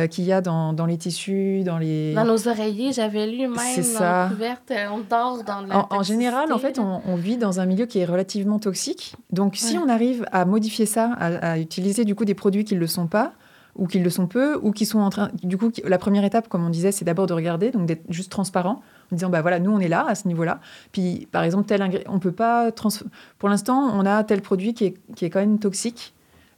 qu'il 0.09 0.25
y 0.25 0.33
a 0.33 0.41
dans, 0.41 0.73
dans 0.73 0.85
les 0.87 0.97
tissus, 0.97 1.61
dans 1.63 1.77
les. 1.77 2.13
Dans 2.13 2.25
nos 2.25 2.47
oreillers, 2.47 2.91
j'avais 2.91 3.27
lu 3.27 3.47
même 3.47 3.55
C'est 3.75 3.81
dans 3.93 3.99
ça. 3.99 4.23
la 4.23 4.29
couverte, 4.29 4.73
on 4.91 4.97
dort 5.09 5.43
dans 5.45 5.61
la 5.61 5.77
En, 5.77 5.87
en 5.91 6.03
général, 6.03 6.51
en 6.51 6.57
fait, 6.57 6.79
on, 6.79 7.01
on 7.05 7.15
vit 7.15 7.37
dans 7.37 7.59
un 7.61 7.65
milieu 7.65 7.85
qui 7.85 7.99
est 7.99 8.05
relativement 8.05 8.59
toxique. 8.59 9.15
Donc, 9.31 9.55
si 9.55 9.77
on 9.77 9.87
arrive 9.87 10.25
à 10.31 10.43
modifier 10.45 10.85
ça, 10.85 11.13
à, 11.19 11.51
à 11.53 11.57
utiliser 11.59 12.03
du 12.03 12.13
coup 12.15 12.25
des 12.25 12.33
produits 12.33 12.65
qui 12.65 12.73
ne 12.75 12.79
le 12.79 12.87
sont 12.87 13.07
pas, 13.07 13.31
ou 13.75 13.87
qui 13.87 13.99
le 13.99 14.09
sont 14.09 14.27
peu, 14.27 14.57
ou 14.61 14.71
qui 14.71 14.85
sont 14.85 14.99
en 14.99 15.09
train. 15.09 15.29
Du 15.43 15.57
coup, 15.57 15.71
la 15.85 15.97
première 15.97 16.23
étape, 16.25 16.47
comme 16.49 16.65
on 16.65 16.69
disait, 16.69 16.91
c'est 16.91 17.05
d'abord 17.05 17.27
de 17.27 17.33
regarder, 17.33 17.71
donc 17.71 17.85
d'être 17.85 18.03
juste 18.09 18.31
transparent, 18.31 18.81
en 19.11 19.15
disant 19.15 19.29
bah 19.29 19.41
voilà, 19.41 19.59
nous 19.59 19.71
on 19.71 19.79
est 19.79 19.87
là 19.87 20.05
à 20.07 20.15
ce 20.15 20.27
niveau-là. 20.27 20.59
Puis, 20.91 21.27
par 21.31 21.43
exemple, 21.43 21.65
tel 21.67 21.81
ingré- 21.81 22.03
on 22.07 22.19
peut 22.19 22.31
pas. 22.31 22.71
trans- 22.71 22.89
Pour 23.37 23.47
l'instant, 23.49 23.89
on 23.93 24.05
a 24.05 24.23
tel 24.23 24.41
produit 24.41 24.73
qui 24.73 24.85
est, 24.85 24.93
qui 25.15 25.25
est 25.25 25.29
quand 25.29 25.39
même 25.39 25.59
toxique, 25.59 26.13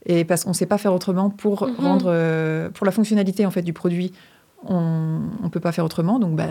et 0.05 0.25
parce 0.25 0.43
qu'on 0.43 0.49
ne 0.51 0.55
sait 0.55 0.65
pas 0.65 0.77
faire 0.79 0.93
autrement 0.93 1.29
pour 1.29 1.67
Mhm. 1.67 1.75
rendre. 1.77 2.05
euh, 2.07 2.69
pour 2.69 2.85
la 2.85 2.91
fonctionnalité 2.91 3.45
en 3.45 3.51
fait 3.51 3.61
du 3.61 3.73
produit, 3.73 4.13
on 4.65 5.19
ne 5.43 5.49
peut 5.49 5.59
pas 5.59 5.71
faire 5.71 5.85
autrement. 5.85 6.17
Donc, 6.19 6.35
bah, 6.35 6.47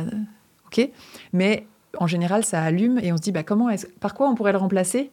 ok. 0.67 0.89
Mais 1.33 1.67
en 1.99 2.07
général, 2.07 2.45
ça 2.45 2.63
allume 2.63 2.99
et 3.03 3.13
on 3.13 3.17
se 3.17 3.23
dit 3.23 3.33
bah, 3.33 3.43
comment 3.43 3.69
est 3.71 3.89
par 3.99 4.15
quoi 4.15 4.29
on 4.29 4.35
pourrait 4.37 4.53
le 4.53 4.59
remplacer 4.59 5.11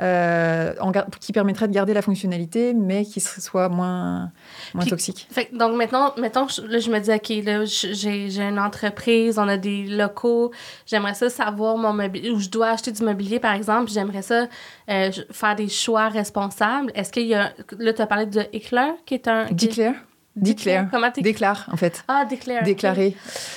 euh, 0.00 0.72
en 0.80 0.92
qui 1.20 1.32
permettrait 1.32 1.68
de 1.68 1.72
garder 1.72 1.92
la 1.94 2.02
fonctionnalité, 2.02 2.72
mais 2.74 3.04
qui 3.04 3.20
soit 3.20 3.68
moins, 3.68 4.32
moins 4.74 4.82
Puis- 4.82 4.90
toxique. 4.90 5.26
Fait 5.30 5.48
donc 5.52 5.76
maintenant, 5.76 6.12
mettons, 6.18 6.48
je- 6.48 6.62
là, 6.62 6.78
je 6.78 6.90
me 6.90 6.98
dis, 7.00 7.10
OK, 7.12 7.44
là, 7.44 7.64
j'ai 7.64 8.40
une 8.40 8.58
entreprise, 8.58 9.38
on 9.38 9.46
a 9.48 9.56
des 9.56 9.86
locaux, 9.86 10.52
j'aimerais 10.86 11.14
ça 11.14 11.28
savoir 11.28 11.76
mon 11.76 11.92
mobilier, 11.92 12.30
ou 12.30 12.38
je 12.38 12.48
dois 12.48 12.70
acheter 12.70 12.92
du 12.92 13.02
mobilier, 13.02 13.38
par 13.40 13.52
exemple, 13.54 13.90
j'aimerais 13.90 14.22
ça 14.22 14.46
euh, 14.88 15.10
faire 15.30 15.54
des 15.56 15.68
choix 15.68 16.08
responsables. 16.08 16.90
Est-ce 16.94 17.12
qu'il 17.12 17.26
y 17.26 17.34
a, 17.34 17.52
là, 17.78 17.92
tu 17.92 18.02
as 18.02 18.06
parlé 18.06 18.26
de 18.26 18.40
Eclair, 18.54 18.94
qui 19.06 19.14
est 19.14 19.28
un... 19.28 19.46
Declare, 19.50 19.94
t'écris? 21.12 21.22
déclare 21.22 21.66
en 21.72 21.76
fait. 21.76 22.04
Ah, 22.08 22.24
Declare. 22.24 22.60
ok. 22.60 22.64
Déclarer. 22.64 23.16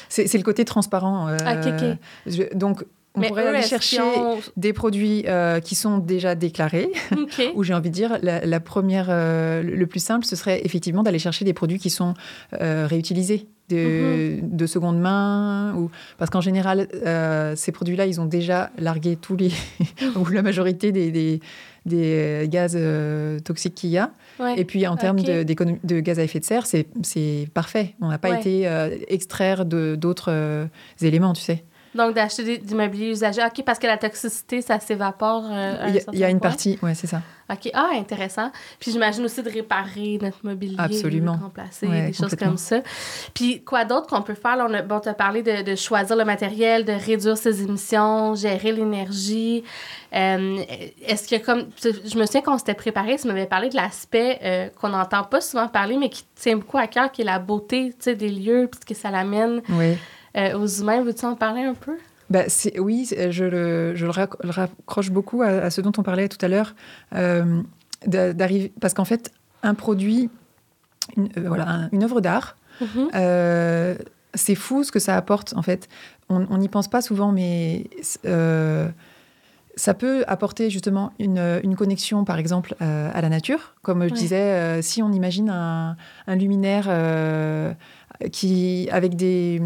C'est 0.09 0.27
c'est 0.27 0.37
le 0.37 0.43
côté 0.43 0.65
transparent. 0.65 1.27
euh, 1.29 1.37
Ok, 1.37 1.67
ok. 1.67 1.97
je- 2.25 2.57
donc, 2.57 2.83
on 3.15 3.19
Mais 3.21 3.27
pourrait 3.27 3.43
eux, 3.45 3.49
aller 3.49 3.61
chercher 3.61 4.01
ont- 4.01 4.39
des 4.57 4.73
produits 4.73 5.23
euh, 5.27 5.59
qui 5.59 5.75
sont 5.75 5.99
déjà 5.99 6.33
déclarés, 6.35 6.89
OK. 7.15 7.51
ou 7.55 7.63
j'ai 7.63 7.73
envie 7.75 7.89
de 7.89 7.93
dire, 7.95 8.17
la, 8.23 8.45
la 8.45 8.59
première, 8.59 9.07
euh, 9.09 9.61
le 9.61 9.85
plus 9.87 9.99
simple, 10.03 10.25
ce 10.25 10.35
serait 10.35 10.61
effectivement 10.65 11.03
d'aller 11.03 11.19
chercher 11.19 11.45
des 11.45 11.53
produits 11.53 11.77
qui 11.79 11.89
sont 11.91 12.15
euh, 12.59 12.87
réutilisés, 12.89 13.47
de, 13.69 14.39
Mhm. 14.41 14.57
de 14.57 14.65
seconde 14.65 14.99
main, 14.99 15.73
ou 15.75 15.89
parce 16.17 16.29
qu'en 16.31 16.41
général, 16.41 16.87
ces 17.55 17.71
produits-là, 17.71 18.05
ils 18.07 18.19
ont 18.19 18.25
déjà 18.25 18.71
largué 18.77 19.15
tous 19.15 19.35
les, 19.37 19.51
ou 20.15 20.25
la 20.29 20.41
majorité 20.41 20.91
des, 20.91 21.11
des, 21.11 21.39
des 21.85 22.47
gaz 22.49 22.77
toxiques 23.43 23.75
qu'il 23.75 23.91
y 23.91 23.97
a. 23.97 24.11
Ouais. 24.39 24.59
Et 24.59 24.65
puis 24.65 24.85
en 24.87 24.97
termes 24.97 25.21
de, 25.21 25.99
gaz 25.99 26.17
à 26.19 26.23
effet 26.23 26.39
de 26.39 26.45
serre, 26.45 26.65
c'est, 26.65 26.87
parfait. 27.53 27.93
On 28.01 28.09
n'a 28.09 28.17
pas 28.17 28.31
Ouais. 28.31 28.39
été 28.39 28.67
extraire 29.07 29.65
de, 29.65 29.95
d'autres 29.95 30.67
éléments, 31.01 31.33
tu 31.33 31.41
sais. 31.41 31.63
Donc, 31.95 32.15
d'acheter 32.15 32.43
des- 32.43 32.57
du 32.57 32.73
mobilier 32.75 33.11
usagé. 33.11 33.41
OK, 33.43 33.63
parce 33.65 33.77
que 33.79 33.87
la 33.87 33.97
toxicité, 33.97 34.61
ça 34.61 34.79
s'évapore. 34.79 35.43
euh, 35.51 35.85
Il 35.89 35.95
y 35.95 35.99
a, 35.99 36.01
il 36.13 36.19
y 36.19 36.23
a 36.23 36.29
une 36.29 36.39
partie, 36.39 36.79
ouais, 36.81 36.95
c'est 36.95 37.07
ça. 37.07 37.21
OK. 37.51 37.69
Ah, 37.73 37.89
intéressant. 37.93 38.51
Puis 38.79 38.91
j'imagine 38.91 39.25
aussi 39.25 39.43
de 39.43 39.49
réparer 39.49 40.17
notre 40.21 40.37
mobilier. 40.43 40.75
Absolument. 40.79 41.35
de 41.35 41.41
remplacer, 41.43 41.87
Ouais, 41.87 42.07
des 42.07 42.13
choses 42.13 42.35
comme 42.35 42.57
ça. 42.57 42.81
Puis 43.33 43.61
quoi 43.63 43.83
d'autre 43.85 44.07
qu'on 44.07 44.21
peut 44.21 44.33
faire? 44.33 44.55
Là, 44.55 44.65
on 44.69 44.73
a, 44.73 44.81
bon, 44.81 44.97
as 45.05 45.13
parlé 45.13 45.43
de, 45.43 45.61
de 45.61 45.75
choisir 45.75 46.15
le 46.15 46.23
matériel, 46.25 46.85
de 46.85 46.93
réduire 46.93 47.37
ses 47.37 47.61
émissions, 47.61 48.33
gérer 48.35 48.71
l'énergie. 48.71 49.63
Euh, 50.15 50.63
Est-ce 51.05 51.35
a 51.35 51.39
comme... 51.39 51.67
Je 51.83 52.17
me 52.17 52.25
souviens 52.25 52.41
qu'on 52.41 52.57
s'était 52.57 52.73
préparé, 52.75 53.17
tu 53.17 53.27
m'avais 53.27 53.45
parlé 53.45 53.69
de 53.69 53.75
l'aspect 53.75 54.39
euh, 54.43 54.69
qu'on 54.79 54.89
n'entend 54.89 55.23
pas 55.23 55.41
souvent 55.41 55.67
parler, 55.67 55.97
mais 55.97 56.09
qui 56.09 56.23
tient 56.35 56.55
beaucoup 56.57 56.77
à 56.77 56.87
cœur, 56.87 57.11
qui 57.11 57.21
est 57.23 57.25
la 57.25 57.39
beauté 57.39 57.89
tu 57.89 57.95
sais, 57.99 58.15
des 58.15 58.29
lieux, 58.29 58.67
puis 58.71 58.79
ce 58.81 58.85
que 58.93 58.99
ça 58.99 59.11
l'amène 59.11 59.61
Oui. 59.69 59.97
Euh, 60.37 60.57
aux 60.57 60.67
humains. 60.67 61.01
Veux-tu 61.03 61.25
en 61.25 61.35
parler 61.35 61.61
un 61.63 61.73
peu? 61.75 61.93
C'est, 62.47 62.79
oui, 62.79 63.07
je 63.29 63.43
le, 63.43 63.93
je 63.95 64.05
le 64.05 64.11
rac- 64.11 64.43
le 64.43 64.49
raccroche 64.49 65.11
beaucoup 65.11 65.43
à, 65.43 65.47
à 65.47 65.69
ce 65.69 65.81
dont 65.81 65.91
on 65.97 66.03
parlait 66.03 66.27
tout 66.29 66.43
à 66.43 66.47
l'heure, 66.47 66.73
euh, 67.15 67.61
parce 68.81 68.93
qu'en 68.95 69.05
fait, 69.05 69.31
un 69.61 69.75
produit, 69.75 70.29
une, 71.15 71.29
euh, 71.37 71.43
voilà, 71.47 71.69
un- 71.69 71.89
une 71.91 72.03
œuvre 72.03 72.21
d'art, 72.21 72.55
Mhm. 72.81 73.09
euh, 73.13 73.95
c'est 74.33 74.55
fou 74.55 74.83
ce 74.83 74.91
que 74.91 74.99
ça 74.99 75.15
apporte, 75.15 75.53
en 75.55 75.61
fait. 75.61 75.87
On 76.29 76.57
n'y 76.57 76.69
pense 76.69 76.87
pas 76.87 77.01
souvent, 77.03 77.31
mais 77.31 77.83
euh, 78.25 78.87
ça 79.75 79.93
peut 79.93 80.23
apporter 80.27 80.71
justement 80.71 81.11
une, 81.19 81.59
une 81.63 81.75
connexion, 81.75 82.23
par 82.25 82.39
exemple, 82.39 82.75
euh, 82.81 83.11
à 83.13 83.21
la 83.21 83.29
nature. 83.29 83.75
Comme 83.83 84.07
je 84.07 84.13
Ouais. 84.13 84.19
disais, 84.19 84.41
euh, 84.41 84.81
si 84.81 85.03
on 85.03 85.11
imagine 85.11 85.49
un, 85.51 85.95
un 86.25 86.35
luminaire 86.35 86.85
euh, 86.87 87.73
qui, 88.31 88.87
avec 88.91 89.15
des, 89.15 89.61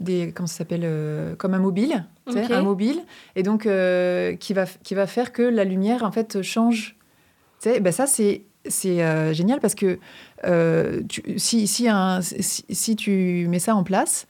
des 0.00 0.32
comment 0.34 0.46
ça 0.46 0.58
s'appelle, 0.58 0.82
euh, 0.84 1.34
comme 1.36 1.54
un 1.54 1.58
mobile, 1.58 2.04
un 2.52 2.62
mobile, 2.62 3.00
et 3.36 3.42
donc 3.42 3.66
euh, 3.66 4.34
qui, 4.36 4.54
va, 4.54 4.64
qui 4.82 4.94
va 4.94 5.06
faire 5.06 5.32
que 5.32 5.42
la 5.42 5.64
lumière, 5.64 6.02
en 6.04 6.10
fait, 6.12 6.40
change. 6.42 6.96
Ben 7.80 7.92
ça, 7.92 8.06
c'est 8.06 8.42
c'est 8.66 9.02
euh, 9.02 9.34
génial 9.34 9.60
parce 9.60 9.74
que 9.74 9.98
tu- 11.08 11.38
si, 11.38 11.66
si, 11.66 11.86
un- 11.88 12.20
si, 12.22 12.64
si 12.70 12.96
tu 12.96 13.46
mets 13.48 13.58
ça 13.58 13.74
en 13.76 13.84
place, 13.84 14.26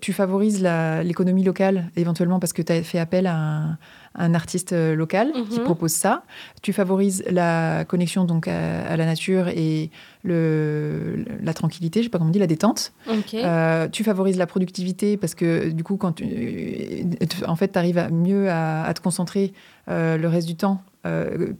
tu 0.00 0.12
favorises 0.12 0.62
l'économie 1.04 1.44
locale 1.44 1.90
éventuellement 1.96 2.40
parce 2.40 2.52
que 2.52 2.62
tu 2.62 2.72
as 2.72 2.82
fait 2.82 2.98
appel 2.98 3.26
à 3.26 3.36
un, 3.36 3.78
un 4.16 4.34
artiste 4.34 4.72
euh, 4.72 4.96
local 4.96 5.32
qui 5.50 5.58
Mhm. 5.60 5.64
propose 5.64 5.92
ça. 5.92 6.24
Tu 6.62 6.72
favorises 6.72 7.22
la 7.30 7.84
connexion 7.86 8.24
donc 8.24 8.48
à, 8.48 8.82
à 8.88 8.96
la 8.96 9.06
nature 9.06 9.46
et 9.48 9.90
le, 10.24 11.24
la 11.42 11.54
tranquillité, 11.54 12.00
je 12.00 12.04
sais 12.06 12.10
pas 12.10 12.18
comment 12.18 12.30
on 12.30 12.32
dit, 12.32 12.38
la 12.40 12.46
détente. 12.48 12.92
Euh, 13.34 13.88
tu 13.88 14.02
favorises 14.04 14.36
la 14.36 14.46
productivité 14.46 15.16
parce 15.16 15.34
que 15.34 15.68
du 15.70 15.84
coup, 15.84 15.96
quand 15.96 16.12
tu, 16.12 16.24
euh, 16.24 17.04
en 17.46 17.56
fait, 17.56 17.68
tu 17.72 17.78
arrives 17.78 18.08
mieux 18.10 18.50
à, 18.50 18.82
à 18.84 18.94
te 18.94 19.00
concentrer 19.00 19.52
euh, 19.88 20.16
le 20.16 20.28
reste 20.28 20.46
du 20.48 20.56
temps 20.56 20.82
euh, 21.06 21.52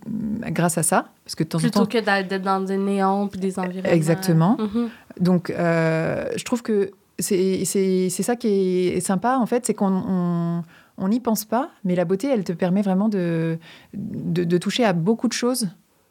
grâce 0.50 0.76
à 0.76 0.82
ça, 0.82 1.06
parce 1.24 1.34
que 1.36 1.44
de 1.44 1.48
temps 1.48 1.58
en 1.58 1.60
Plutôt 1.62 1.80
temps, 1.80 1.86
que 1.86 1.98
d'être 1.98 2.42
dans 2.42 2.60
des 2.60 2.76
néons 2.76 3.28
puis 3.28 3.40
des 3.40 3.58
environnements. 3.58 3.90
Exactement. 3.94 4.56
Mhm. 4.58 4.88
donc 5.20 5.50
je 5.56 6.44
trouve 6.44 6.62
que 6.62 6.90
c'est 7.18 7.64
ça 8.10 8.36
qui 8.36 8.88
est 8.88 9.00
sympa 9.00 9.36
en 9.38 9.46
fait, 9.46 9.66
c'est 9.66 9.74
qu'on 9.74 10.62
on- 11.00 11.08
n'y 11.08 11.20
pense 11.20 11.44
pas, 11.44 11.70
mais 11.84 11.94
la 11.96 12.04
beauté, 12.04 12.28
elle 12.28 12.44
te 12.44 12.52
permet 12.52 12.82
vraiment 12.82 13.08
de, 13.08 13.58
de, 13.94 14.44
de 14.44 14.58
toucher 14.58 14.84
à 14.84 14.92
beaucoup 14.92 15.26
de 15.28 15.32
choses 15.32 15.68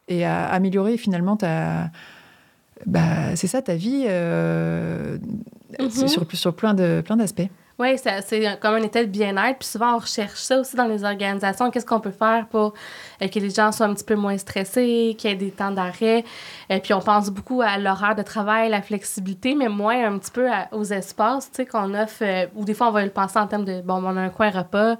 et 0.08 0.26
à 0.26 0.48
améliorer 0.48 0.98
finalement 0.98 1.38
ta, 1.38 1.92
bah, 2.86 3.36
c'est 3.36 3.48
ça 3.48 3.62
ta 3.62 3.76
vie 3.76 4.06
euh, 4.08 5.18
Mhm. 5.80 6.08
sur, 6.08 6.26
sur 6.34 6.56
plein 6.56 6.74
de 6.74 7.02
plein 7.06 7.16
d'aspects. 7.18 7.48
Oui, 7.78 7.96
c'est 7.98 8.60
comme 8.60 8.74
un 8.74 8.82
état 8.84 9.02
de 9.06 9.10
bien-être. 9.10 9.60
Puis 9.60 9.70
souvent, 9.70 9.96
on 9.96 10.00
recherche 10.00 10.40
ça 10.42 10.60
aussi 10.60 10.76
dans 10.76 10.88
les 10.88 11.06
organisations. 11.06 11.72
Qu'est-ce 11.72 11.86
qu'on 11.86 12.02
peut 12.02 12.12
faire 12.12 12.48
pour 12.48 12.74
que 13.28 13.40
les 13.40 13.50
gens 13.50 13.72
soient 13.74 13.88
un 13.88 13.94
petit 13.94 14.06
peu 14.06 14.16
moins 14.16 14.38
stressés, 14.38 15.16
qu'il 15.18 15.30
y 15.30 15.34
ait 15.34 15.36
des 15.36 15.52
temps 15.52 15.72
d'arrêt. 15.72 16.24
Et 16.70 16.80
puis, 16.80 16.94
on 16.94 17.02
pense 17.02 17.30
beaucoup 17.30 17.62
à 17.62 17.78
l'horaire 17.78 18.16
de 18.16 18.22
travail, 18.22 18.70
la 18.70 18.82
flexibilité, 18.82 19.56
mais 19.56 19.68
moins 19.68 20.06
un 20.08 20.18
petit 20.18 20.32
peu 20.32 20.50
à- 20.50 20.68
aux 20.72 20.84
espaces 20.86 21.50
tu 21.52 21.58
sais, 21.58 21.66
qu'on 21.66 21.94
offre. 21.94 22.22
euh, 22.22 22.46
ou 22.56 22.64
des 22.64 22.74
fois, 22.74 22.88
on 22.88 22.92
va 22.92 23.04
le 23.04 23.10
penser 23.10 23.38
en 23.40 23.48
termes 23.48 23.66
de, 23.66 23.82
bon, 23.82 23.96
on 24.04 24.16
a 24.16 24.22
un 24.22 24.30
coin 24.30 24.50
repas 24.52 24.96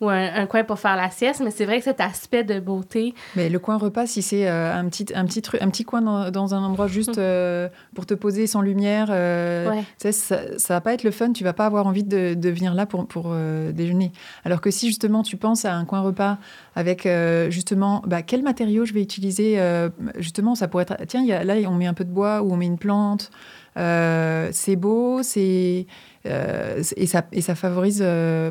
ou 0.00 0.08
un, 0.08 0.34
un 0.34 0.46
coin 0.46 0.64
pour 0.64 0.78
faire 0.78 0.96
la 0.96 1.10
sieste. 1.10 1.40
Mais 1.44 1.50
c'est 1.50 1.64
vrai 1.66 1.78
que 1.78 1.84
cet 1.84 2.00
aspect 2.00 2.44
de 2.44 2.60
beauté, 2.60 3.14
Mais 3.36 3.48
le 3.48 3.58
coin 3.58 3.76
repas, 3.76 4.06
si 4.06 4.22
c'est 4.22 4.48
euh, 4.48 4.74
un, 4.74 4.88
petit, 4.88 5.06
un, 5.14 5.24
petit 5.26 5.42
un 5.60 5.68
petit 5.68 5.84
coin 5.84 6.00
dans, 6.00 6.30
dans 6.30 6.54
un 6.54 6.62
endroit 6.62 6.86
juste 6.86 7.18
euh, 7.18 7.68
pour 7.94 8.06
te 8.06 8.14
poser 8.14 8.46
sans 8.46 8.60
lumière, 8.60 9.08
euh, 9.10 9.70
ouais. 9.70 9.84
ça, 9.98 10.12
ça 10.12 10.74
va 10.74 10.80
pas 10.80 10.94
être 10.94 11.02
le 11.04 11.10
fun. 11.10 11.32
Tu 11.32 11.44
vas 11.44 11.52
pas 11.52 11.66
avoir 11.66 11.86
envie 11.86 12.04
de, 12.04 12.34
de 12.34 12.48
venir 12.50 12.74
là 12.74 12.86
pour, 12.86 13.06
pour 13.06 13.26
euh, 13.32 13.72
déjeuner. 13.72 14.12
Alors 14.44 14.60
que 14.60 14.70
si 14.70 14.86
justement 14.86 15.22
tu 15.22 15.36
penses 15.36 15.64
à 15.64 15.74
un 15.74 15.84
coin 15.84 16.00
repas 16.00 16.38
avec 16.78 17.06
euh, 17.06 17.50
justement 17.50 18.02
bah, 18.06 18.22
quel 18.22 18.42
matériau 18.42 18.84
je 18.84 18.92
vais 18.94 19.02
utiliser, 19.02 19.58
euh, 19.58 19.88
justement 20.18 20.54
ça 20.54 20.68
pourrait 20.68 20.84
être 20.88 20.96
tiens 21.08 21.22
il 21.22 21.26
y 21.26 21.32
a, 21.32 21.42
là 21.42 21.54
on 21.68 21.74
met 21.74 21.86
un 21.86 21.94
peu 21.94 22.04
de 22.04 22.10
bois 22.10 22.40
ou 22.42 22.52
on 22.52 22.56
met 22.56 22.66
une 22.66 22.78
plante. 22.78 23.30
Euh, 23.76 24.48
c'est 24.52 24.76
beau, 24.76 25.22
c'est 25.22 25.86
et 26.24 27.06
ça 27.06 27.20
et 27.32 27.40
ça 27.40 27.54
favorise 27.54 28.04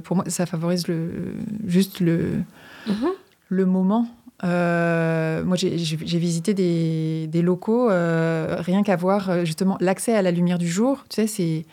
pour 0.03 0.15
moi 0.17 0.25
ça 0.27 0.45
favorise 0.45 0.87
le 0.87 1.35
juste 1.65 1.99
le 2.01 2.17
Mhm. 2.87 3.09
le 3.49 3.65
moment. 3.65 4.07
Moi, 4.43 5.55
j'ai- 5.55 5.77
visité 6.19 6.53
des, 6.53 7.27
des 7.27 7.41
locaux, 7.41 7.87
rien 7.89 8.83
qu'à 8.83 8.95
voir 8.95 9.45
justement 9.45 9.77
l'accès 9.79 10.15
à 10.15 10.21
la 10.21 10.31
lumière 10.31 10.57
du 10.57 10.67
jour. 10.67 11.05
Tu 11.09 11.15
sais, 11.21 11.27
c'est. 11.27 11.65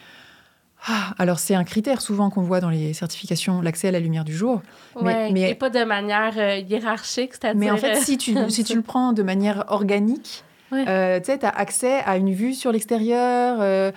Ah, 0.87 1.15
alors, 1.19 1.39
c'est 1.39 1.55
un 1.55 1.65
critère 1.65 2.01
souvent 2.03 2.29
qu'on 2.31 2.43
voit 2.43 2.61
dans 2.61 2.69
les 2.69 2.93
certifications, 2.93 3.61
l'accès 3.63 3.89
à 3.89 3.91
la 3.91 4.01
lumière 4.01 4.25
du 4.25 4.35
jour. 4.35 4.61
Mais- 5.01 5.31
mais- 5.33 5.51
et 5.51 5.55
pas 5.55 5.71
de 5.71 5.83
manière 5.85 6.35
euh, 6.37 6.59
hiérarchique, 6.59 7.31
c'est-à-dire... 7.33 7.59
Mais 7.59 7.71
en 7.71 7.77
fait, 7.79 7.97
euh, 7.97 8.01
si 8.01 8.19
tu, 8.19 8.35
si 8.51 8.65
tu 8.65 8.75
le 8.75 8.83
prends 8.93 9.13
de 9.13 9.23
manière 9.23 9.65
organique, 9.69 10.45
Ouais. 10.73 10.85
euh, 10.89 11.21
tu 11.21 11.27
sais, 11.27 11.39
tu 11.39 11.47
as 11.47 11.51
accès 11.51 12.01
à 12.05 12.17
une 12.17 12.33
vue 12.33 12.53
sur 12.53 12.73
l'extérieur, 12.73 13.59
euh, 13.61 13.93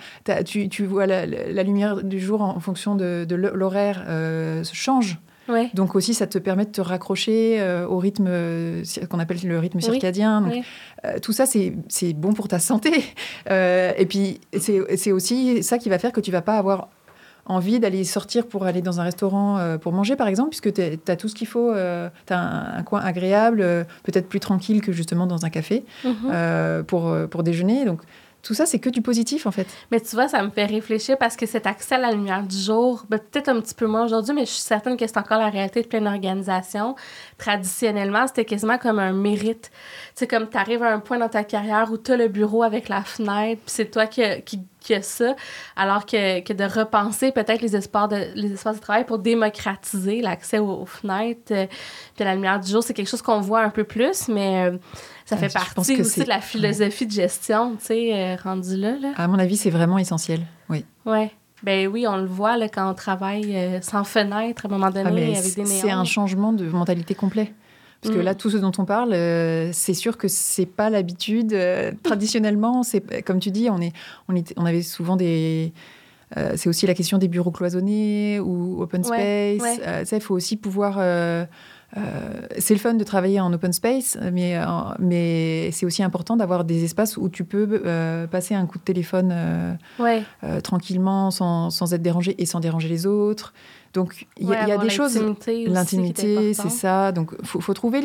tu, 0.46 0.68
tu 0.68 0.84
vois 0.86 1.06
la, 1.06 1.26
la- 1.26 1.50
la 1.50 1.62
lumière 1.62 2.04
du 2.04 2.20
jour 2.20 2.40
en, 2.42 2.50
en 2.56 2.60
fonction 2.60 2.94
de, 2.94 3.26
de 3.28 3.34
l'horaire 3.34 4.04
euh, 4.06 4.62
se 4.64 4.74
change. 4.76 5.18
Ouais. 5.48 5.70
Donc 5.74 5.94
aussi, 5.94 6.14
ça 6.14 6.26
te 6.26 6.38
permet 6.38 6.64
de 6.66 6.70
te 6.70 6.80
raccrocher 6.80 7.56
euh, 7.60 7.86
au 7.86 7.98
rythme 7.98 8.26
euh, 8.28 8.82
qu'on 9.08 9.18
appelle 9.18 9.38
le 9.44 9.58
rythme 9.58 9.78
Oui, 9.78 9.82
circadien. 9.84 10.40
Donc, 10.42 10.52
oui. 10.52 10.62
euh, 11.04 11.18
tout 11.20 11.32
ça, 11.32 11.44
c'est 11.46 12.12
bon 12.14 12.32
pour 12.34 12.48
ta 12.48 12.58
santé. 12.58 12.90
Et 13.50 14.06
puis, 14.08 14.40
c'est 14.58 15.12
aussi 15.12 15.62
ça 15.62 15.78
qui 15.78 15.88
va 15.88 15.98
faire 15.98 16.12
que 16.12 16.20
tu 16.20 16.30
vas 16.30 16.42
pas 16.42 16.58
avoir 16.58 16.88
envie 17.46 17.80
d'aller 17.80 18.04
sortir 18.04 18.46
pour 18.46 18.66
aller 18.66 18.82
dans 18.82 19.00
un 19.00 19.04
restaurant 19.04 19.56
euh, 19.56 19.78
pour 19.78 19.92
manger, 19.92 20.16
par 20.16 20.28
exemple, 20.28 20.50
puisque 20.50 20.70
tu 20.74 20.82
as 21.10 21.16
tout 21.16 21.28
ce 21.28 21.34
qu'il 21.34 21.46
faut. 21.46 21.72
tu 21.72 22.32
as 22.34 22.38
un, 22.38 22.78
un 22.78 22.82
coin 22.82 23.00
agréable, 23.00 23.62
euh, 23.62 23.84
peut-être 24.02 24.28
plus 24.28 24.40
tranquille 24.40 24.82
que 24.82 24.92
justement 24.92 25.26
dans 25.26 25.46
un 25.46 25.50
café 25.50 25.84
Mhm. 26.04 26.84
pour, 26.84 27.14
pour 27.30 27.42
déjeuner. 27.42 27.86
Donc, 27.86 28.02
tout 28.42 28.54
ça, 28.54 28.66
c'est 28.66 28.78
que 28.78 28.88
du 28.88 29.02
positif, 29.02 29.46
en 29.46 29.50
fait. 29.50 29.66
Mais 29.90 30.00
tu 30.00 30.14
vois, 30.14 30.28
ça 30.28 30.42
me 30.42 30.50
fait 30.50 30.64
réfléchir 30.64 31.18
parce 31.18 31.36
que 31.36 31.44
cet 31.44 31.66
accès 31.66 31.96
à 31.96 31.98
la 31.98 32.12
lumière 32.12 32.42
du 32.44 32.56
jour, 32.56 33.04
ben, 33.08 33.18
peut-être 33.18 33.48
un 33.48 33.60
petit 33.60 33.74
peu 33.74 33.86
moins 33.86 34.04
aujourd'hui, 34.04 34.32
mais 34.32 34.46
je 34.46 34.52
suis 34.52 34.62
certaine 34.62 34.96
que 34.96 35.06
c'est 35.06 35.18
encore 35.18 35.38
la 35.38 35.50
réalité 35.50 35.82
de 35.82 35.88
plein 35.88 36.00
d'organisations. 36.00 36.94
Traditionnellement, 37.36 38.26
c'était 38.26 38.44
quasiment 38.44 38.78
comme 38.78 39.00
un 39.00 39.12
mérite. 39.12 39.70
Sais, 40.14 40.26
comme 40.26 40.48
tu 40.48 40.56
arrives 40.56 40.82
à 40.82 40.92
un 40.92 41.00
point 41.00 41.18
dans 41.18 41.28
ta 41.28 41.42
carrière 41.42 41.90
où 41.90 41.98
tu 41.98 42.12
as 42.12 42.16
le 42.16 42.28
bureau 42.28 42.62
avec 42.62 42.88
la 42.88 43.02
fenêtre, 43.02 43.60
puis 43.64 43.74
c'est 43.74 43.90
toi 43.90 44.06
qui, 44.06 44.22
qui 44.88 44.94
a 44.94 45.02
ça, 45.02 45.36
alors 45.76 46.06
que, 46.06 46.40
que 46.40 46.52
de 46.54 46.64
repenser 46.64 47.30
peut-être 47.30 47.60
les 47.60 47.76
espaces 47.76 48.08
de, 48.08 48.28
les 48.34 48.52
espaces 48.54 48.76
de 48.76 48.80
travail 48.80 49.04
pour 49.04 49.18
démocratiser 49.18 50.22
l'accès 50.22 50.58
aux, 50.58 50.80
aux 50.82 50.86
fenêtres, 50.86 51.52
euh, 51.52 51.66
puis 52.14 52.22
à 52.22 52.24
la 52.24 52.34
lumière 52.34 52.58
du 52.58 52.70
jour, 52.70 52.82
c'est 52.82 52.94
quelque 52.94 53.08
chose 53.08 53.20
qu'on 53.22 53.40
voit 53.40 53.60
un 53.60 53.70
peu 53.70 53.84
plus, 53.84 54.28
mais 54.28 54.70
euh, 54.70 54.78
ça 55.26 55.36
Euh, 55.36 55.38
fait 55.38 55.52
partie 55.52 55.96
que 55.96 56.00
aussi 56.00 56.10
c'est- 56.10 56.24
de 56.24 56.28
la 56.28 56.40
philosophie 56.40 57.06
de 57.06 57.12
gestion, 57.12 57.76
tu 57.78 57.84
sais, 57.86 58.10
euh, 58.14 58.36
rendu 58.42 58.76
là. 58.76 58.92
là. 58.98 59.12
À 59.16 59.28
mon 59.28 59.38
avis, 59.38 59.56
c'est 59.58 59.70
vraiment 59.70 59.98
essentiel. 59.98 60.40
Oui. 60.70 60.84
Ouais. 61.04 61.30
Ben 61.62 61.88
oui, 61.88 62.06
on 62.06 62.16
le 62.16 62.26
voit 62.26 62.56
là, 62.56 62.68
quand 62.68 62.88
on 62.90 62.94
travaille 62.94 63.54
euh, 63.56 63.80
sans 63.82 64.04
fenêtre 64.04 64.64
à 64.64 64.68
un 64.68 64.70
moment 64.70 64.90
donné 64.90 65.04
Ah, 65.06 65.10
mais 65.10 65.36
avec 65.36 65.54
des 65.54 65.64
c'est 65.66 65.86
néons. 65.86 65.98
un 65.98 66.04
changement 66.04 66.52
de 66.52 66.64
mentalité 66.66 67.14
complet. 67.14 67.52
Parce 68.00 68.14
que 68.14 68.20
Mm. 68.20 68.24
là, 68.24 68.34
tout 68.36 68.48
ce 68.50 68.56
dont 68.58 68.70
on 68.78 68.84
parle, 68.84 69.12
euh, 69.12 69.70
c'est 69.72 69.94
sûr 69.94 70.16
que 70.18 70.28
c'est 70.28 70.66
pas 70.66 70.88
l'habitude. 70.88 71.52
euh, 71.52 71.90
traditionnellement, 72.04 72.82
c'est 72.84 73.22
comme 73.24 73.40
tu 73.40 73.50
dis, 73.50 73.68
on 73.70 73.80
est, 73.80 73.92
on 74.28 74.36
est- 74.36 74.54
on 74.56 74.64
avait 74.66 74.82
souvent 74.82 75.16
des. 75.16 75.72
euh, 76.36 76.52
c'est 76.56 76.68
aussi 76.68 76.86
la 76.86 76.94
question 76.94 77.16
des 77.18 77.26
bureaux 77.26 77.50
cloisonnés 77.50 78.38
ou 78.38 78.82
open 78.82 79.02
space. 79.02 79.78
ouais. 79.80 80.04
Il 80.12 80.20
faut 80.20 80.34
aussi 80.34 80.56
pouvoir. 80.56 80.98
c'est 82.58 82.74
le 82.74 82.78
fun 82.80 82.94
de 82.94 83.04
travailler 83.04 83.40
en 83.40 83.50
open 83.52 83.72
space, 83.72 84.18
mais, 84.32 84.56
mais 84.98 85.70
c'est 85.72 85.86
aussi 85.86 86.02
important 86.02 86.36
d'avoir 86.36 86.64
des 86.64 86.84
espaces 86.84 87.16
où 87.16 87.28
tu 87.30 87.44
peux 87.44 88.26
passer 88.30 88.54
un 88.54 88.66
coup 88.66 88.78
de 88.78 88.84
téléphone 88.84 89.78
Ouais, 89.98 90.22
tranquillement, 90.62 91.30
sans, 91.30 91.70
sans 91.70 91.94
être 91.94 92.02
dérangé 92.02 92.34
et 92.40 92.46
sans 92.46 92.60
déranger 92.60 92.88
les 92.88 93.06
autres. 93.06 93.54
Donc, 93.94 94.26
il 94.36 94.44
y 94.44 94.46
a, 94.46 94.50
ouais, 94.50 94.56
il 94.62 94.68
y 94.68 94.70
a 94.70 94.74
avoir 94.74 94.86
des 94.86 94.90
choses. 94.90 95.18
l'intimité 95.66 96.54
c'est 96.54 96.70
ça. 96.70 97.12
Donc, 97.12 97.32
il 97.40 97.46
faut, 97.46 97.60
faut 97.60 97.74
trouver 97.74 98.00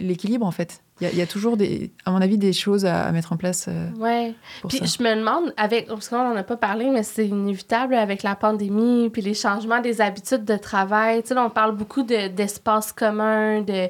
l'équilibre, 0.00 0.46
en 0.46 0.50
fait. 0.50 0.80
Il 1.00 1.04
y, 1.04 1.06
a, 1.06 1.12
il 1.12 1.18
y 1.18 1.22
a 1.22 1.26
toujours, 1.28 1.56
des, 1.56 1.92
à 2.04 2.10
mon 2.10 2.20
avis, 2.20 2.38
des 2.38 2.52
choses 2.52 2.84
à, 2.84 3.04
à 3.04 3.12
mettre 3.12 3.32
en 3.32 3.36
place 3.36 3.66
euh, 3.68 3.88
Ouais. 3.98 4.34
Puis 4.68 4.78
ça. 4.78 4.84
je 4.86 5.02
me 5.04 5.14
demande, 5.14 5.54
avec, 5.56 5.86
parce 5.86 6.08
qu'on 6.08 6.16
n'en 6.30 6.34
a 6.34 6.42
pas 6.42 6.56
parlé, 6.56 6.90
mais 6.90 7.04
c'est 7.04 7.28
inévitable 7.28 7.94
avec 7.94 8.24
la 8.24 8.34
pandémie, 8.34 9.08
puis 9.10 9.22
les 9.22 9.34
changements 9.34 9.80
des 9.80 10.00
habitudes 10.00 10.44
de 10.44 10.56
travail. 10.56 11.22
Tu 11.22 11.28
sais, 11.28 11.34
là, 11.34 11.44
on 11.44 11.50
parle 11.50 11.76
beaucoup 11.76 12.02
de- 12.02 12.26
d'espaces 12.28 12.90
communs, 12.90 13.60
de, 13.62 13.88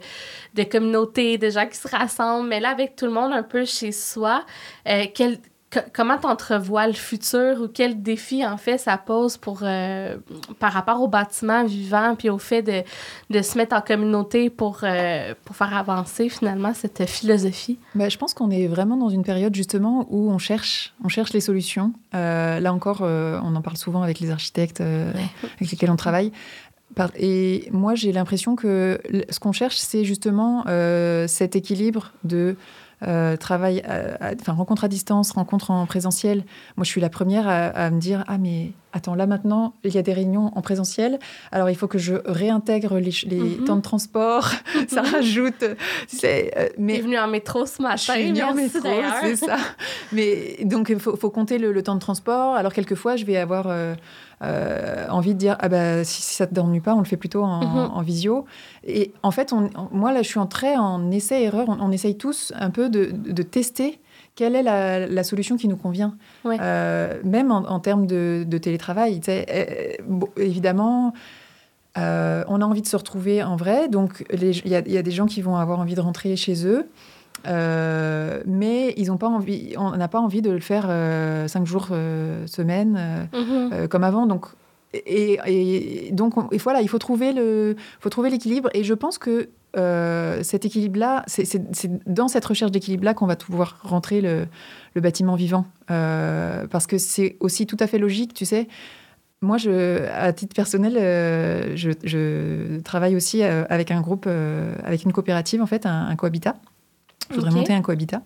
de 0.54 0.62
communautés, 0.64 1.38
de 1.38 1.48
gens 1.48 1.66
qui 1.66 1.78
se 1.78 1.88
rassemblent, 1.88 2.48
mais 2.48 2.60
là, 2.60 2.70
avec 2.70 2.94
tout 2.94 3.06
le 3.06 3.12
monde 3.12 3.32
un 3.32 3.42
peu 3.42 3.64
chez 3.64 3.90
soi, 3.92 4.44
euh, 4.86 5.04
quel, 5.14 5.38
co- 5.72 5.80
comment 5.92 6.18
t'entrevois 6.18 6.86
le 6.86 6.92
futur 6.92 7.62
ou 7.62 7.68
quel 7.68 8.02
défi, 8.02 8.44
en 8.46 8.56
fait, 8.56 8.78
ça 8.78 8.96
pose 8.98 9.36
pour, 9.36 9.60
euh, 9.62 10.16
par 10.58 10.72
rapport 10.72 11.00
au 11.00 11.08
bâtiment 11.08 11.64
vivant, 11.64 12.14
puis 12.16 12.30
au 12.30 12.38
fait 12.38 12.62
de, 12.62 12.82
de 13.30 13.42
se 13.42 13.56
mettre 13.58 13.76
en 13.76 13.80
communauté 13.80 14.50
pour, 14.50 14.80
euh, 14.82 15.34
pour 15.44 15.56
faire 15.56 15.76
avancer, 15.76 16.28
finalement, 16.28 16.74
cette 16.74 17.08
philosophie? 17.08 17.78
Bah, 17.94 18.08
je 18.08 18.16
pense 18.16 18.34
qu'on 18.34 18.50
est 18.50 18.66
vraiment 18.66 18.96
dans 18.96 19.10
une 19.10 19.24
période, 19.24 19.54
justement, 19.54 20.06
où 20.10 20.30
on 20.30 20.38
cherche, 20.38 20.94
on 21.04 21.08
cherche 21.08 21.32
les 21.32 21.40
solutions. 21.40 21.92
Euh, 22.14 22.60
là 22.60 22.72
encore, 22.72 23.02
on 23.02 23.54
en 23.54 23.62
parle 23.62 23.76
souvent 23.76 24.02
avec 24.02 24.20
les 24.20 24.30
architectes 24.30 24.80
avec 24.80 25.70
lesquels 25.70 25.90
on 25.90 25.96
travaille. 25.96 26.32
Et 27.16 27.68
moi, 27.70 27.94
j'ai 27.94 28.10
l'impression 28.10 28.56
que 28.56 29.00
ce 29.30 29.38
qu'on 29.38 29.52
cherche, 29.52 29.76
c'est 29.76 30.04
justement 30.04 30.64
cet 31.28 31.54
équilibre 31.54 32.12
de 32.24 32.56
euh, 33.06 33.36
travail, 33.36 33.80
à- 33.82 34.28
à- 34.28 34.32
enfin 34.40 34.52
rencontre 34.52 34.84
à 34.84 34.88
distance, 34.88 35.30
rencontre 35.32 35.70
en 35.70 35.86
présentiel. 35.86 36.44
Moi, 36.76 36.84
je 36.84 36.90
suis 36.90 37.00
la 37.00 37.10
première 37.10 37.46
à, 37.48 37.66
à 37.68 37.90
me 37.90 38.00
dire 38.00 38.24
ah 38.26 38.38
mais 38.38 38.72
attends 38.92 39.14
là 39.14 39.26
maintenant 39.26 39.74
il 39.84 39.94
y 39.94 39.98
a 39.98 40.02
des 40.02 40.12
réunions 40.14 40.50
en 40.56 40.62
présentiel, 40.62 41.18
alors 41.52 41.68
il 41.70 41.76
faut 41.76 41.86
que 41.88 41.98
je 41.98 42.14
réintègre 42.24 42.98
les, 42.98 43.12
Mhm. 43.58 43.64
temps 43.64 43.76
de 43.76 43.82
transport. 43.82 44.50
Ça 44.88 45.02
rajoute, 45.02 45.64
c'est 46.08 46.52
euh, 46.56 46.68
Mais... 46.78 46.98
venu 47.00 47.18
en 47.18 47.28
métro 47.28 47.66
matin, 47.66 47.96
je 47.96 48.02
suis 48.02 48.42
en 48.42 48.54
métro, 48.54 48.88
c'est 49.22 49.36
ça. 49.36 49.56
Mais 50.12 50.58
donc, 50.64 50.88
il 50.88 50.98
faut, 50.98 51.16
faut 51.16 51.30
compter 51.30 51.58
le, 51.58 51.72
le 51.72 51.82
temps 51.82 51.94
de 51.94 52.00
transport. 52.00 52.54
Alors, 52.56 52.72
quelquefois, 52.72 53.16
je 53.16 53.24
vais 53.24 53.36
avoir 53.36 53.66
euh, 53.68 53.94
envie 55.10 55.34
de 55.34 55.38
dire 55.38 55.56
Ah, 55.60 55.68
bah, 55.68 56.04
si, 56.04 56.22
si 56.22 56.34
ça 56.34 56.44
ne 56.44 56.50
te 56.50 56.54
t'ennuie 56.54 56.80
pas, 56.80 56.94
on 56.94 56.98
le 57.00 57.04
fait 57.04 57.16
plutôt 57.16 57.42
en, 57.42 57.60
Mhm. 57.64 57.90
en 57.94 58.02
visio. 58.02 58.44
Et 58.84 59.12
en 59.22 59.30
fait, 59.30 59.52
on, 59.52 59.68
on- 59.76 59.88
moi, 59.96 60.12
là, 60.12 60.22
je 60.22 60.28
suis 60.28 60.38
en 60.38 60.48
en 60.78 61.10
essai-erreur. 61.10 61.68
On, 61.68 61.78
on 61.80 61.90
essaye 61.90 62.16
tous 62.16 62.52
un 62.56 62.70
peu 62.70 62.88
de, 62.88 63.10
de 63.12 63.42
tester 63.42 64.00
quelle 64.36 64.54
est 64.54 64.62
la, 64.62 65.06
la 65.08 65.24
solution 65.24 65.56
qui 65.56 65.66
nous 65.66 65.76
convient, 65.76 66.16
Ouais. 66.44 66.56
Euh, 66.60 67.18
même 67.24 67.50
en, 67.50 67.58
en 67.68 67.80
termes 67.80 68.06
de, 68.06 68.44
de 68.46 68.58
télétravail. 68.58 69.20
Euh, 69.28 69.94
bon, 70.06 70.28
évidemment. 70.36 71.12
euh, 71.96 72.44
on 72.46 72.60
a 72.60 72.64
envie 72.64 72.82
de 72.82 72.86
se 72.86 72.96
retrouver 72.96 73.42
en 73.42 73.56
vrai, 73.56 73.88
donc 73.88 74.24
il 74.32 74.44
y, 74.44 74.68
y 74.70 74.96
a 74.98 75.02
des 75.02 75.10
gens 75.10 75.26
qui 75.26 75.42
vont 75.42 75.56
avoir 75.56 75.80
envie 75.80 75.96
de 75.96 76.00
rentrer 76.00 76.36
chez 76.36 76.64
eux, 76.66 76.88
euh, 77.46 78.42
mais 78.46 78.94
ils 78.96 79.10
ont 79.12 79.16
pas 79.16 79.28
envie, 79.28 79.74
on 79.78 79.96
n'a 79.96 80.08
pas 80.08 80.20
envie 80.20 80.42
de 80.42 80.50
le 80.50 80.60
faire 80.60 80.86
euh, 80.88 81.48
cinq 81.48 81.66
jours 81.66 81.88
euh, 81.92 82.46
semaine 82.46 82.96
euh, 82.98 83.24
Mhm. 83.80 83.88
comme 83.88 84.04
avant. 84.04 84.26
Donc, 84.26 84.46
et, 84.94 85.38
et 85.46 86.10
donc, 86.12 86.36
on- 86.38 86.48
et 86.50 86.58
voilà, 86.58 86.80
il 86.80 86.88
faut 86.88 86.98
trouver 86.98 87.32
le, 87.32 87.76
faut 88.00 88.08
trouver 88.10 88.30
l'équilibre. 88.30 88.70
Et 88.74 88.84
je 88.84 88.94
pense 88.94 89.18
que 89.18 89.48
cet 90.42 90.64
équilibre-là, 90.64 91.22
c'est- 91.28 91.60
dans 92.06 92.26
cette 92.26 92.44
recherche 92.44 92.72
d'équilibre-là 92.72 93.14
qu'on 93.14 93.26
va 93.26 93.36
pouvoir 93.36 93.78
rentrer 93.84 94.20
le, 94.20 94.46
le 94.94 95.00
bâtiment 95.00 95.36
vivant, 95.36 95.66
parce 95.86 96.86
que 96.88 96.98
c'est 96.98 97.36
aussi 97.40 97.66
tout 97.66 97.76
à 97.78 97.86
fait 97.86 97.98
logique, 97.98 98.34
tu 98.34 98.44
sais. 98.44 98.66
Moi, 99.40 99.56
je, 99.56 100.04
à 100.10 100.32
titre 100.32 100.56
personnel, 100.56 100.94
je, 101.76 101.90
je 102.02 102.80
travaille 102.80 103.14
aussi 103.14 103.42
avec 103.44 103.92
un 103.92 104.00
groupe, 104.00 104.26
avec 104.82 105.04
une 105.04 105.12
coopérative, 105.12 105.62
en 105.62 105.66
fait, 105.66 105.86
un, 105.86 106.06
un 106.08 106.16
cohabitat. 106.16 106.56
Voudrais 107.30 107.50
Ok. 107.50 107.56
monter 107.56 107.72
un 107.74 107.82
cohabitat. 107.82 108.22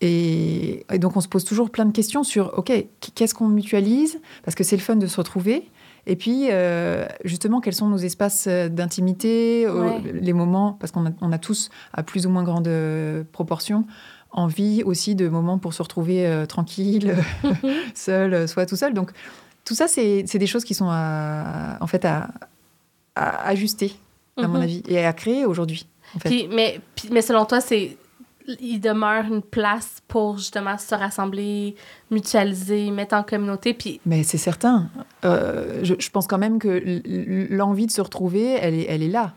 Et, 0.00 0.84
et 0.92 0.98
donc, 0.98 1.16
on 1.16 1.20
se 1.20 1.28
pose 1.28 1.44
toujours 1.44 1.70
plein 1.70 1.84
de 1.86 1.92
questions 1.92 2.24
sur, 2.24 2.52
OK, 2.58 2.72
qu'est-ce 3.14 3.34
qu'on 3.34 3.48
mutualise? 3.48 4.20
Parce 4.44 4.54
que 4.54 4.64
c'est 4.64 4.76
le 4.76 4.82
fun 4.82 4.96
de 4.96 5.06
se 5.06 5.16
retrouver. 5.16 5.70
Et 6.06 6.16
puis, 6.16 6.48
euh, 6.50 7.06
justement, 7.24 7.60
quels 7.60 7.74
sont 7.74 7.88
nos 7.88 7.96
espaces 7.96 8.46
euh, 8.46 8.68
d'intimité, 8.68 9.64
euh, 9.66 9.72
Ouais. 9.92 10.02
les 10.12 10.32
moments, 10.34 10.74
parce 10.78 10.92
qu'on 10.92 11.06
a, 11.06 11.10
on 11.22 11.32
a 11.32 11.38
tous, 11.38 11.70
à 11.94 12.02
plus 12.02 12.26
ou 12.26 12.30
moins 12.30 12.42
grande 12.42 12.68
proportion, 13.32 13.86
envie 14.32 14.82
aussi 14.82 15.14
de 15.14 15.28
moments 15.28 15.58
pour 15.58 15.72
se 15.72 15.82
retrouver 15.82 16.26
euh, 16.26 16.44
tranquille, 16.44 17.16
seul, 17.94 18.46
soit 18.48 18.66
tout 18.66 18.76
seul. 18.76 18.92
Donc, 18.92 19.12
tout 19.64 19.74
ça, 19.74 19.86
c'est 19.88 20.24
des 20.36 20.46
choses 20.46 20.64
qui 20.64 20.74
sont 20.74 20.88
à, 20.90 21.78
en 21.80 21.86
fait 21.86 22.04
à, 22.04 22.28
à 23.14 23.48
ajuster, 23.48 23.94
à 24.36 24.46
mon 24.48 24.58
Mhm. 24.58 24.62
avis, 24.62 24.82
et 24.88 25.02
à 25.06 25.12
créer 25.14 25.46
aujourd'hui. 25.46 25.86
En 26.14 26.18
fait. 26.18 26.28
Puis, 26.28 26.48
mais, 26.52 26.80
mais 27.10 27.22
selon 27.22 27.46
toi, 27.46 27.62
c'est 27.62 27.96
il 28.60 28.80
demeure 28.80 29.24
une 29.24 29.42
place 29.42 30.02
pour 30.08 30.38
justement 30.38 30.76
se 30.78 30.94
rassembler, 30.94 31.76
mutualiser, 32.10 32.90
mettre 32.90 33.14
en 33.14 33.22
communauté. 33.22 33.74
Puis, 33.74 34.00
Mais 34.06 34.22
c'est 34.22 34.38
certain. 34.38 34.88
Euh, 35.24 35.80
je, 35.82 35.94
je 35.98 36.10
pense 36.10 36.26
quand 36.26 36.38
même 36.38 36.58
que 36.58 37.02
l'envie 37.50 37.86
de 37.86 37.90
se 37.90 38.00
retrouver, 38.00 38.52
elle 38.60 38.74
est, 38.74 38.86
elle 38.88 39.02
est 39.02 39.08
là. 39.08 39.32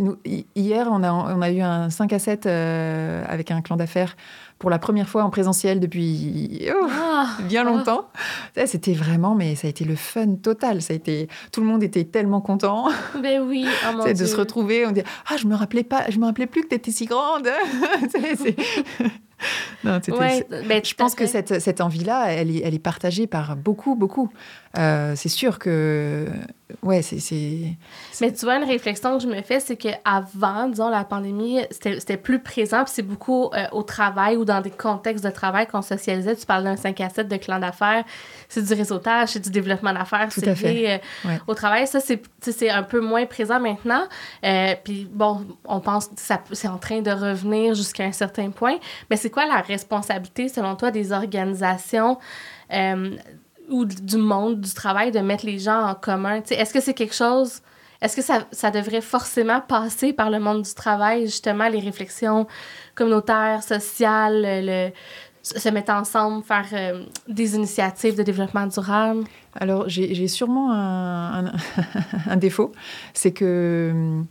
Nous, 0.00 0.16
hier, 0.56 0.88
on 0.90 1.04
a, 1.04 1.12
on 1.12 1.40
a 1.40 1.50
eu 1.52 1.60
un 1.60 1.90
5 1.90 2.12
à 2.12 2.18
7 2.18 2.46
avec 2.46 3.52
un 3.52 3.60
clan 3.60 3.76
d'affaires 3.76 4.16
pour 4.60 4.68
la 4.68 4.78
première 4.78 5.08
fois 5.08 5.24
en 5.24 5.30
présentiel 5.30 5.80
depuis 5.80 6.68
oh, 6.70 6.86
ah, 6.88 7.28
bien 7.48 7.62
ah. 7.62 7.70
longtemps. 7.70 8.10
C'était 8.66 8.92
vraiment, 8.92 9.34
mais 9.34 9.56
ça 9.56 9.66
a 9.66 9.70
été 9.70 9.84
le 9.86 9.96
fun 9.96 10.34
total. 10.34 10.82
Ça 10.82 10.92
a 10.92 10.96
été, 10.96 11.28
tout 11.50 11.62
le 11.62 11.66
monde 11.66 11.82
était 11.82 12.04
tellement 12.04 12.42
content. 12.42 12.88
Ben 13.20 13.40
oui, 13.42 13.66
oh 13.88 14.04
de 14.06 14.14
se 14.14 14.36
retrouver. 14.36 14.86
On 14.86 14.92
dit 14.92 15.02
ah 15.28 15.36
je 15.38 15.46
me 15.46 15.56
rappelais 15.56 15.82
pas, 15.82 16.10
je 16.10 16.18
me 16.18 16.26
rappelais 16.26 16.46
plus 16.46 16.62
que 16.62 16.68
tu 16.68 16.74
étais 16.74 16.90
si 16.90 17.06
grande. 17.06 17.48
non, 19.84 19.98
ben, 20.08 20.84
je 20.84 20.94
pense 20.94 21.14
que 21.14 21.26
cette, 21.26 21.60
cette 21.60 21.80
envie-là, 21.80 22.32
elle, 22.32 22.54
elle, 22.62 22.74
est 22.74 22.78
partagée 22.78 23.26
par 23.26 23.56
beaucoup, 23.56 23.94
beaucoup. 23.94 24.30
Euh, 24.78 25.14
c'est 25.16 25.28
sûr 25.28 25.58
que. 25.58 26.28
Ouais, 26.82 27.02
c'est. 27.02 27.76
Mais 28.20 28.32
tu 28.32 28.44
vois, 28.44 28.56
une 28.56 28.68
réflexion 28.68 29.16
que 29.18 29.24
je 29.24 29.28
me 29.28 29.42
fais, 29.42 29.58
c'est 29.58 29.76
qu'avant, 29.76 30.68
disons, 30.68 30.88
la 30.88 31.02
pandémie, 31.02 31.60
c'était 31.70 32.16
plus 32.16 32.38
présent, 32.38 32.84
puis 32.84 32.92
c'est 32.94 33.02
beaucoup 33.02 33.50
euh, 33.52 33.66
au 33.72 33.82
travail 33.82 34.36
ou 34.36 34.44
dans 34.44 34.60
des 34.60 34.70
contextes 34.70 35.24
de 35.24 35.30
travail 35.30 35.66
qu'on 35.66 35.82
socialisait. 35.82 36.36
Tu 36.36 36.46
parles 36.46 36.62
d'un 36.62 36.76
5 36.76 37.00
à 37.00 37.08
7 37.08 37.26
de 37.26 37.36
clan 37.36 37.58
d'affaires, 37.58 38.04
c'est 38.48 38.64
du 38.64 38.72
réseautage, 38.72 39.30
c'est 39.30 39.40
du 39.40 39.50
développement 39.50 39.92
d'affaires, 39.92 40.28
c'est 40.30 40.46
lié 40.62 41.00
euh, 41.26 41.36
au 41.48 41.54
travail. 41.54 41.88
Ça, 41.88 41.98
c'est 41.98 42.70
un 42.70 42.84
peu 42.84 43.00
moins 43.00 43.26
présent 43.26 43.58
maintenant. 43.58 44.04
puis 44.84 45.08
bon, 45.10 45.44
on 45.64 45.80
pense 45.80 46.06
que 46.06 46.14
c'est 46.52 46.68
en 46.68 46.78
train 46.78 47.00
de 47.00 47.10
revenir 47.10 47.74
jusqu'à 47.74 48.04
un 48.04 48.12
certain 48.12 48.50
point. 48.50 48.76
Mais 49.10 49.16
c'est 49.16 49.30
quoi 49.30 49.46
la 49.46 49.62
responsabilité, 49.62 50.48
selon 50.48 50.76
toi, 50.76 50.92
des 50.92 51.10
organisations? 51.10 52.18
Ou 53.70 53.84
du 53.84 54.16
monde 54.16 54.60
du 54.60 54.72
travail 54.74 55.10
de 55.10 55.20
mettre 55.20 55.46
les 55.46 55.58
gens 55.58 55.82
en 55.86 55.94
commun? 55.94 56.42
Est-ce 56.50 56.72
que 56.72 56.80
c'est 56.80 56.94
quelque 56.94 57.14
chose, 57.14 57.60
est-ce 58.02 58.16
que 58.16 58.22
ça, 58.22 58.46
ça, 58.50 58.70
devrait 58.70 59.00
forcément 59.00 59.60
passer 59.60 60.12
par 60.12 60.30
le 60.30 60.40
monde 60.40 60.62
du 60.62 60.74
travail, 60.74 61.26
justement, 61.26 61.68
les 61.68 61.80
réflexions 61.80 62.46
communautaires, 62.94 63.62
sociales, 63.62 64.42
le, 64.44 64.90
se 65.42 65.68
mettre 65.68 65.92
ensemble, 65.92 66.42
faire 66.44 66.66
euh, 66.72 67.04
des 67.28 67.54
initiatives 67.54 68.16
de 68.16 68.22
développement 68.22 68.66
durable? 68.66 69.24
Alors, 69.54 69.84
j'ai 69.88 70.28
sûrement 70.28 70.72
un, 70.72 71.46
un, 71.46 71.52
un 72.30 72.36
défaut, 72.36 72.72
c'est 73.14 73.32
que 73.32 74.22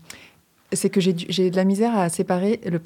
c'est 0.71 0.89
que 0.89 1.01
j'ai 1.01 1.49
de 1.49 1.55
la 1.55 1.63
misère 1.63 1.97
à 1.97 2.09
séparer 2.09 2.61
le, 2.65 2.79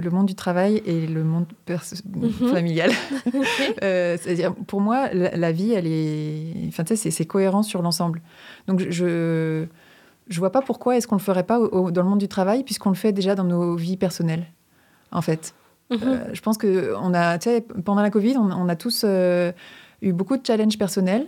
le, 0.00 0.10
monde 0.10 0.26
du 0.26 0.36
travail 0.36 0.82
et 0.86 1.06
le 1.06 1.24
monde 1.24 1.46
mhm. 1.68 2.30
familial. 2.30 2.90
euh, 3.82 4.16
C'est-à-dire, 4.20 4.54
pour 4.54 4.80
moi, 4.80 5.12
la, 5.12 5.52
vie, 5.52 5.72
elle 5.72 5.86
est. 5.86 6.68
Enfin, 6.68 6.84
tu 6.84 6.96
sais, 6.96 7.10
c'est 7.10 7.26
cohérent 7.26 7.62
sur 7.62 7.82
l'ensemble. 7.82 8.22
Donc, 8.68 8.80
je 8.88 9.66
je 10.26 10.38
vois 10.38 10.50
pas 10.50 10.62
pourquoi 10.62 10.96
est-ce 10.96 11.06
qu'on 11.06 11.16
le 11.16 11.20
ferait 11.20 11.42
pas 11.42 11.58
dans 11.58 12.02
le 12.02 12.08
monde 12.08 12.18
du 12.18 12.28
travail, 12.28 12.62
puisqu'on 12.62 12.88
le 12.88 12.94
fait 12.94 13.12
déjà 13.12 13.34
dans 13.34 13.44
nos 13.44 13.76
vies 13.76 13.96
personnelles, 13.96 14.46
en 15.12 15.20
fait. 15.20 15.54
Mhm. 15.90 15.98
Euh, 16.02 16.24
je 16.32 16.40
pense 16.40 16.56
que 16.56 16.94
on 17.00 17.12
a, 17.14 17.38
tu 17.38 17.50
sais, 17.50 17.60
pendant 17.84 18.00
la 18.00 18.10
Covid, 18.10 18.36
on, 18.38 18.68
a 18.68 18.76
tous 18.76 19.02
euh, 19.04 19.52
eu 20.02 20.12
beaucoup 20.12 20.36
de 20.36 20.46
challenges 20.46 20.78
personnels. 20.78 21.26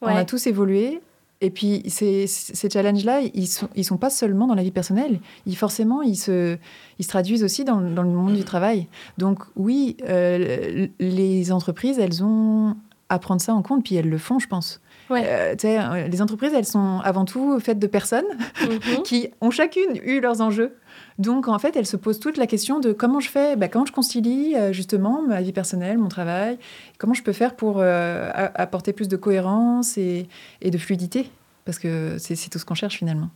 On 0.00 0.06
a 0.06 0.24
tous 0.24 0.46
évolué 0.46 1.00
et 1.40 1.50
puis, 1.50 1.82
ces, 1.88 2.26
ces 2.26 2.68
challenges-là, 2.68 3.20
ils 3.20 3.42
ne 3.42 3.46
sont, 3.46 3.68
ils 3.76 3.84
sont 3.84 3.96
pas 3.96 4.10
seulement 4.10 4.48
dans 4.48 4.56
la 4.56 4.62
vie 4.62 4.72
personnelle. 4.72 5.20
Ils, 5.46 5.56
forcément, 5.56 6.02
ils 6.02 6.16
se, 6.16 6.56
ils 6.98 7.04
se 7.04 7.08
traduisent 7.08 7.44
aussi 7.44 7.64
dans, 7.64 7.80
dans 7.80 8.02
le 8.02 8.10
monde 8.10 8.34
du 8.34 8.42
travail. 8.42 8.88
Donc, 9.18 9.40
oui, 9.54 9.96
euh, 10.08 10.88
les 10.98 11.52
entreprises, 11.52 12.00
elles 12.00 12.24
ont 12.24 12.76
à 13.08 13.18
prendre 13.18 13.40
ça 13.40 13.54
en 13.54 13.62
compte, 13.62 13.84
puis 13.84 13.94
elles 13.94 14.08
le 14.08 14.18
font, 14.18 14.38
je 14.38 14.48
pense. 14.48 14.80
Ouais. 15.10 15.22
Euh, 15.26 15.54
euh, 15.64 16.08
les 16.08 16.20
entreprises, 16.20 16.52
elles 16.54 16.66
sont 16.66 17.00
avant 17.02 17.24
tout 17.24 17.58
faites 17.60 17.78
de 17.78 17.86
personnes 17.86 18.26
mhm. 18.60 19.02
qui 19.04 19.28
ont 19.40 19.50
chacune 19.50 19.96
eu 20.02 20.20
leurs 20.20 20.40
enjeux. 20.40 20.76
Donc, 21.18 21.48
en 21.48 21.58
fait, 21.58 21.76
elles 21.76 21.86
se 21.86 21.96
posent 21.96 22.20
toute 22.20 22.36
la 22.36 22.46
question 22.46 22.78
de 22.78 22.92
comment 22.92 23.20
je 23.20 23.28
fais, 23.28 23.56
bah, 23.56 23.68
comment 23.68 23.86
je 23.86 23.92
concilie 23.92 24.54
justement 24.70 25.22
ma 25.22 25.40
vie 25.42 25.52
personnelle, 25.52 25.98
mon 25.98 26.08
travail, 26.08 26.58
comment 26.98 27.14
je 27.14 27.22
peux 27.22 27.32
faire 27.32 27.56
pour 27.56 27.82
apporter 27.82 28.92
plus 28.92 29.08
de 29.08 29.16
cohérence 29.16 29.98
et, 29.98 30.28
et 30.62 30.70
de 30.70 30.78
fluidité, 30.78 31.28
parce 31.64 31.80
que 31.80 32.18
c'est 32.18 32.36
tout 32.50 32.58
ce 32.58 32.64
qu'on 32.64 32.74
cherche 32.74 32.98
finalement. 32.98 33.30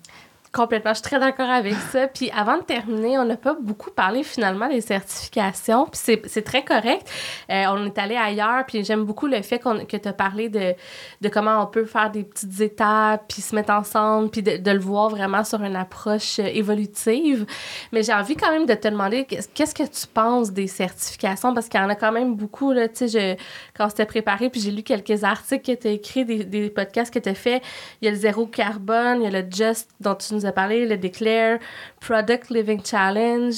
Complètement, 0.53 0.91
je 0.91 0.97
suis 0.97 1.05
très 1.05 1.19
d'accord 1.19 1.49
avec 1.49 1.73
ça. 1.73 2.09
Puis 2.09 2.31
avant 2.31 2.59
de 2.59 2.63
terminer, 2.63 3.19
on 3.19 3.25
n'a 3.25 3.39
pas 3.39 3.55
beaucoup 3.59 3.91
parlé 3.91 4.23
finalement 4.23 4.69
des 4.69 4.83
certifications, 4.83 5.87
puis 5.87 6.19
c'est 6.27 6.43
très 6.43 6.63
correct. 6.63 7.11
Euh, 7.49 7.65
on 7.71 7.87
est 7.87 7.97
allé 7.97 8.17
ailleurs, 8.17 8.67
puis 8.67 8.85
j'aime 8.85 9.05
beaucoup 9.05 9.27
le 9.27 9.41
fait 9.41 9.59
que 9.59 9.97
tu 9.97 10.09
as 10.09 10.13
parlé 10.13 10.51
de, 10.51 10.75
de 11.23 11.29
comment 11.31 11.63
on 11.63 11.67
peut 11.67 11.87
faire 11.87 12.11
des 12.11 12.23
petites 12.23 12.61
étapes, 12.61 13.25
puis 13.29 13.41
se 13.41 13.55
mettre 13.55 13.73
ensemble, 13.73 14.29
puis 14.29 14.43
de, 14.43 14.59
de 14.59 14.71
le 14.71 14.79
voir 14.79 15.09
vraiment 15.09 15.43
sur 15.43 15.63
une 15.63 15.75
approche 15.75 16.39
euh, 16.39 16.45
évolutive. 16.53 17.47
Mais 17.91 18.03
j'ai 18.03 18.13
envie 18.13 18.37
quand 18.37 18.51
même 18.51 18.67
de 18.67 18.75
te 18.75 18.89
demander 18.89 19.25
qu'est-ce 19.25 19.75
que 19.75 19.85
tu 19.85 20.07
penses 20.07 20.53
des 20.53 20.67
certifications, 20.67 21.55
parce 21.55 21.71
qu'il 21.71 21.81
y 21.81 21.83
en 21.83 21.89
a 21.89 21.95
quand 21.95 22.13
même 22.13 22.35
beaucoup, 22.35 22.73
là, 22.73 22.89
tu 22.89 23.09
sais, 23.09 23.39
quand 23.75 23.89
c'était 23.89 24.05
préparé, 24.05 24.51
puis 24.51 24.61
j'ai 24.61 24.71
lu 24.71 24.83
quelques 24.83 25.25
articles 25.25 25.75
que 25.75 25.81
tu 25.81 25.89
as 25.89 25.93
écrits, 25.93 26.27
des, 26.27 26.45
des 26.45 26.69
podcasts 26.69 27.13
que 27.15 27.21
tu 27.21 27.31
as 27.31 27.35
fait. 27.35 27.63
Il 28.03 28.05
y 28.05 28.09
a 28.09 28.11
le 28.11 28.19
zéro 28.19 28.47
carbone, 28.47 29.23
il 29.23 29.33
y 29.33 29.35
a 29.35 29.43
le 29.43 29.49
Just 29.51 29.89
dont 29.99 30.15
tu 30.15 30.35
nous 30.35 30.42
a 30.47 30.53
parlé, 30.53 30.87
le 30.87 30.97
Declare, 30.97 31.59
Product 32.01 32.51
Living 32.51 32.81
Challenge, 32.85 33.55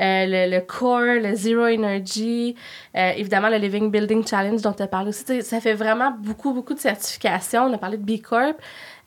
euh, 0.00 0.46
le, 0.48 0.60
Core, 0.60 1.20
le 1.22 1.34
Zero 1.34 1.66
Energy, 1.66 2.54
euh, 2.96 3.12
évidemment 3.16 3.48
le 3.48 3.56
Living 3.56 3.90
Building 3.90 4.26
Challenge 4.26 4.60
dont 4.60 4.72
tu 4.72 4.82
as 4.82 4.86
parlé 4.86 5.08
aussi. 5.08 5.42
ça 5.42 5.60
fait 5.60 5.74
vraiment 5.74 6.10
beaucoup, 6.10 6.52
beaucoup 6.52 6.74
de 6.74 6.78
certifications. 6.78 7.64
On 7.64 7.72
a 7.72 7.78
parlé 7.78 7.96
de 7.96 8.02
B 8.02 8.20
Corp. 8.20 8.56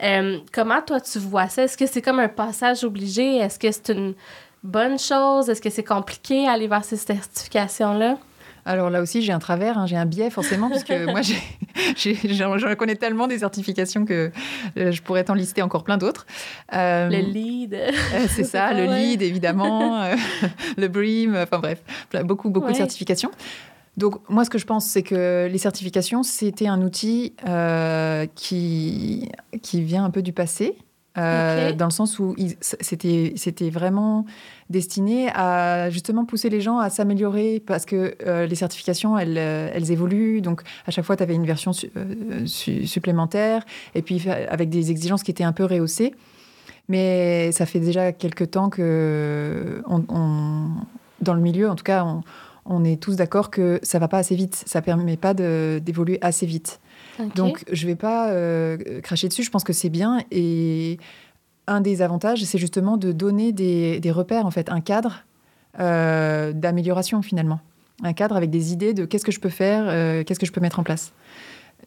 Euh, 0.02 0.40
comment 0.52 0.82
toi 0.82 1.02
tu 1.02 1.20
vois 1.20 1.48
ça? 1.48 1.64
Est-ce 1.64 1.78
que 1.78 1.86
c'est 1.86 2.02
comme 2.02 2.20
un 2.20 2.30
passage 2.30 2.84
obligé? 2.84 3.38
Est-ce 3.38 3.60
que 3.60 3.72
c'est 3.72 3.90
une 3.90 4.14
bonne 4.64 4.98
chose? 4.98 5.50
Est-ce 5.50 5.62
que 5.62 5.70
c'est 5.70 5.84
compliqué 5.84 6.48
aller 6.48 6.68
vers 6.68 6.84
ces 6.84 6.98
certifications-là? 6.98 8.18
Alors 8.66 8.90
là 8.90 9.02
aussi, 9.02 9.22
j'ai 9.22 9.32
un 9.32 9.40
travers, 9.40 9.78
hein, 9.78 9.86
j'ai 9.86 9.96
un 9.96 10.06
biais 10.06 10.30
forcément, 10.30 10.70
parce 10.70 10.84
que 10.84 11.06
moi, 12.48 12.58
j'en 12.58 12.76
connais 12.76 12.96
tellement 12.96 13.28
des 13.28 13.40
certifications 13.40 14.06
que 14.06 14.32
euh, 14.78 14.92
je 14.92 15.02
pourrais 15.02 15.24
t'en 15.24 15.34
lister 15.34 15.62
encore 15.62 15.84
plein 15.84 15.98
d'autres. 15.98 16.26
Euh, 16.74 17.10
le 17.10 17.20
lead. 17.20 17.74
Euh, 17.74 17.92
c'est 18.30 18.44
ça, 18.46 18.74
le 18.74 18.86
lead, 18.86 19.22
évidemment, 19.22 20.04
le 20.78 20.88
BREAM, 20.88 21.36
enfin 21.36 21.60
bref, 21.60 21.82
beaucoup, 22.24 22.50
beaucoup 22.50 22.72
de 22.72 22.78
certifications. 22.78 23.32
Donc 23.98 24.18
moi, 24.30 24.46
ce 24.46 24.50
que 24.50 24.58
je 24.58 24.66
pense, 24.66 24.86
c'est 24.86 25.04
que 25.04 25.50
les 25.52 25.58
certifications, 25.58 26.24
c'était 26.24 26.68
un 26.68 26.82
outil 26.82 27.34
qui, 28.36 29.30
qui 29.62 29.82
vient 29.82 30.06
un 30.06 30.12
peu 30.12 30.22
du 30.22 30.34
passé, 30.34 30.78
dans 31.16 31.86
le 31.86 31.92
sens 31.92 32.20
où 32.20 32.36
c'était 32.62 33.70
vraiment 33.70 34.26
destiné 34.70 35.30
à 35.34 35.90
justement 35.90 36.26
pousser 36.26 36.50
les 36.50 36.62
gens 36.62 36.78
à 36.78 36.90
s'améliorer 36.90 37.62
parce 37.66 37.86
que 37.86 38.16
euh, 38.26 38.46
les 38.46 38.56
certifications, 38.56 39.18
elles, 39.18 39.38
euh, 39.38 39.70
elles, 39.74 39.92
évoluent. 39.92 40.42
Donc, 40.42 40.62
à 40.86 40.92
chaque 40.92 41.06
fois, 41.06 41.18
tu 41.18 41.24
avais 41.24 41.34
une 41.34 41.46
version 41.46 41.72
euh, 41.98 42.46
supplémentaire 42.46 43.64
et 43.96 44.02
puis 44.02 44.30
avec 44.30 44.70
des 44.70 44.92
exigences 44.92 45.24
qui 45.24 45.32
étaient 45.32 45.44
un 45.44 45.54
peu 45.54 45.66
rehaussées. 45.66 46.14
Mais 46.88 47.52
ça 47.52 47.66
fait 47.66 47.80
déjà 47.80 48.12
quelques 48.12 48.52
temps 48.52 48.70
que, 48.70 49.84
on, 49.88 50.70
dans 51.22 51.34
le 51.34 51.42
milieu, 51.42 51.70
en 51.70 51.76
tout 51.76 51.84
cas, 51.84 52.04
on, 52.04 52.24
on 52.66 52.84
est 52.84 53.02
tous 53.02 53.16
d'accord 53.16 53.50
que 53.50 53.80
ça 53.84 54.00
va 54.00 54.08
pas 54.08 54.18
assez 54.18 54.36
vite. 54.36 54.64
Ça 54.66 54.82
permet 54.82 55.18
pas 55.18 55.34
d'évoluer 55.34 56.20
assez 56.22 56.46
vite. 56.46 56.80
Donc, 57.36 57.64
je 57.72 57.88
vais 57.88 57.96
pas 57.96 58.32
cracher 59.02 59.28
dessus. 59.28 59.44
Je 59.44 59.50
pense 59.50 59.64
que 59.64 59.74
c'est 59.74 59.90
bien 59.90 60.24
et 60.32 60.98
un 61.70 61.82
des 61.82 62.02
avantages, 62.02 62.44
c'est 62.44 62.58
justement 62.58 62.98
de 62.98 63.12
donner 63.12 63.52
des, 63.52 64.12
repères, 64.12 64.46
en 64.46 64.52
fait, 64.52 64.70
un 64.70 64.82
cadre 64.82 65.24
euh, 65.80 66.52
d'amélioration 66.52 67.22
finalement. 67.22 67.60
Un 68.04 68.14
cadre 68.14 68.36
avec 68.36 68.50
des 68.50 68.74
idées 68.74 68.94
de 68.94 69.06
qu'est-ce 69.06 69.26
que 69.26 69.32
je 69.32 69.40
peux 69.40 69.50
faire, 69.50 69.86
euh, 69.88 70.24
qu'est-ce 70.24 70.40
que 70.40 70.46
je 70.46 70.52
peux 70.52 70.62
mettre 70.62 70.80
en 70.80 70.84
place. 70.84 71.14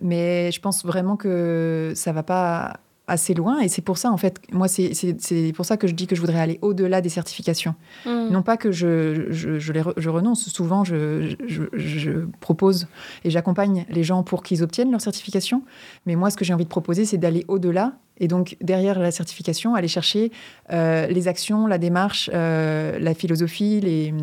Mais 0.02 0.52
je 0.52 0.60
pense 0.60 0.84
vraiment 0.84 1.16
que 1.16 1.92
ça 1.96 2.12
va 2.12 2.22
pas 2.22 2.76
assez 3.06 3.34
loin. 3.34 3.60
Et 3.60 3.68
c'est 3.68 3.82
pour 3.82 3.98
ça, 3.98 4.10
en 4.10 4.16
fait, 4.16 4.40
moi, 4.52 4.68
c'est 4.68 5.52
pour 5.54 5.64
ça 5.64 5.76
que 5.76 5.86
je 5.86 5.94
dis 5.94 6.06
que 6.06 6.14
je 6.14 6.20
voudrais 6.20 6.40
aller 6.40 6.58
au-delà 6.62 7.00
des 7.00 7.08
certifications. 7.08 7.74
Hmm. 8.06 8.28
Non 8.30 8.42
pas 8.42 8.56
que 8.56 8.72
je, 8.72 9.26
je, 9.30 9.72
les 9.72 9.82
je 9.96 10.08
renonce. 10.08 10.48
Souvent, 10.48 10.84
je, 10.84 11.34
je 11.46 12.10
propose 12.40 12.86
et 13.24 13.30
j'accompagne 13.30 13.84
les 13.88 14.04
gens 14.04 14.22
pour 14.22 14.42
qu'ils 14.42 14.62
obtiennent 14.62 14.90
leur 14.90 15.00
certification. 15.00 15.62
Mais 16.06 16.16
moi, 16.16 16.30
ce 16.30 16.36
que 16.36 16.44
j'ai 16.44 16.54
envie 16.54 16.64
de 16.64 16.70
proposer, 16.70 17.04
c'est 17.04 17.18
d'aller 17.18 17.44
au-delà. 17.48 17.94
Et 18.18 18.28
donc, 18.28 18.56
derrière 18.60 18.98
la 18.98 19.10
certification, 19.10 19.74
aller 19.74 19.88
chercher 19.88 20.30
euh, 20.70 21.06
les 21.06 21.28
actions, 21.28 21.66
la 21.66 21.78
démarche, 21.78 22.30
euh, 22.32 22.98
la 22.98 23.14
philosophie, 23.14 23.80
les 23.80 24.14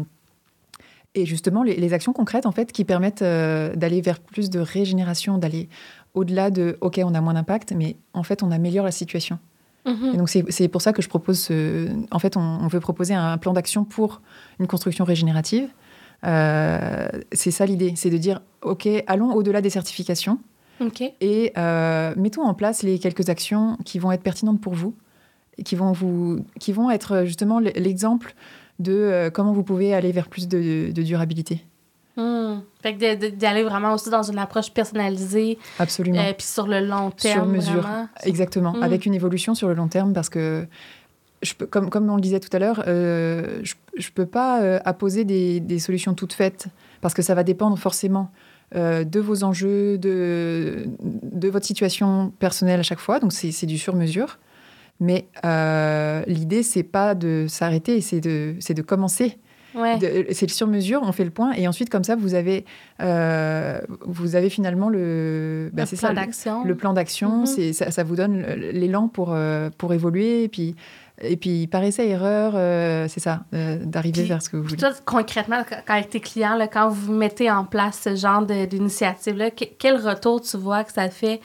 et 1.15 1.25
justement 1.25 1.63
les, 1.63 1.93
actions 1.93 2.13
concrètes 2.13 2.45
en 2.45 2.51
fait 2.51 2.71
qui 2.71 2.85
permettent 2.85 3.23
euh, 3.23 3.75
d'aller 3.75 3.99
vers 4.01 4.19
plus 4.19 4.49
de 4.49 4.59
régénération, 4.59 5.37
d'aller 5.37 5.69
au-delà 6.13 6.49
de 6.51 6.77
OK, 6.81 6.99
on 7.03 7.13
a 7.13 7.21
moins 7.21 7.33
d'impact, 7.33 7.73
mais 7.73 7.95
en 8.13 8.23
fait, 8.23 8.43
on 8.43 8.51
améliore 8.51 8.85
la 8.85 8.91
situation. 8.91 9.39
Mhm. 9.85 10.11
Et 10.13 10.17
donc, 10.17 10.29
c'est 10.29 10.67
pour 10.67 10.81
ça 10.81 10.93
que 10.93 11.01
je 11.01 11.09
propose. 11.09 11.49
En 12.11 12.19
fait, 12.19 12.37
on, 12.37 12.67
veut 12.67 12.79
proposer 12.79 13.13
un 13.13 13.37
plan 13.37 13.53
d'action 13.53 13.85
pour 13.85 14.21
une 14.59 14.67
construction 14.67 15.05
régénérative. 15.05 15.69
Euh, 16.25 17.07
c'est 17.31 17.51
ça 17.51 17.65
l'idée, 17.65 17.93
c'est 17.95 18.09
de 18.09 18.17
dire 18.17 18.41
OK, 18.61 18.87
allons 19.07 19.33
au-delà 19.33 19.61
des 19.61 19.69
certifications. 19.69 20.39
Et 21.19 21.51
euh, 21.57 22.13
mettons 22.15 22.43
en 22.43 22.53
place 22.53 22.83
les 22.83 22.99
quelques 22.99 23.29
actions 23.29 23.77
qui 23.83 23.99
vont 23.99 24.13
être 24.13 24.23
pertinentes 24.23 24.61
pour 24.61 24.73
vous 24.73 24.95
qui 25.63 25.75
vont, 25.75 25.91
vous, 25.91 26.45
qui 26.59 26.71
vont 26.71 26.89
être 26.89 27.25
justement 27.25 27.59
l'exemple 27.59 28.33
de 28.79 29.29
comment 29.33 29.51
vous 29.51 29.63
pouvez 29.63 29.93
aller 29.93 30.11
vers 30.11 30.27
plus 30.27 30.47
de, 30.47 30.91
durabilité. 30.91 31.65
Hmm. 32.19 32.59
Fait 32.81 32.95
que 32.95 33.29
d'aller 33.29 33.63
vraiment 33.63 33.93
aussi 33.93 34.09
dans 34.09 34.23
une 34.23 34.37
approche 34.37 34.71
personnalisée. 34.71 35.57
Absolument. 35.79 36.21
Et 36.21 36.33
puis 36.33 36.45
sur 36.45 36.67
le 36.67 36.85
long 36.85 37.11
terme. 37.11 37.39
Sur 37.39 37.45
mesure. 37.45 37.89
Exactement. 38.23 38.73
Hmm. 38.73 38.83
Avec 38.83 39.05
une 39.05 39.13
évolution 39.13 39.55
sur 39.55 39.67
le 39.67 39.73
long 39.73 39.87
terme 39.87 40.13
parce 40.13 40.29
que 40.29 40.67
je 41.41 41.53
peux, 41.53 41.65
comme, 41.65 41.89
comme 41.89 42.09
on 42.09 42.15
le 42.15 42.21
disait 42.21 42.41
tout 42.41 42.49
à 42.51 42.59
l'heure, 42.59 42.83
je 42.85 43.71
ne 43.97 44.13
peux 44.13 44.25
pas 44.25 44.59
apposer 44.83 45.23
des, 45.23 45.61
des, 45.61 45.79
solutions 45.79 46.13
toutes 46.13 46.33
faites 46.33 46.67
parce 46.99 47.13
que 47.13 47.21
ça 47.21 47.33
va 47.33 47.43
dépendre 47.43 47.79
forcément 47.79 48.29
euh, 48.75 49.03
de 49.03 49.19
vos 49.19 49.43
enjeux, 49.43 49.97
de, 49.97 50.85
de 51.01 51.49
votre 51.49 51.65
situation 51.65 52.31
personnelle 52.37 52.79
à 52.79 52.83
chaque 52.83 52.99
fois. 52.99 53.19
Donc, 53.19 53.33
c'est 53.33 53.65
du 53.65 53.79
sur-mesure. 53.79 54.37
Mais 54.99 55.27
euh, 55.43 56.21
l'idée, 56.27 56.61
c'est 56.61 56.83
pas 56.83 57.15
de 57.15 57.47
s'arrêter, 57.49 57.99
c'est 58.01 58.21
de, 58.21 58.53
de 58.59 58.81
commencer. 58.83 59.39
C'est 59.73 60.41
le 60.41 60.51
sur-mesure, 60.51 61.01
on 61.03 61.11
fait 61.11 61.23
le 61.23 61.29
point, 61.29 61.51
et 61.53 61.67
ensuite, 61.67 61.89
comme 61.89 62.03
ça, 62.03 62.15
vous 62.15 62.33
avez, 62.33 62.65
euh, 63.01 63.79
vous 64.01 64.35
avez 64.35 64.49
finalement 64.49 64.89
le, 64.89 65.69
bah, 65.73 65.83
le, 65.89 65.97
plan 65.97 66.13
d'action. 66.13 66.63
le, 66.63 66.75
plan 66.75 66.93
d'action. 66.93 67.43
Mm-hmm. 67.43 67.73
Ça, 67.73 67.91
ça, 67.91 68.03
vous 68.03 68.15
donne 68.15 68.41
l'élan 68.41 69.07
pour, 69.07 69.33
euh, 69.33 69.69
pour 69.77 69.93
évoluer. 69.93 70.43
Et 70.43 70.47
puis, 70.47 70.75
et 71.21 71.37
puis, 71.37 71.67
par 71.67 71.83
essai 71.83 72.07
erreur, 72.07 72.53
euh, 72.55 73.07
c'est 73.09 73.19
ça, 73.19 73.43
d'arriver 73.51 74.23
vers 74.23 74.41
ce 74.41 74.49
que 74.49 74.57
vous 74.57 74.63
voulez. 74.63 74.77
Toi, 74.77 74.91
concrètement, 75.05 75.63
avec 75.87 76.09
tes 76.09 76.19
clients, 76.19 76.55
là, 76.55 76.67
quand 76.67 76.89
vous 76.89 77.13
mettez 77.13 77.51
en 77.51 77.65
place 77.65 78.01
ce 78.03 78.15
genre 78.15 78.45
d'initiative-là, 78.45 79.51
quel 79.51 79.97
retour 79.97 80.41
tu 80.41 80.57
vois 80.57 80.83
que 80.83 80.93
ça 80.93 81.09
fait, 81.09 81.41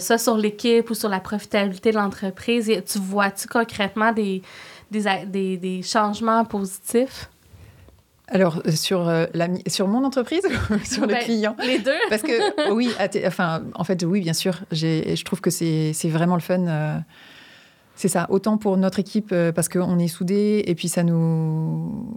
soit 0.00 0.18
sur 0.18 0.36
l'équipe 0.36 0.90
ou 0.90 0.94
sur 0.94 1.08
la 1.08 1.20
profitabilité 1.20 1.92
de 1.92 1.96
l'entreprise? 1.96 2.70
Tu 2.84 2.98
vois-tu 2.98 3.46
concrètement 3.46 4.12
des, 4.12 4.42
des, 4.90 5.56
des, 5.56 5.82
changements 5.82 6.44
positifs? 6.44 7.30
Alors, 8.28 8.60
sur, 8.74 9.04
la, 9.04 9.48
sur 9.68 9.86
mon 9.86 10.04
entreprise 10.04 10.42
ou 10.44 10.78
sur 10.84 11.02
le 11.02 11.14
ben, 11.14 11.22
client? 11.22 11.56
Les 11.64 11.78
deux. 11.78 11.92
Parce 12.08 12.22
que, 12.22 12.70
oui, 12.72 12.90
enfin, 13.24 13.62
en 13.74 13.84
fait, 13.84 14.02
oui, 14.02 14.20
bien 14.20 14.32
sûr. 14.32 14.60
Je 14.72 15.22
trouve 15.24 15.40
que 15.40 15.50
c'est 15.50 15.92
vraiment 16.08 16.34
le 16.34 16.40
fun 16.40 17.04
c'est 17.96 18.08
ça, 18.08 18.26
autant 18.28 18.58
pour 18.58 18.76
notre 18.76 18.98
équipe 18.98 19.30
euh, 19.32 19.52
parce 19.52 19.70
qu'on 19.70 19.98
est 19.98 20.08
soudés 20.08 20.62
et 20.66 20.74
puis 20.74 20.88
ça 20.88 21.02
nous 21.02 22.14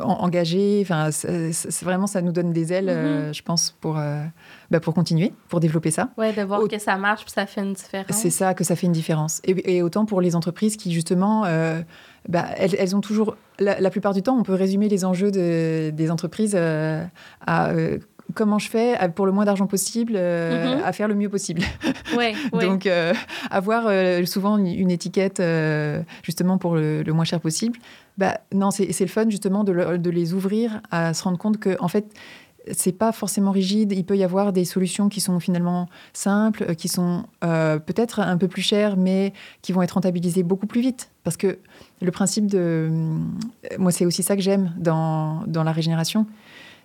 engagés. 0.00 0.78
Enfin, 0.82 1.10
c'est 1.10 1.84
vraiment 1.84 2.06
ça 2.06 2.22
nous 2.22 2.30
donne 2.30 2.52
des 2.52 2.72
ailes, 2.72 2.88
euh, 2.88 3.26
mhm. 3.26 3.34
je 3.34 3.42
pense, 3.42 3.76
pour 3.80 3.98
euh, 3.98 4.22
bah, 4.70 4.78
pour 4.78 4.94
continuer, 4.94 5.32
pour 5.48 5.58
développer 5.58 5.90
ça. 5.90 6.10
Ouais, 6.16 6.32
de 6.32 6.42
voir 6.42 6.66
que 6.68 6.78
ça 6.78 6.96
marche, 6.96 7.24
puis 7.24 7.32
ça 7.32 7.44
fait 7.46 7.60
une 7.60 7.72
différence. 7.72 8.06
C'est 8.16 8.30
ça 8.30 8.54
que 8.54 8.62
ça 8.62 8.76
fait 8.76 8.86
une 8.86 8.92
différence. 8.92 9.42
Et, 9.44 9.82
autant 9.82 10.06
pour 10.06 10.20
les 10.20 10.36
entreprises 10.36 10.76
qui 10.76 10.92
justement, 10.92 11.44
bah, 12.28 12.46
elles, 12.56 12.96
ont 12.96 13.00
toujours, 13.00 13.36
la, 13.58 13.90
plupart 13.90 14.14
du 14.14 14.22
temps, 14.22 14.36
on 14.38 14.42
peut 14.42 14.54
résumer 14.54 14.88
les 14.88 15.04
enjeux 15.04 15.30
des 15.30 16.10
entreprises 16.10 16.56
à 16.56 17.72
comment 18.34 18.58
je 18.58 18.68
fais 18.68 18.96
pour 19.14 19.26
le 19.26 19.32
moins 19.32 19.44
d'argent 19.44 19.66
possible 19.66 20.14
euh, 20.16 20.76
mhm. 20.76 20.84
à 20.84 20.92
faire 20.92 21.08
le 21.08 21.14
mieux 21.14 21.28
possible. 21.28 21.62
Ouais, 22.16 22.34
Donc, 22.52 22.86
euh, 22.86 23.12
avoir 23.50 23.84
euh, 23.86 24.24
souvent 24.24 24.58
une, 24.58 24.90
étiquette 24.90 25.42
justement 26.22 26.58
pour 26.58 26.76
le, 26.76 27.04
moins 27.08 27.24
cher 27.24 27.40
possible, 27.40 27.78
bah, 28.18 28.40
non, 28.52 28.70
c'est 28.70 28.98
le 28.98 29.06
fun 29.06 29.28
justement 29.28 29.64
de, 29.64 29.96
de, 29.96 30.10
les 30.10 30.32
ouvrir 30.32 30.80
à 30.90 31.12
se 31.14 31.22
rendre 31.24 31.38
compte 31.38 31.58
que, 31.58 31.76
en 31.80 31.88
fait, 31.88 32.06
c'est 32.72 32.92
pas 32.92 33.12
forcément 33.12 33.50
rigide. 33.50 33.92
Il 33.92 34.04
peut 34.04 34.16
y 34.16 34.24
avoir 34.24 34.52
des 34.52 34.64
solutions 34.64 35.08
qui 35.08 35.20
sont 35.20 35.38
finalement 35.40 35.88
simples, 36.12 36.74
qui 36.74 36.88
sont 36.88 37.24
peut-être 37.40 38.20
un 38.20 38.36
peu 38.36 38.48
plus 38.48 38.62
chères, 38.62 38.96
mais 38.96 39.32
qui 39.62 39.72
vont 39.72 39.82
être 39.82 39.92
rentabilisées 39.92 40.42
beaucoup 40.42 40.66
plus 40.66 40.80
vite. 40.80 41.10
Parce 41.22 41.36
que 41.36 41.58
le 42.00 42.10
principe 42.10 42.46
de. 42.46 42.90
Moi, 43.78 43.92
c'est 43.92 44.06
aussi 44.06 44.22
ça 44.22 44.36
que 44.36 44.42
j'aime 44.42 44.72
dans, 44.78 45.42
dans 45.46 45.62
la 45.62 45.72
régénération 45.72 46.26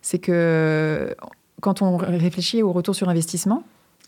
c'est 0.01 0.19
que 0.19 1.15
quand 1.61 1.81
on 1.81 1.97
réfléchit 1.97 2.63
au 2.63 2.71
retour 2.71 2.95
sur 2.95 3.09
investissement, 3.09 3.63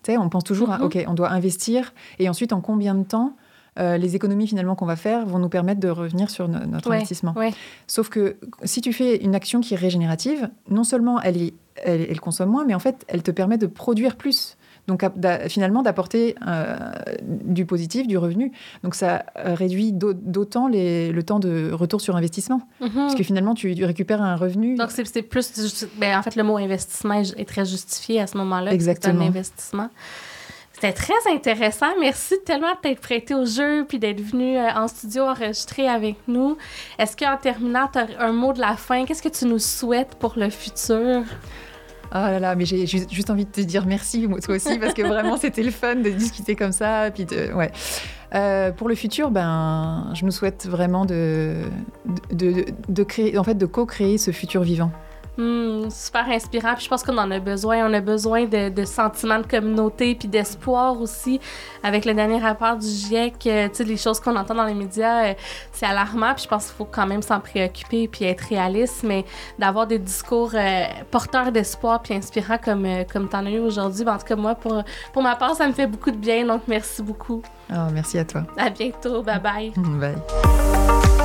on 0.10 0.30
pense 0.30 0.44
toujours 0.44 0.72
à, 0.72 0.80
mhm. 0.80 0.86
OK, 0.86 1.04
on 1.08 1.14
doit 1.14 1.32
investir, 1.32 1.94
et 2.20 2.28
ensuite, 2.28 2.52
en 2.52 2.62
combien 2.62 2.96
de 2.96 3.04
temps 3.04 3.36
euh, 3.80 3.98
les 3.98 4.16
économies 4.16 4.48
finalement 4.48 4.76
qu'on 4.76 4.86
va 4.86 4.96
faire 4.96 5.26
vont 5.26 5.40
nous 5.40 5.50
permettre 5.50 5.80
de 5.80 5.90
revenir 5.90 6.30
sur 6.30 6.48
notre 6.48 6.92
investissement. 6.92 7.34
Sauf 7.88 8.10
que 8.10 8.38
si 8.64 8.82
tu 8.82 8.94
fais 8.94 9.18
une 9.18 9.36
action 9.36 9.62
qui 9.62 9.74
est 9.74 9.78
régénérative, 9.78 10.50
non 10.70 10.84
seulement 10.84 11.22
elle, 11.22 11.52
elle, 11.84 12.20
consomme 12.20 12.50
moins, 12.50 12.66
mais 12.66 12.76
en 12.76 12.80
fait, 12.80 13.04
elle 13.08 13.24
te 13.24 13.32
permet 13.32 13.58
de 13.58 13.68
produire 13.68 14.16
plus. 14.16 14.58
Donc 14.86 15.06
finalement 15.48 15.82
d'apporter 15.82 16.36
euh, 16.46 16.76
du 17.22 17.66
positif, 17.66 18.06
du 18.06 18.18
revenu. 18.18 18.52
Donc 18.84 18.96
ça 18.96 19.24
réduit 19.36 19.94
d'autant 19.94 20.68
le 20.68 21.22
temps 21.22 21.40
de 21.40 21.72
retour 21.72 22.02
sur 22.02 22.16
investissement. 22.18 22.62
Mhm. 22.82 22.92
Parce 22.94 23.16
que 23.16 23.24
finalement, 23.24 23.56
tu, 23.56 23.74
récupères 23.86 24.22
un 24.22 24.36
revenu. 24.36 24.76
Donc 24.76 24.92
c'est 24.92 25.22
plus... 25.22 25.88
Ben, 25.98 26.18
en 26.18 26.22
fait, 26.22 26.36
le 26.36 26.44
mot 26.44 26.58
investissement 26.58 27.16
est, 27.16 27.48
très 27.48 27.66
justifié 27.66 28.20
à 28.20 28.28
ce 28.28 28.38
moment-là. 28.38 28.74
Exactement. 28.74 29.24
un 29.24 29.28
investissement. 29.28 29.90
C'était 30.84 30.96
très 30.96 31.34
intéressant. 31.34 31.98
Merci 31.98 32.36
tellement 32.46 32.74
d'être 32.84 33.00
prêté 33.00 33.34
au 33.34 33.46
jeu 33.46 33.86
puis 33.88 34.00
d'être 34.00 34.20
venu 34.20 34.58
euh, 34.58 34.70
en 34.76 34.90
studio 34.90 35.24
enregistrer 35.24 35.88
avec 35.88 36.18
nous. 36.28 36.58
Est-ce 37.00 37.16
qu'en 37.16 37.38
terminant, 37.38 37.88
tu 37.88 38.00
as 38.00 38.08
un 38.20 38.34
mot 38.34 38.52
de 38.52 38.60
la 38.60 38.76
fin? 38.76 39.06
Qu'est-ce 39.06 39.24
que 39.24 39.30
tu 39.30 39.46
nous 39.46 39.60
souhaites 39.60 40.16
pour 40.16 40.34
le 40.36 40.50
futur? 40.50 41.24
Ah 42.12 42.32
là 42.32 42.40
là, 42.42 42.56
mais 42.56 42.66
j'ai 42.66 42.86
juste 42.86 43.30
envie 43.30 43.46
de 43.46 43.52
te 43.52 43.62
dire 43.62 43.86
merci, 43.86 44.28
toi 44.44 44.56
aussi, 44.56 44.78
parce 44.78 44.94
que 44.94 45.04
vraiment, 45.04 45.38
c'était 45.42 45.64
le 45.64 45.72
fun 45.72 45.96
de 45.96 46.10
discuter 46.10 46.58
comme 46.58 46.74
ça. 46.74 47.12
Puis 47.12 47.28
ouais. 47.56 47.72
Euh, 48.36 48.72
pour 48.74 48.90
le 48.90 48.96
futur, 48.96 49.32
ben, 49.32 50.12
je 50.14 50.26
nous 50.26 50.32
souhaite 50.32 50.66
vraiment 50.66 51.06
de, 51.06 51.62
de, 52.34 52.66
de 52.90 53.04
créer, 53.04 53.38
en 53.38 53.46
fait, 53.46 53.56
de 53.56 53.66
co-créer 53.66 54.18
ce 54.18 54.32
futur 54.32 54.64
vivant. 54.64 54.92
Hmm, 55.36 55.90
super 55.90 56.30
inspirant. 56.30 56.76
Puis 56.76 56.84
je 56.84 56.90
pense 56.90 57.02
qu'on 57.02 57.18
en 57.18 57.32
a 57.32 57.40
besoin. 57.40 57.90
On 57.90 57.94
a 57.94 58.02
besoin 58.02 58.46
de, 58.46 58.70
de 58.70 58.86
sentiments 58.86 59.40
de 59.40 59.48
communauté 59.48 60.14
puis 60.14 60.28
d'espoir 60.28 61.00
aussi. 61.02 61.40
Avec 61.82 62.06
le 62.06 62.14
dernier 62.14 62.40
rapport 62.40 62.78
du 62.78 62.88
GIEC, 62.88 63.48
euh, 63.48 63.68
tu 63.70 63.76
sais, 63.76 63.84
les 63.84 63.98
choses 63.98 64.20
qu'on 64.20 64.36
entend 64.36 64.54
dans 64.54 64.66
les 64.66 64.76
médias, 64.76 65.26
euh, 65.26 65.34
c'est 65.72 65.88
alarmant. 65.88 66.36
Puis 66.36 66.44
je 66.44 66.50
pense 66.50 66.66
qu'il 66.68 66.76
faut 66.76 66.86
quand 66.86 67.08
même 67.08 67.24
s'en 67.24 67.40
préoccuper 67.40 68.08
puis 68.08 68.26
être 68.26 68.42
réaliste. 68.42 69.04
Mais 69.04 69.26
d'avoir 69.58 69.88
des 69.88 69.98
discours 69.98 70.52
euh, 70.54 70.84
porteurs 71.10 71.52
d'espoir 71.52 72.04
puis 72.04 72.14
inspirants 72.14 72.60
comme, 72.64 72.88
comme 73.12 73.28
tu 73.28 73.36
en 73.36 73.46
as 73.48 73.52
eu 73.52 73.60
aujourd'hui, 73.60 74.06
ben, 74.06 74.14
en 74.14 74.18
tout 74.20 74.26
cas, 74.26 74.36
moi, 74.36 74.54
pour, 74.54 74.84
pour 75.14 75.24
ma 75.24 75.36
part, 75.36 75.56
ça 75.56 75.68
me 75.68 75.74
fait 75.74 75.88
beaucoup 75.88 76.12
de 76.12 76.18
bien. 76.18 76.46
Donc 76.46 76.62
merci 76.68 77.02
beaucoup. 77.02 77.42
Oh, 77.72 77.88
merci 77.92 78.20
à 78.20 78.26
toi. 78.26 78.44
À 78.56 78.70
bientôt. 78.70 79.24
Bye 79.24 79.40
bye. 79.40 79.74
bye. 80.00 81.23